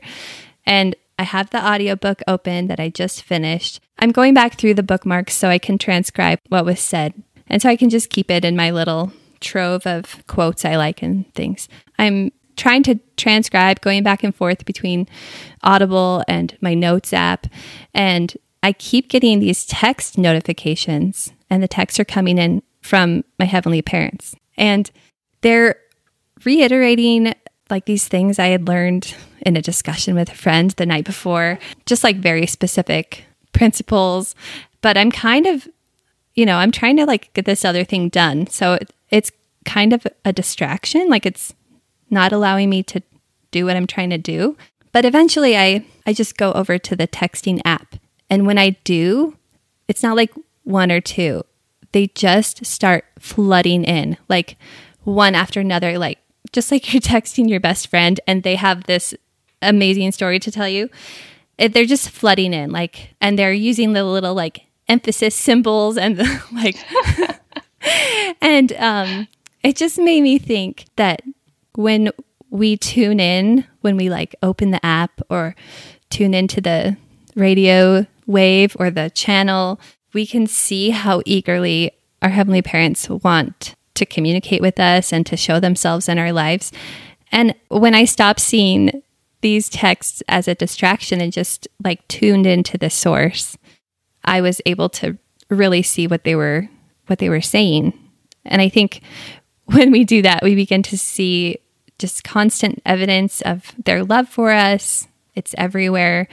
And 0.66 0.96
I 1.20 1.24
have 1.24 1.50
the 1.50 1.62
audiobook 1.62 2.22
open 2.30 2.68
that 2.68 2.80
I 2.80 2.88
just 2.88 3.24
finished. 3.24 3.82
I'm 4.00 4.14
going 4.14 4.34
back 4.34 4.58
through 4.58 4.76
the 4.76 4.84
bookmarks 4.84 5.34
so 5.34 5.50
I 5.50 5.58
can 5.58 5.78
transcribe 5.78 6.39
what 6.48 6.64
was 6.64 6.80
said. 6.80 7.14
And 7.48 7.62
so 7.62 7.68
I 7.68 7.76
can 7.76 7.89
just 7.89 8.10
keep 8.10 8.32
it 8.32 8.46
in 8.46 8.56
my 8.56 8.72
little 8.72 9.12
trove 9.42 9.86
of 9.86 10.26
quotes 10.28 10.64
I 10.64 10.78
like 10.78 11.02
and 11.02 11.30
things. 11.34 11.68
I'm 12.00 12.32
trying 12.56 12.84
to 12.84 12.98
transcribe, 13.18 13.82
going 13.82 14.02
back 14.02 14.24
and 14.24 14.34
forth 14.34 14.64
between 14.64 15.10
Audible 15.62 16.24
and 16.26 16.58
my 16.62 16.74
notes 16.74 17.12
app. 17.12 17.48
And 17.94 18.34
I 18.64 18.72
keep 18.72 19.10
getting 19.10 19.42
these 19.42 19.66
text 19.66 20.18
notifications, 20.18 21.34
and 21.50 21.62
the 21.62 21.68
texts 21.68 22.00
are 22.00 22.06
coming 22.06 22.38
in 22.38 22.64
from 22.82 23.26
my 23.38 23.46
heavenly 23.46 23.82
parents. 23.82 24.36
And 24.56 24.89
they're 25.42 25.76
reiterating 26.44 27.34
like 27.70 27.86
these 27.86 28.08
things 28.08 28.38
I 28.38 28.48
had 28.48 28.68
learned 28.68 29.16
in 29.42 29.58
a 29.58 29.62
discussion 29.62 30.14
with 30.16 30.30
a 30.30 30.36
friend 30.36 30.72
the 30.72 30.86
night 30.86 31.06
before, 31.06 31.58
just 31.86 32.04
like 32.04 32.18
very 32.18 32.46
specific 32.46 33.26
principles. 33.54 34.36
But 34.82 34.98
I'm 34.98 35.12
kind 35.12 35.48
of, 35.48 35.68
you 36.36 36.46
know, 36.46 36.58
I'm 36.58 36.72
trying 36.72 36.98
to 36.98 37.06
like 37.06 37.34
get 37.34 37.46
this 37.46 37.66
other 37.66 37.84
thing 37.84 38.10
done. 38.10 38.48
So 38.48 38.78
it's 39.10 39.32
kind 39.66 39.94
of 39.94 40.06
a 40.26 40.34
distraction. 40.34 41.10
Like 41.10 41.26
it's 41.26 41.54
not 42.10 42.32
allowing 42.32 42.70
me 42.70 42.84
to 42.84 43.02
do 43.52 43.66
what 43.66 43.76
I'm 43.76 43.88
trying 43.88 44.10
to 44.12 44.18
do. 44.18 44.58
But 44.92 45.06
eventually 45.06 45.58
I, 45.58 45.86
I 46.06 46.14
just 46.14 46.38
go 46.38 46.52
over 46.54 46.78
to 46.78 46.96
the 46.96 47.08
texting 47.08 47.62
app. 47.64 47.96
And 48.30 48.46
when 48.46 48.58
I 48.58 48.72
do, 48.84 49.38
it's 49.88 50.04
not 50.04 50.16
like 50.16 50.34
one 50.64 50.92
or 50.92 51.02
two. 51.02 51.44
They 51.92 52.08
just 52.08 52.66
start 52.66 53.06
flooding 53.20 53.84
in, 53.84 54.18
like 54.30 54.56
one 55.04 55.36
after 55.36 55.60
another, 55.60 55.97
like 55.97 56.20
just 56.52 56.72
like 56.72 56.93
you're 56.93 57.02
texting 57.02 57.49
your 57.49 57.60
best 57.60 57.88
friend 57.88 58.20
and 58.28 58.43
they 58.43 58.56
have 58.56 58.86
this 58.86 59.14
amazing 59.62 60.12
story 60.12 60.39
to 60.39 60.52
tell 60.52 60.68
you. 60.68 60.89
It, 61.58 61.74
they're 61.74 61.86
just 61.86 62.10
flooding 62.10 62.54
in, 62.54 62.72
like, 62.72 63.14
and 63.22 63.38
they're 63.38 63.54
using 63.54 63.93
the 63.93 64.04
little 64.04 64.34
like 64.34 64.66
emphasis 64.88 65.36
symbols 65.36 65.97
and 65.97 66.18
the, 66.18 66.43
like, 66.54 66.78
and 68.41 68.74
um, 68.74 69.28
it 69.64 69.76
just 69.76 69.99
made 69.99 70.22
me 70.22 70.39
think 70.39 70.86
that 70.95 71.22
when 71.76 72.10
we 72.49 72.78
tune 72.78 73.20
in, 73.20 73.66
when 73.82 73.95
we 73.95 74.10
like 74.10 74.36
open 74.41 74.72
the 74.72 74.84
app 74.86 75.22
or 75.30 75.56
tune 76.10 76.34
into 76.34 76.60
the 76.62 76.97
radio 77.36 78.06
wave 78.26 78.76
or 78.80 78.89
the 78.89 79.10
channel, 79.12 79.80
we 80.14 80.26
can 80.26 80.47
see 80.47 80.89
how 80.89 81.22
eagerly 81.26 81.91
our 82.22 82.30
heavenly 82.30 82.62
parents 82.62 83.10
want 83.10 83.76
to 83.96 84.06
communicate 84.06 84.62
with 84.62 84.80
us 84.80 85.12
and 85.12 85.26
to 85.26 85.38
show 85.38 85.60
themselves 85.60 86.08
in 86.08 86.18
our 86.18 86.32
lives. 86.32 86.72
And 87.32 87.56
when 87.70 87.96
I 87.96 88.06
stopped 88.06 88.39
seeing 88.39 89.04
these 89.42 89.70
texts 89.70 90.22
as 90.28 90.48
a 90.48 90.56
distraction 90.56 91.22
and 91.22 91.34
just 91.34 91.68
like 91.84 92.08
tuned 92.08 92.46
into 92.46 92.78
the 92.78 92.89
source, 92.89 93.58
I 94.24 94.42
was 94.42 94.62
able 94.66 94.89
to 94.89 95.18
really 95.50 95.82
see 95.82 96.08
what 96.08 96.24
they 96.24 96.36
were 96.36 96.70
what 97.08 97.20
they 97.20 97.30
were 97.30 97.42
saying. 97.42 97.94
And 98.46 98.62
I 98.62 98.70
think 98.70 99.02
when 99.66 99.92
we 99.92 100.04
do 100.04 100.22
that, 100.22 100.44
we 100.44 100.56
begin 100.56 100.84
to 100.84 100.98
see 100.98 101.58
just 102.00 102.24
constant 102.24 102.82
evidence 102.86 103.42
of 103.42 103.74
their 103.84 104.04
love 104.04 104.28
for 104.28 104.52
us. 104.52 105.08
It's 105.36 105.54
everywhere. 105.58 106.28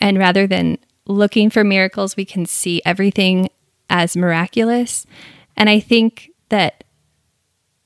And 0.00 0.18
rather 0.18 0.46
than 0.46 0.78
looking 1.06 1.50
for 1.50 1.64
miracles, 1.64 2.16
we 2.16 2.24
can 2.24 2.46
see 2.46 2.80
everything 2.84 3.50
as 3.90 4.16
miraculous. 4.16 5.06
And 5.56 5.68
I 5.68 5.80
think 5.80 6.29
that 6.50 6.84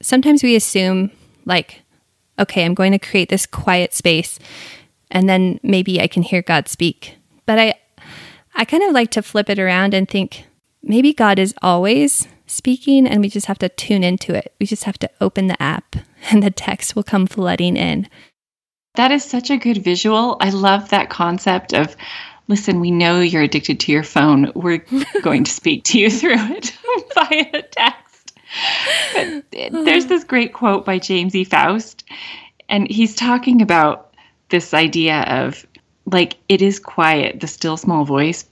sometimes 0.03 0.43
we 0.43 0.57
assume, 0.57 1.11
like, 1.45 1.83
okay, 2.39 2.65
I'm 2.65 2.75
going 2.75 2.93
to 2.93 2.99
create 2.99 3.29
this 3.29 3.47
quiet 3.47 3.95
space 3.95 4.39
and 5.11 5.29
then 5.29 5.61
maybe 5.63 6.01
I 6.01 6.09
can 6.09 6.23
hear 6.23 6.43
God 6.43 6.69
speak. 6.69 7.17
But 7.47 7.59
I 7.59 7.75
I 8.57 8.65
kind 8.65 8.83
of 8.83 8.93
like 8.93 9.11
to 9.13 9.23
flip 9.23 9.51
it 9.51 9.59
around 9.59 9.95
and 9.95 10.09
think 10.09 10.45
maybe 10.83 11.13
God 11.13 11.39
is 11.39 11.55
always 11.63 12.29
speaking 12.47 13.07
and 13.07 13.21
we 13.21 13.29
just 13.29 13.47
have 13.47 13.59
to 13.59 13.69
tune 13.69 14.05
into 14.05 14.35
it. 14.35 14.55
We 14.61 14.67
just 14.67 14.85
have 14.85 14.99
to 14.99 15.11
open 15.21 15.49
the 15.49 15.61
app 15.61 15.97
and 16.31 16.43
the 16.43 16.51
text 16.51 16.95
will 16.95 17.03
come 17.03 17.27
flooding 17.27 17.77
in. 17.77 18.09
That 18.95 19.11
is 19.11 19.25
such 19.25 19.51
a 19.51 19.57
good 19.57 19.79
visual. 19.79 20.37
I 20.41 20.51
love 20.51 20.91
that 20.91 21.11
concept 21.11 21.75
of 21.75 21.97
listen, 22.47 22.79
we 22.79 22.91
know 22.91 23.21
you're 23.21 23.43
addicted 23.43 23.81
to 23.81 23.93
your 23.93 24.03
phone. 24.03 24.53
We're 24.55 24.85
going 25.23 25.45
to 25.45 25.51
speak 25.51 25.85
to 25.85 25.99
you 25.99 26.11
through 26.11 26.35
it 26.37 26.77
via 27.15 27.63
text 27.63 28.04
there's 29.53 30.07
this 30.07 30.25
great 30.25 30.53
quote 30.53 30.85
by 30.85 30.99
James 30.99 31.35
E. 31.35 31.45
Faust, 31.45 32.05
and 32.69 32.91
he's 32.91 33.15
talking 33.15 33.63
about 33.63 34.15
this 34.49 34.75
idea 34.75 35.23
of 35.23 35.67
like 36.07 36.37
it 36.49 36.63
is 36.63 36.79
quiet, 36.79 37.41
the 37.41 37.47
still 37.47 37.77
small 37.77 38.05
voice, 38.05 38.45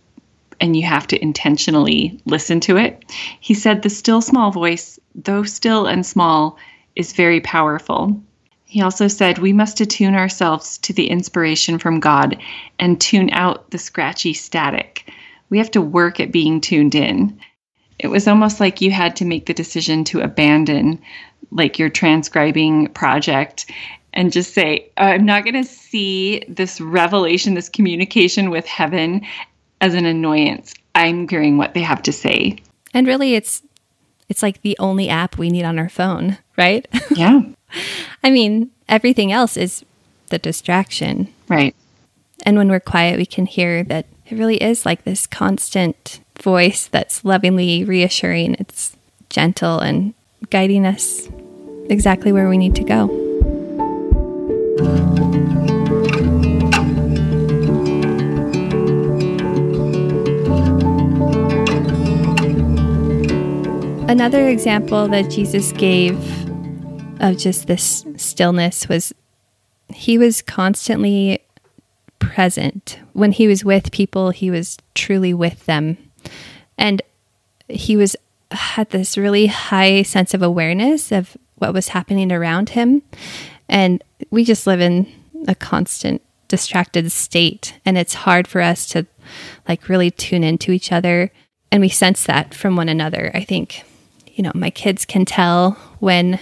and 0.61 0.77
you 0.77 0.83
have 0.83 1.07
to 1.09 1.23
intentionally 1.23 2.21
listen 2.25 2.61
to 2.61 2.77
it. 2.77 3.05
He 3.41 3.55
said, 3.55 3.83
The 3.83 3.91
still 3.91 4.21
small 4.21 4.51
voice, 4.51 4.99
though 5.15 5.43
still 5.43 5.87
and 5.87 6.05
small, 6.05 6.57
is 6.97 7.13
very 7.13 7.41
powerful. 7.41 8.21
He 8.65 8.81
also 8.81 9.09
said, 9.09 9.39
We 9.39 9.53
must 9.53 9.81
attune 9.81 10.15
ourselves 10.15 10.79
to 10.79 10.93
the 10.93 11.11
inspiration 11.11 11.79
from 11.79 12.01
God 12.01 12.39
and 12.79 13.01
tune 13.01 13.31
out 13.31 13.71
the 13.71 13.79
scratchy 13.79 14.33
static. 14.33 15.11
We 15.51 15.59
have 15.59 15.71
to 15.73 15.83
work 15.83 16.21
at 16.21 16.33
being 16.33 16.61
tuned 16.61 16.95
in 16.95 17.39
it 18.03 18.09
was 18.09 18.29
almost 18.29 18.61
like 18.61 18.81
you 18.81 18.91
had 18.91 19.17
to 19.17 19.25
make 19.25 19.47
the 19.47 19.55
decision 19.55 20.05
to 20.05 20.21
abandon 20.21 21.01
like 21.51 21.79
your 21.79 21.89
transcribing 21.89 22.89
project 22.89 23.71
and 24.13 24.33
just 24.33 24.53
say 24.55 24.91
i'm 24.97 25.25
not 25.25 25.45
going 25.45 25.55
to 25.55 25.65
see 25.65 26.45
this 26.49 26.81
revelation 26.81 27.55
this 27.55 27.69
communication 27.69 28.51
with 28.51 28.67
heaven 28.67 29.23
as 29.83 29.95
an 29.95 30.07
annoyance. 30.07 30.73
I'm 30.95 31.29
hearing 31.29 31.59
what 31.59 31.75
they 31.75 31.83
have 31.83 32.03
to 32.05 32.13
say. 32.13 32.57
And 32.95 33.07
really 33.07 33.35
it's 33.35 33.63
it's 34.29 34.43
like 34.43 34.63
the 34.63 34.79
only 34.79 35.11
app 35.11 35.37
we 35.37 35.51
need 35.51 35.65
on 35.65 35.79
our 35.79 35.91
phone 35.91 36.39
right? 36.57 36.87
Yeah. 37.11 37.43
I 38.23 38.31
mean 38.31 38.71
everything 38.89 39.33
else 39.33 39.57
is 39.57 39.85
the 40.29 40.39
distraction. 40.39 41.33
Right. 41.49 41.75
And 42.47 42.57
when 42.57 42.71
we're 42.71 42.81
quiet 42.81 43.19
we 43.19 43.27
can 43.27 43.45
hear 43.45 43.83
that 43.85 44.07
it 44.33 44.39
really 44.39 44.57
is 44.63 44.87
like 44.87 45.05
this 45.05 45.27
constant 45.27 46.21
voice 46.41 46.87
that's 46.87 47.23
lovingly 47.23 47.85
reassuring. 47.85 48.57
It's 48.59 48.97
gentle 49.29 49.79
and 49.79 50.15
guiding 50.49 50.87
us 50.87 51.29
exactly 51.91 52.33
where 52.33 52.49
we 52.49 52.57
need 52.57 52.75
to 52.77 52.83
go. 52.83 53.11
Another 64.09 64.49
example 64.49 65.09
that 65.09 65.31
Jesus 65.31 65.73
gave 65.73 66.17
of 67.21 67.37
just 67.37 67.67
this 67.67 68.07
stillness 68.17 68.89
was 68.89 69.13
he 69.93 70.17
was 70.17 70.41
constantly 70.41 71.43
present. 72.33 72.99
When 73.13 73.33
he 73.33 73.47
was 73.47 73.65
with 73.65 73.93
people, 73.93 74.31
he 74.31 74.51
was 74.51 74.79
truly 74.95 75.35
with 75.35 75.67
them. 75.67 75.99
And 76.79 77.03
he 77.69 77.97
was 77.97 78.17
had 78.51 78.91
this 78.91 79.17
really 79.17 79.47
high 79.47 80.03
sense 80.03 80.35
of 80.35 80.43
awareness 80.43 81.13
of 81.13 81.37
what 81.57 81.73
was 81.73 81.89
happening 81.89 82.33
around 82.33 82.71
him. 82.71 83.03
And 83.69 84.03
we 84.31 84.45
just 84.45 84.67
live 84.67 84.81
in 84.81 85.11
a 85.47 85.55
constant 85.55 86.23
distracted 86.49 87.11
state 87.11 87.75
and 87.87 87.97
it's 87.97 88.13
hard 88.13 88.47
for 88.47 88.61
us 88.61 88.87
to 88.87 89.07
like 89.67 89.89
really 89.89 90.11
tune 90.11 90.45
into 90.45 90.71
each 90.71 90.93
other 90.93 91.31
and 91.71 91.81
we 91.81 91.89
sense 91.89 92.25
that 92.25 92.53
from 92.53 92.77
one 92.77 92.91
another. 92.91 93.31
I 93.33 93.43
think 93.43 93.85
you 94.35 94.43
know, 94.43 94.53
my 94.55 94.71
kids 94.71 95.05
can 95.05 95.25
tell 95.25 95.73
when 95.99 96.41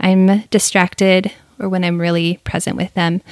I'm 0.00 0.40
distracted 0.50 1.32
or 1.58 1.68
when 1.68 1.84
I'm 1.84 2.00
really 2.00 2.38
present 2.44 2.76
with 2.76 2.92
them. 2.94 3.22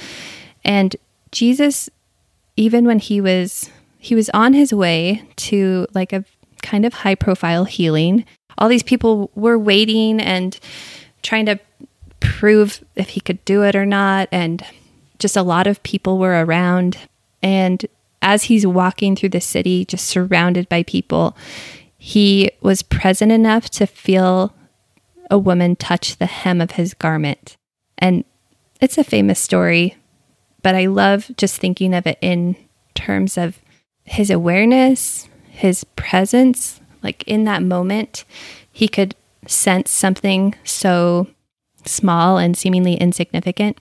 And 0.63 0.95
Jesus 1.31 1.89
even 2.57 2.85
when 2.85 2.99
he 2.99 3.19
was 3.21 3.69
he 3.97 4.15
was 4.15 4.29
on 4.31 4.53
his 4.53 4.73
way 4.73 5.23
to 5.35 5.87
like 5.93 6.13
a 6.13 6.23
kind 6.61 6.85
of 6.85 6.93
high 6.93 7.15
profile 7.15 7.65
healing. 7.65 8.25
All 8.57 8.69
these 8.69 8.83
people 8.83 9.31
were 9.35 9.57
waiting 9.57 10.21
and 10.21 10.57
trying 11.23 11.47
to 11.47 11.59
prove 12.19 12.83
if 12.95 13.09
he 13.09 13.19
could 13.19 13.43
do 13.45 13.63
it 13.63 13.75
or 13.75 13.85
not 13.85 14.29
and 14.31 14.63
just 15.19 15.35
a 15.35 15.41
lot 15.41 15.67
of 15.67 15.81
people 15.83 16.17
were 16.17 16.43
around 16.43 16.97
and 17.41 17.85
as 18.21 18.45
he's 18.45 18.65
walking 18.65 19.15
through 19.15 19.29
the 19.29 19.39
city 19.39 19.85
just 19.85 20.07
surrounded 20.07 20.67
by 20.67 20.81
people, 20.83 21.37
he 21.97 22.49
was 22.59 22.81
present 22.81 23.31
enough 23.31 23.69
to 23.69 23.85
feel 23.85 24.55
a 25.29 25.37
woman 25.37 25.75
touch 25.75 26.17
the 26.17 26.25
hem 26.25 26.59
of 26.59 26.71
his 26.71 26.95
garment. 26.95 27.55
And 27.99 28.25
it's 28.81 28.97
a 28.97 29.03
famous 29.03 29.39
story 29.39 29.95
but 30.65 30.73
I 30.73 30.87
love 30.87 31.29
just 31.37 31.61
thinking 31.61 31.93
of 31.93 32.07
it 32.07 32.17
in 32.21 32.55
terms 32.95 33.37
of 33.37 33.61
his 34.03 34.31
awareness, 34.31 35.29
his 35.47 35.83
presence. 35.83 36.81
Like 37.03 37.23
in 37.27 37.43
that 37.43 37.61
moment, 37.61 38.25
he 38.71 38.87
could 38.87 39.13
sense 39.45 39.91
something 39.91 40.55
so 40.63 41.27
small 41.85 42.39
and 42.39 42.57
seemingly 42.57 42.95
insignificant. 42.95 43.77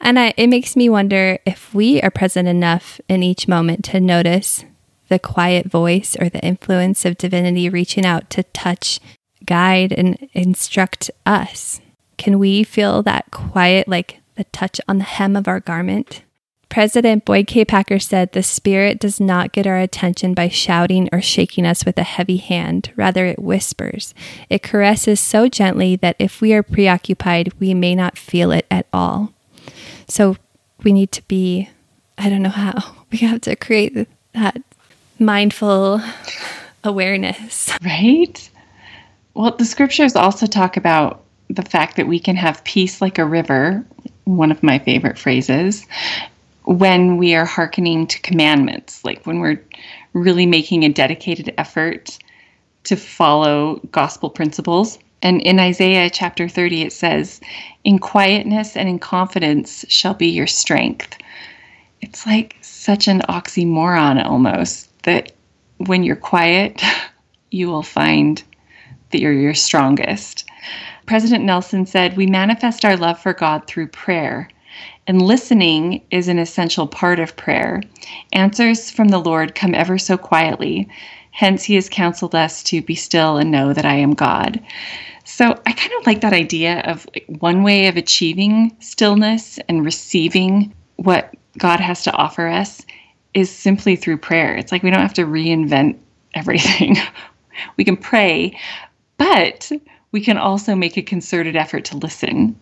And 0.00 0.16
I, 0.20 0.32
it 0.36 0.46
makes 0.46 0.76
me 0.76 0.88
wonder 0.88 1.40
if 1.44 1.74
we 1.74 2.00
are 2.00 2.12
present 2.12 2.46
enough 2.46 3.00
in 3.08 3.24
each 3.24 3.48
moment 3.48 3.84
to 3.86 3.98
notice 3.98 4.64
the 5.08 5.18
quiet 5.18 5.66
voice 5.66 6.16
or 6.20 6.28
the 6.28 6.44
influence 6.44 7.04
of 7.04 7.18
divinity 7.18 7.68
reaching 7.68 8.06
out 8.06 8.30
to 8.30 8.44
touch, 8.44 9.00
guide, 9.44 9.90
and 9.90 10.28
instruct 10.32 11.10
us. 11.26 11.80
Can 12.18 12.38
we 12.38 12.62
feel 12.62 13.02
that 13.02 13.32
quiet, 13.32 13.88
like 13.88 14.20
the 14.36 14.44
touch 14.44 14.80
on 14.88 14.98
the 14.98 15.04
hem 15.04 15.36
of 15.36 15.48
our 15.48 15.60
garment? 15.60 16.22
President 16.68 17.24
Boyd 17.24 17.46
K. 17.46 17.64
Packer 17.64 18.00
said, 18.00 18.32
The 18.32 18.42
Spirit 18.42 18.98
does 18.98 19.20
not 19.20 19.52
get 19.52 19.66
our 19.66 19.78
attention 19.78 20.34
by 20.34 20.48
shouting 20.48 21.08
or 21.12 21.20
shaking 21.22 21.64
us 21.64 21.84
with 21.84 21.96
a 21.98 22.02
heavy 22.02 22.38
hand. 22.38 22.92
Rather, 22.96 23.26
it 23.26 23.38
whispers. 23.38 24.12
It 24.50 24.64
caresses 24.64 25.20
so 25.20 25.48
gently 25.48 25.94
that 25.96 26.16
if 26.18 26.40
we 26.40 26.52
are 26.52 26.64
preoccupied, 26.64 27.52
we 27.60 27.74
may 27.74 27.94
not 27.94 28.18
feel 28.18 28.50
it 28.50 28.66
at 28.72 28.86
all. 28.92 29.32
So 30.08 30.36
we 30.82 30.92
need 30.92 31.12
to 31.12 31.22
be, 31.28 31.68
I 32.18 32.28
don't 32.28 32.42
know 32.42 32.48
how, 32.48 32.96
we 33.12 33.18
have 33.18 33.40
to 33.42 33.54
create 33.54 34.08
that 34.32 34.60
mindful 35.18 36.00
awareness. 36.82 37.70
Right? 37.84 38.50
Well, 39.34 39.52
the 39.56 39.64
scriptures 39.64 40.16
also 40.16 40.46
talk 40.46 40.76
about 40.76 41.23
the 41.50 41.62
fact 41.62 41.96
that 41.96 42.06
we 42.06 42.18
can 42.18 42.36
have 42.36 42.64
peace 42.64 43.00
like 43.00 43.18
a 43.18 43.24
river, 43.24 43.84
one 44.24 44.50
of 44.50 44.62
my 44.62 44.78
favorite 44.78 45.18
phrases, 45.18 45.86
when 46.64 47.18
we 47.18 47.34
are 47.34 47.44
hearkening 47.44 48.06
to 48.06 48.20
commandments, 48.20 49.04
like 49.04 49.26
when 49.26 49.40
we're 49.40 49.62
really 50.14 50.46
making 50.46 50.84
a 50.84 50.88
dedicated 50.88 51.52
effort 51.58 52.18
to 52.84 52.96
follow 52.96 53.80
gospel 53.90 54.30
principles. 54.30 54.98
And 55.22 55.40
in 55.42 55.58
Isaiah 55.58 56.10
chapter 56.10 56.48
30, 56.48 56.82
it 56.82 56.92
says, 56.92 57.40
In 57.82 57.98
quietness 57.98 58.76
and 58.76 58.88
in 58.88 58.98
confidence 58.98 59.84
shall 59.88 60.14
be 60.14 60.28
your 60.28 60.46
strength. 60.46 61.16
It's 62.00 62.26
like 62.26 62.56
such 62.60 63.08
an 63.08 63.20
oxymoron 63.28 64.24
almost 64.24 64.90
that 65.04 65.32
when 65.78 66.02
you're 66.02 66.16
quiet, 66.16 66.82
you 67.50 67.68
will 67.68 67.82
find 67.82 68.42
that 69.10 69.20
you're 69.20 69.32
your 69.32 69.54
strongest. 69.54 70.44
President 71.06 71.44
Nelson 71.44 71.86
said, 71.86 72.16
We 72.16 72.26
manifest 72.26 72.84
our 72.84 72.96
love 72.96 73.18
for 73.18 73.32
God 73.32 73.66
through 73.66 73.88
prayer. 73.88 74.48
And 75.06 75.20
listening 75.20 76.02
is 76.10 76.28
an 76.28 76.38
essential 76.38 76.86
part 76.86 77.20
of 77.20 77.36
prayer. 77.36 77.82
Answers 78.32 78.90
from 78.90 79.08
the 79.08 79.18
Lord 79.18 79.54
come 79.54 79.74
ever 79.74 79.98
so 79.98 80.16
quietly. 80.16 80.88
Hence, 81.30 81.64
he 81.64 81.74
has 81.74 81.88
counseled 81.88 82.34
us 82.34 82.62
to 82.64 82.80
be 82.80 82.94
still 82.94 83.36
and 83.36 83.50
know 83.50 83.72
that 83.72 83.84
I 83.84 83.96
am 83.96 84.14
God. 84.14 84.60
So, 85.24 85.60
I 85.66 85.72
kind 85.72 85.92
of 85.98 86.06
like 86.06 86.20
that 86.20 86.32
idea 86.32 86.80
of 86.80 87.06
one 87.26 87.62
way 87.62 87.86
of 87.86 87.96
achieving 87.96 88.74
stillness 88.80 89.58
and 89.68 89.84
receiving 89.84 90.72
what 90.96 91.34
God 91.58 91.80
has 91.80 92.02
to 92.04 92.12
offer 92.12 92.46
us 92.46 92.84
is 93.34 93.50
simply 93.50 93.96
through 93.96 94.18
prayer. 94.18 94.56
It's 94.56 94.72
like 94.72 94.82
we 94.82 94.90
don't 94.90 95.00
have 95.00 95.14
to 95.14 95.26
reinvent 95.26 95.98
everything. 96.34 96.96
we 97.76 97.84
can 97.84 97.96
pray, 97.96 98.58
but 99.18 99.70
we 100.14 100.20
can 100.20 100.38
also 100.38 100.76
make 100.76 100.96
a 100.96 101.02
concerted 101.02 101.56
effort 101.56 101.84
to 101.86 101.96
listen 101.96 102.54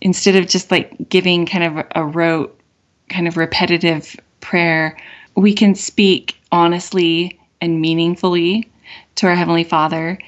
instead 0.00 0.34
of 0.34 0.48
just 0.48 0.72
like 0.72 1.08
giving 1.08 1.46
kind 1.46 1.62
of 1.62 1.86
a 1.94 2.04
rote, 2.04 2.60
kind 3.08 3.28
of 3.28 3.36
repetitive 3.36 4.16
prayer, 4.40 4.98
we 5.36 5.54
can 5.54 5.76
speak 5.76 6.36
honestly 6.50 7.38
and 7.60 7.80
meaningfully 7.80 8.68
to 9.14 9.28
our 9.28 9.36
Heavenly 9.36 9.62
Father 9.62 10.18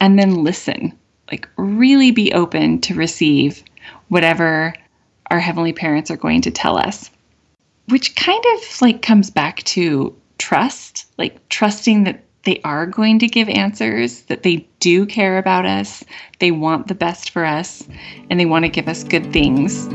and 0.00 0.16
then 0.16 0.44
listen. 0.44 0.96
Like, 1.32 1.48
really 1.56 2.12
be 2.12 2.32
open 2.32 2.80
to 2.82 2.94
receive 2.94 3.64
whatever 4.06 4.74
our 5.32 5.40
Heavenly 5.40 5.72
Parents 5.72 6.12
are 6.12 6.16
going 6.16 6.42
to 6.42 6.52
tell 6.52 6.76
us, 6.76 7.10
which 7.88 8.14
kind 8.14 8.44
of 8.54 8.80
like 8.80 9.02
comes 9.02 9.30
back 9.30 9.64
to 9.64 10.16
trust, 10.38 11.06
like 11.18 11.48
trusting 11.48 12.04
that 12.04 12.22
they 12.48 12.62
are 12.64 12.86
going 12.86 13.18
to 13.18 13.28
give 13.28 13.46
answers, 13.50 14.22
that 14.22 14.42
they 14.42 14.66
do 14.80 15.04
care 15.04 15.36
about 15.36 15.66
us, 15.66 16.02
they 16.38 16.50
want 16.50 16.86
the 16.86 16.94
best 16.94 17.28
for 17.28 17.44
us, 17.44 17.86
and 18.30 18.40
they 18.40 18.46
want 18.46 18.64
to 18.64 18.70
give 18.70 18.88
us 18.88 19.04
good 19.04 19.30
things. 19.34 19.86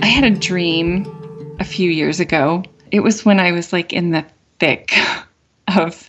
I 0.00 0.06
had 0.06 0.24
a 0.24 0.30
dream 0.30 1.04
a 1.60 1.64
few 1.64 1.90
years 1.90 2.20
ago. 2.20 2.64
It 2.90 3.00
was 3.00 3.26
when 3.26 3.38
I 3.38 3.52
was 3.52 3.70
like 3.70 3.92
in 3.92 4.12
the 4.12 4.24
thick 4.60 4.94
of 5.76 6.08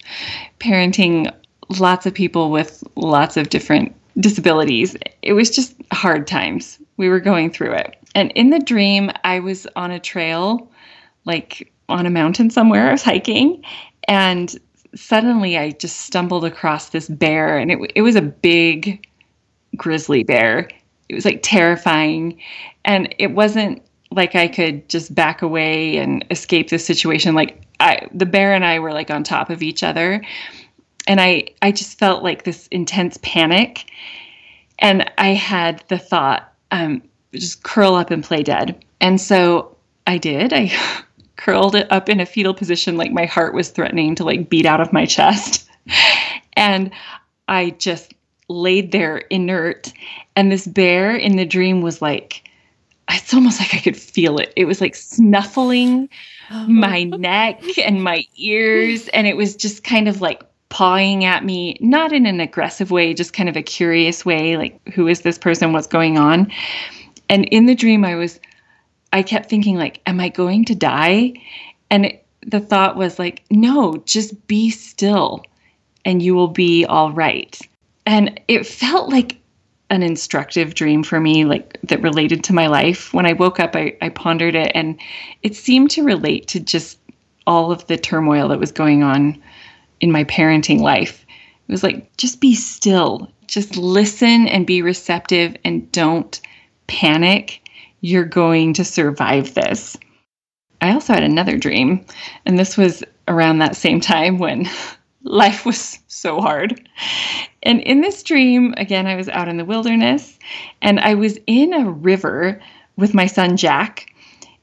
parenting 0.61 1.29
lots 1.77 2.05
of 2.05 2.13
people 2.13 2.51
with 2.51 2.85
lots 2.95 3.35
of 3.35 3.49
different 3.49 3.93
disabilities. 4.19 4.95
It 5.21 5.33
was 5.33 5.49
just 5.49 5.75
hard 5.91 6.27
times. 6.27 6.79
We 6.97 7.09
were 7.09 7.19
going 7.19 7.51
through 7.51 7.73
it. 7.73 7.95
And 8.15 8.31
in 8.31 8.49
the 8.49 8.59
dream, 8.59 9.11
I 9.23 9.39
was 9.39 9.67
on 9.75 9.91
a 9.91 9.99
trail, 9.99 10.69
like 11.25 11.71
on 11.87 12.05
a 12.05 12.09
mountain 12.09 12.49
somewhere. 12.49 12.89
I 12.89 12.91
was 12.91 13.03
hiking, 13.03 13.63
and 14.07 14.55
suddenly 14.95 15.57
I 15.57 15.71
just 15.71 16.01
stumbled 16.01 16.45
across 16.45 16.89
this 16.89 17.07
bear, 17.07 17.57
and 17.57 17.71
it, 17.71 17.91
it 17.95 18.01
was 18.01 18.15
a 18.15 18.21
big 18.21 19.07
grizzly 19.75 20.23
bear. 20.23 20.69
It 21.07 21.15
was 21.15 21.25
like 21.25 21.41
terrifying. 21.43 22.39
And 22.85 23.13
it 23.17 23.31
wasn't 23.31 23.81
like 24.11 24.35
I 24.35 24.47
could 24.47 24.87
just 24.89 25.13
back 25.13 25.41
away 25.41 25.97
and 25.97 26.25
escape 26.31 26.69
this 26.69 26.85
situation. 26.85 27.35
Like 27.35 27.61
I, 27.79 28.07
the 28.13 28.25
bear 28.25 28.53
and 28.53 28.65
I 28.65 28.79
were 28.79 28.91
like 28.91 29.11
on 29.11 29.23
top 29.23 29.49
of 29.49 29.61
each 29.61 29.83
other 29.83 30.21
and 31.09 31.19
I 31.19 31.47
I 31.61 31.73
just 31.73 31.97
felt 31.97 32.23
like 32.23 32.43
this 32.43 32.67
intense 32.67 33.17
panic, 33.23 33.91
and 34.77 35.11
I 35.17 35.29
had 35.29 35.83
the 35.89 35.97
thought, 35.97 36.53
um, 36.71 37.01
just 37.33 37.63
curl 37.63 37.95
up 37.95 38.11
and 38.11 38.23
play 38.23 38.43
dead. 38.43 38.85
And 39.01 39.19
so 39.19 39.75
I 40.07 40.19
did. 40.19 40.53
I 40.53 40.71
curled 41.35 41.75
it 41.75 41.91
up 41.91 42.07
in 42.09 42.21
a 42.21 42.25
fetal 42.25 42.53
position, 42.53 42.95
like 42.95 43.11
my 43.11 43.25
heart 43.25 43.53
was 43.53 43.69
threatening 43.69 44.15
to 44.15 44.23
like 44.23 44.49
beat 44.49 44.67
out 44.67 44.79
of 44.79 44.93
my 44.93 45.05
chest, 45.05 45.67
and 46.53 46.91
I 47.49 47.71
just 47.71 48.13
laid 48.47 48.91
there 48.91 49.17
inert. 49.17 49.91
And 50.35 50.51
this 50.51 50.67
bear 50.67 51.15
in 51.15 51.35
the 51.35 51.45
dream 51.45 51.81
was 51.81 52.01
like. 52.01 52.45
It's 53.11 53.33
almost 53.33 53.59
like 53.59 53.73
I 53.73 53.79
could 53.79 53.97
feel 53.97 54.37
it. 54.37 54.53
It 54.55 54.65
was 54.65 54.81
like 54.81 54.93
snuffling 54.93 56.09
oh. 56.51 56.67
my 56.67 57.05
neck 57.05 57.59
and 57.79 58.03
my 58.03 58.23
ears. 58.37 59.09
And 59.15 59.25
it 59.25 59.35
was 59.35 59.55
just 59.55 59.83
kind 59.83 60.07
of 60.07 60.21
like 60.21 60.43
pawing 60.69 61.25
at 61.25 61.43
me, 61.43 61.77
not 61.79 62.13
in 62.13 62.25
an 62.25 62.39
aggressive 62.39 62.91
way, 62.91 63.13
just 63.13 63.33
kind 63.33 63.49
of 63.49 63.57
a 63.57 63.61
curious 63.61 64.25
way, 64.25 64.55
like, 64.55 64.79
who 64.89 65.07
is 65.07 65.21
this 65.21 65.37
person? 65.37 65.73
What's 65.73 65.87
going 65.87 66.17
on? 66.17 66.51
And 67.27 67.45
in 67.45 67.65
the 67.65 67.75
dream, 67.75 68.05
I 68.05 68.15
was, 68.15 68.39
I 69.11 69.23
kept 69.23 69.49
thinking, 69.49 69.77
like, 69.77 70.01
am 70.05 70.19
I 70.19 70.29
going 70.29 70.65
to 70.65 70.75
die? 70.75 71.33
And 71.89 72.05
it, 72.05 72.25
the 72.45 72.59
thought 72.59 72.95
was, 72.95 73.19
like, 73.19 73.43
no, 73.49 73.97
just 74.05 74.47
be 74.47 74.69
still 74.69 75.43
and 76.05 76.21
you 76.21 76.35
will 76.35 76.47
be 76.47 76.85
all 76.85 77.11
right. 77.11 77.59
And 78.05 78.39
it 78.47 78.65
felt 78.65 79.09
like 79.09 79.37
an 79.89 80.03
instructive 80.03 80.75
dream 80.75 81.03
for 81.03 81.19
me, 81.19 81.45
like 81.45 81.77
that 81.83 82.01
related 82.01 82.43
to 82.45 82.53
my 82.53 82.67
life. 82.67 83.13
When 83.13 83.25
I 83.25 83.33
woke 83.33 83.59
up, 83.59 83.75
I, 83.75 83.97
I 84.01 84.09
pondered 84.09 84.55
it 84.55 84.71
and 84.75 84.99
it 85.41 85.55
seemed 85.55 85.91
to 85.91 86.03
relate 86.03 86.47
to 86.49 86.59
just 86.59 86.99
all 87.47 87.71
of 87.71 87.85
the 87.87 87.97
turmoil 87.97 88.47
that 88.49 88.59
was 88.59 88.71
going 88.71 89.01
on 89.03 89.41
in 90.01 90.11
my 90.11 90.23
parenting 90.25 90.79
life. 90.79 91.25
It 91.67 91.71
was 91.71 91.83
like, 91.83 92.15
just 92.17 92.41
be 92.41 92.55
still, 92.55 93.29
just 93.47 93.77
listen 93.77 94.47
and 94.47 94.65
be 94.65 94.81
receptive 94.81 95.55
and 95.63 95.91
don't 95.91 96.39
panic. 96.87 97.61
You're 98.01 98.25
going 98.25 98.73
to 98.73 98.83
survive 98.83 99.53
this. 99.53 99.97
I 100.81 100.93
also 100.93 101.13
had 101.13 101.23
another 101.23 101.57
dream, 101.57 102.05
and 102.45 102.57
this 102.57 102.77
was 102.77 103.03
around 103.27 103.59
that 103.59 103.75
same 103.75 103.99
time 103.99 104.37
when 104.37 104.69
life 105.23 105.65
was 105.65 105.99
so 106.07 106.41
hard. 106.41 106.87
And 107.63 107.81
in 107.81 108.01
this 108.01 108.23
dream, 108.23 108.73
again, 108.77 109.07
I 109.07 109.15
was 109.15 109.29
out 109.29 109.47
in 109.47 109.57
the 109.57 109.65
wilderness 109.65 110.39
and 110.81 110.99
I 110.99 111.13
was 111.13 111.37
in 111.45 111.73
a 111.73 111.89
river 111.89 112.61
with 112.97 113.13
my 113.13 113.25
son 113.25 113.57
Jack. 113.57 114.13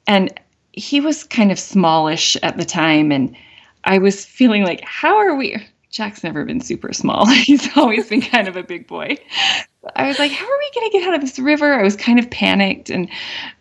And 0.06 0.38
he 0.72 1.00
was 1.00 1.24
kind 1.24 1.52
of 1.52 1.58
smallish 1.58 2.36
at 2.42 2.56
the 2.56 2.64
time. 2.64 3.12
And 3.12 3.36
I 3.86 3.98
was 3.98 4.24
feeling 4.24 4.64
like, 4.64 4.82
how 4.82 5.16
are 5.16 5.34
we? 5.34 5.56
Jack's 5.90 6.24
never 6.24 6.44
been 6.44 6.60
super 6.60 6.92
small. 6.92 7.26
He's 7.30 7.74
always 7.76 8.08
been 8.08 8.20
kind 8.20 8.48
of 8.48 8.56
a 8.56 8.62
big 8.62 8.86
boy. 8.86 9.16
I 9.94 10.08
was 10.08 10.18
like, 10.18 10.32
how 10.32 10.44
are 10.44 10.58
we 10.58 10.70
going 10.74 10.90
to 10.90 10.98
get 10.98 11.08
out 11.08 11.14
of 11.14 11.20
this 11.20 11.38
river? 11.38 11.72
I 11.72 11.82
was 11.82 11.96
kind 11.96 12.18
of 12.18 12.28
panicked. 12.28 12.90
And 12.90 13.08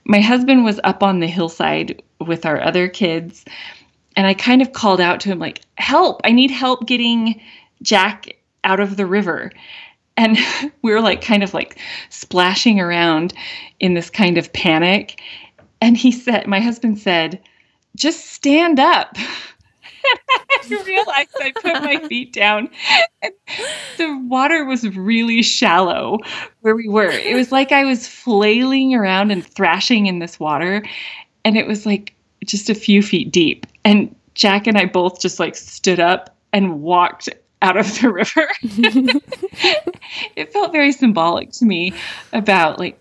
my 0.05 0.19
husband 0.19 0.65
was 0.65 0.80
up 0.84 1.03
on 1.03 1.19
the 1.19 1.28
hillside 1.28 2.01
with 2.19 2.45
our 2.45 2.59
other 2.61 2.89
kids. 2.89 3.45
And 4.15 4.26
I 4.26 4.34
kind 4.34 4.61
of 4.61 4.73
called 4.73 4.99
out 4.99 5.19
to 5.21 5.30
him, 5.30 5.39
like, 5.39 5.61
help, 5.78 6.21
I 6.23 6.32
need 6.32 6.51
help 6.51 6.88
getting 6.88 7.39
Jack 7.84 8.36
out 8.63 8.80
of 8.80 8.97
the 8.97 9.05
river. 9.05 9.51
And 10.17 10.38
we 10.82 10.91
were 10.91 11.01
like, 11.01 11.21
kind 11.21 11.43
of 11.43 11.53
like 11.53 11.80
splashing 12.09 12.80
around 12.80 13.34
in 13.80 13.93
this 13.93 14.09
kind 14.09 14.38
of 14.38 14.51
panic. 14.53 15.21
And 15.82 15.95
he 15.95 16.11
said, 16.11 16.47
my 16.47 16.59
husband 16.59 16.97
said, 16.99 17.39
just 17.95 18.26
stand 18.32 18.80
up. 18.80 19.15
I 20.49 20.84
realized 20.86 21.30
I 21.39 21.51
put 21.51 21.84
my 21.84 22.08
feet 22.08 22.34
down. 22.34 22.70
And 23.22 23.34
the 23.97 24.18
water 24.28 24.66
was 24.66 24.88
really 24.95 25.41
shallow 25.41 26.20
where 26.62 26.76
we 26.76 26.88
were. 26.88 27.12
It 27.12 27.36
was 27.36 27.51
like 27.51 27.72
I 27.72 27.86
was 27.86 28.08
flailing 28.08 28.95
around 28.95 29.32
and 29.32 29.45
thrashing 29.45 30.08
in 30.08 30.20
this 30.20 30.39
water. 30.39 30.84
And 31.43 31.58
it 31.58 31.68
was 31.68 31.86
like 31.86 32.14
just 32.43 32.70
a 32.70 32.76
few 32.76 33.01
feet 33.01 33.32
deep. 33.32 33.66
And 33.84 34.16
Jack 34.34 34.68
and 34.68 34.78
I 34.78 34.86
both 34.86 35.20
just 35.20 35.39
like 35.39 35.56
stood 35.56 35.99
up 35.99 36.36
and 36.51 36.82
walked 36.82 37.30
out 37.62 37.78
of 37.78 37.99
the 37.99 38.12
river. 38.12 38.47
it 40.36 40.53
felt 40.53 40.72
very 40.72 40.91
symbolic 40.91 41.51
to 41.51 41.66
me 41.66 41.93
about 42.34 42.80
like, 42.80 42.99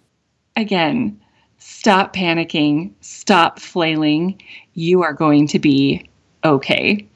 again, 0.56 1.20
stop 1.58 2.14
panicking, 2.14 2.92
stop 3.00 3.58
flailing. 3.58 4.40
You 4.74 5.02
are 5.02 5.12
going 5.12 5.46
to 5.48 5.58
be 5.58 6.08
okay. 6.44 7.06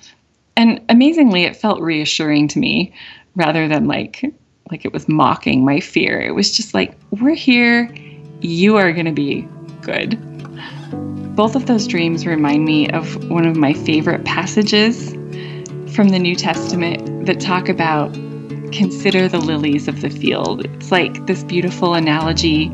And 0.56 0.80
amazingly, 0.88 1.44
it 1.44 1.56
felt 1.56 1.80
reassuring 1.80 2.48
to 2.48 2.58
me 2.58 2.92
rather 3.36 3.68
than 3.68 3.86
like 3.86 4.24
like 4.70 4.84
it 4.84 4.92
was 4.92 5.08
mocking 5.08 5.64
my 5.64 5.80
fear. 5.80 6.20
It 6.20 6.32
was 6.32 6.54
just 6.54 6.74
like, 6.74 6.94
we're 7.10 7.34
here. 7.34 7.90
You 8.40 8.76
are 8.76 8.92
going 8.92 9.06
to 9.06 9.12
be 9.12 9.48
good. 9.80 10.18
Both 11.34 11.56
of 11.56 11.66
those 11.66 11.86
dreams 11.86 12.26
remind 12.26 12.64
me 12.64 12.90
of 12.90 13.30
one 13.30 13.46
of 13.46 13.56
my 13.56 13.72
favorite 13.72 14.24
passages 14.24 15.12
from 15.94 16.10
the 16.10 16.18
New 16.18 16.34
Testament 16.34 17.26
that 17.26 17.40
talk 17.40 17.68
about 17.68 18.12
consider 18.72 19.28
the 19.28 19.38
lilies 19.38 19.88
of 19.88 20.02
the 20.02 20.10
field. 20.10 20.66
It's 20.66 20.92
like 20.92 21.26
this 21.26 21.42
beautiful 21.44 21.94
analogy 21.94 22.68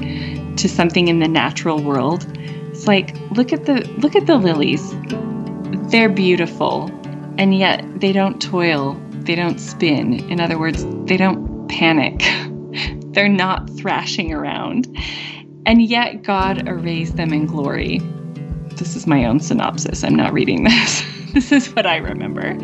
to 0.57 0.69
something 0.69 1.09
in 1.09 1.21
the 1.21 1.29
natural 1.29 1.83
world. 1.83 2.27
It's 2.71 2.87
like 2.87 3.15
look 3.31 3.53
at 3.53 3.67
the 3.67 3.87
look 3.99 4.17
at 4.17 4.27
the 4.27 4.37
lilies. 4.37 4.95
They're 5.91 6.09
beautiful 6.09 6.91
and 7.39 7.57
yet 7.57 7.85
they 8.01 8.13
don't 8.13 8.41
toil, 8.41 9.01
they 9.11 9.35
don't 9.35 9.59
spin. 9.59 10.31
In 10.31 10.41
other 10.41 10.59
words, 10.59 10.85
they 11.07 11.17
don't 11.17 11.69
panic. 11.69 12.21
They're 13.15 13.29
not 13.29 13.71
thrashing 13.71 14.33
around. 14.33 14.89
And 15.67 15.83
yet 15.83 16.23
God 16.23 16.69
arrays 16.69 17.15
them 17.15 17.33
in 17.33 17.47
glory. 17.47 17.99
This 18.77 18.97
is 18.97 19.07
my 19.07 19.25
own 19.25 19.41
synopsis. 19.41 20.05
I'm 20.05 20.17
not 20.17 20.33
reading 20.33 20.65
this. 20.65 21.03
this 21.33 21.53
is 21.53 21.69
what 21.75 21.87
I 21.87 21.97
remember. 21.97 22.57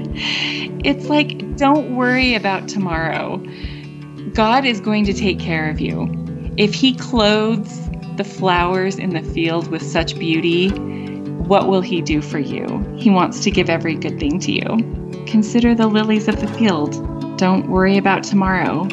It's 0.85 1.07
like, 1.07 1.57
don't 1.57 1.97
worry 1.97 2.35
about 2.35 2.69
tomorrow. 2.69 3.39
God 4.35 4.65
is 4.65 4.81
going 4.81 5.05
to 5.05 5.13
take 5.13 5.39
care 5.39 5.71
of 5.71 5.81
you. 5.81 6.09
If 6.57 6.75
He 6.75 6.95
clothes 6.95 7.89
the 8.17 8.25
flowers 8.25 8.99
in 8.99 9.11
the 9.11 9.23
field 9.23 9.69
with 9.69 9.83
such 9.83 10.19
beauty, 10.19 10.69
what 11.51 11.67
will 11.67 11.81
He 11.81 12.01
do 12.01 12.23
for 12.23 12.39
you? 12.39 12.65
He 12.97 13.11
wants 13.11 13.41
to 13.41 13.51
give 13.51 13.69
every 13.69 13.97
good 13.97 14.21
thing 14.21 14.39
to 14.39 14.53
you. 14.53 15.25
Consider 15.27 15.75
the 15.75 15.89
lilies 15.89 16.29
of 16.29 16.41
the 16.41 16.47
field. 16.47 16.93
Don't 17.39 17.69
worry 17.69 17.99
about 17.99 18.23
tomorrow. 18.23 18.87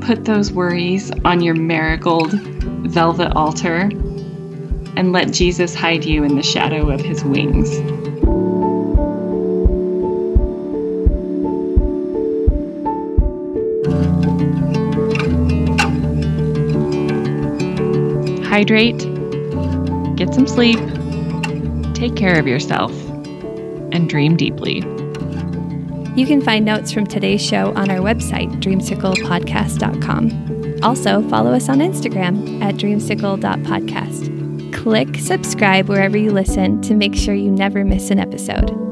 Put 0.00 0.24
those 0.24 0.50
worries 0.50 1.12
on 1.24 1.40
your 1.40 1.54
marigold 1.54 2.32
velvet 2.32 3.30
altar 3.36 3.82
and 4.96 5.12
let 5.12 5.30
Jesus 5.30 5.72
hide 5.72 6.04
you 6.04 6.24
in 6.24 6.34
the 6.34 6.42
shadow 6.42 6.90
of 6.90 7.00
His 7.00 7.22
wings. 7.22 7.78
hydrate, 18.50 18.98
get 20.16 20.34
some 20.34 20.46
sleep, 20.46 20.80
take 22.00 22.16
care 22.16 22.36
of 22.38 22.48
yourself, 22.48 22.90
and 23.92 24.08
dream 24.08 24.36
deeply. 24.36 24.78
You 26.16 26.26
can 26.26 26.40
find 26.40 26.64
notes 26.64 26.90
from 26.90 27.06
today's 27.06 27.44
show 27.44 27.74
on 27.74 27.90
our 27.90 27.98
website, 27.98 28.50
dreamcirclepodcast.com. 28.62 30.80
Also, 30.82 31.20
follow 31.28 31.52
us 31.52 31.68
on 31.68 31.80
Instagram 31.80 32.62
at 32.62 32.76
dreamsicle.podcast. 32.76 34.72
Click 34.72 35.18
subscribe 35.18 35.90
wherever 35.90 36.16
you 36.16 36.32
listen 36.32 36.80
to 36.82 36.94
make 36.94 37.14
sure 37.14 37.34
you 37.34 37.50
never 37.50 37.84
miss 37.84 38.10
an 38.10 38.18
episode. 38.18 38.89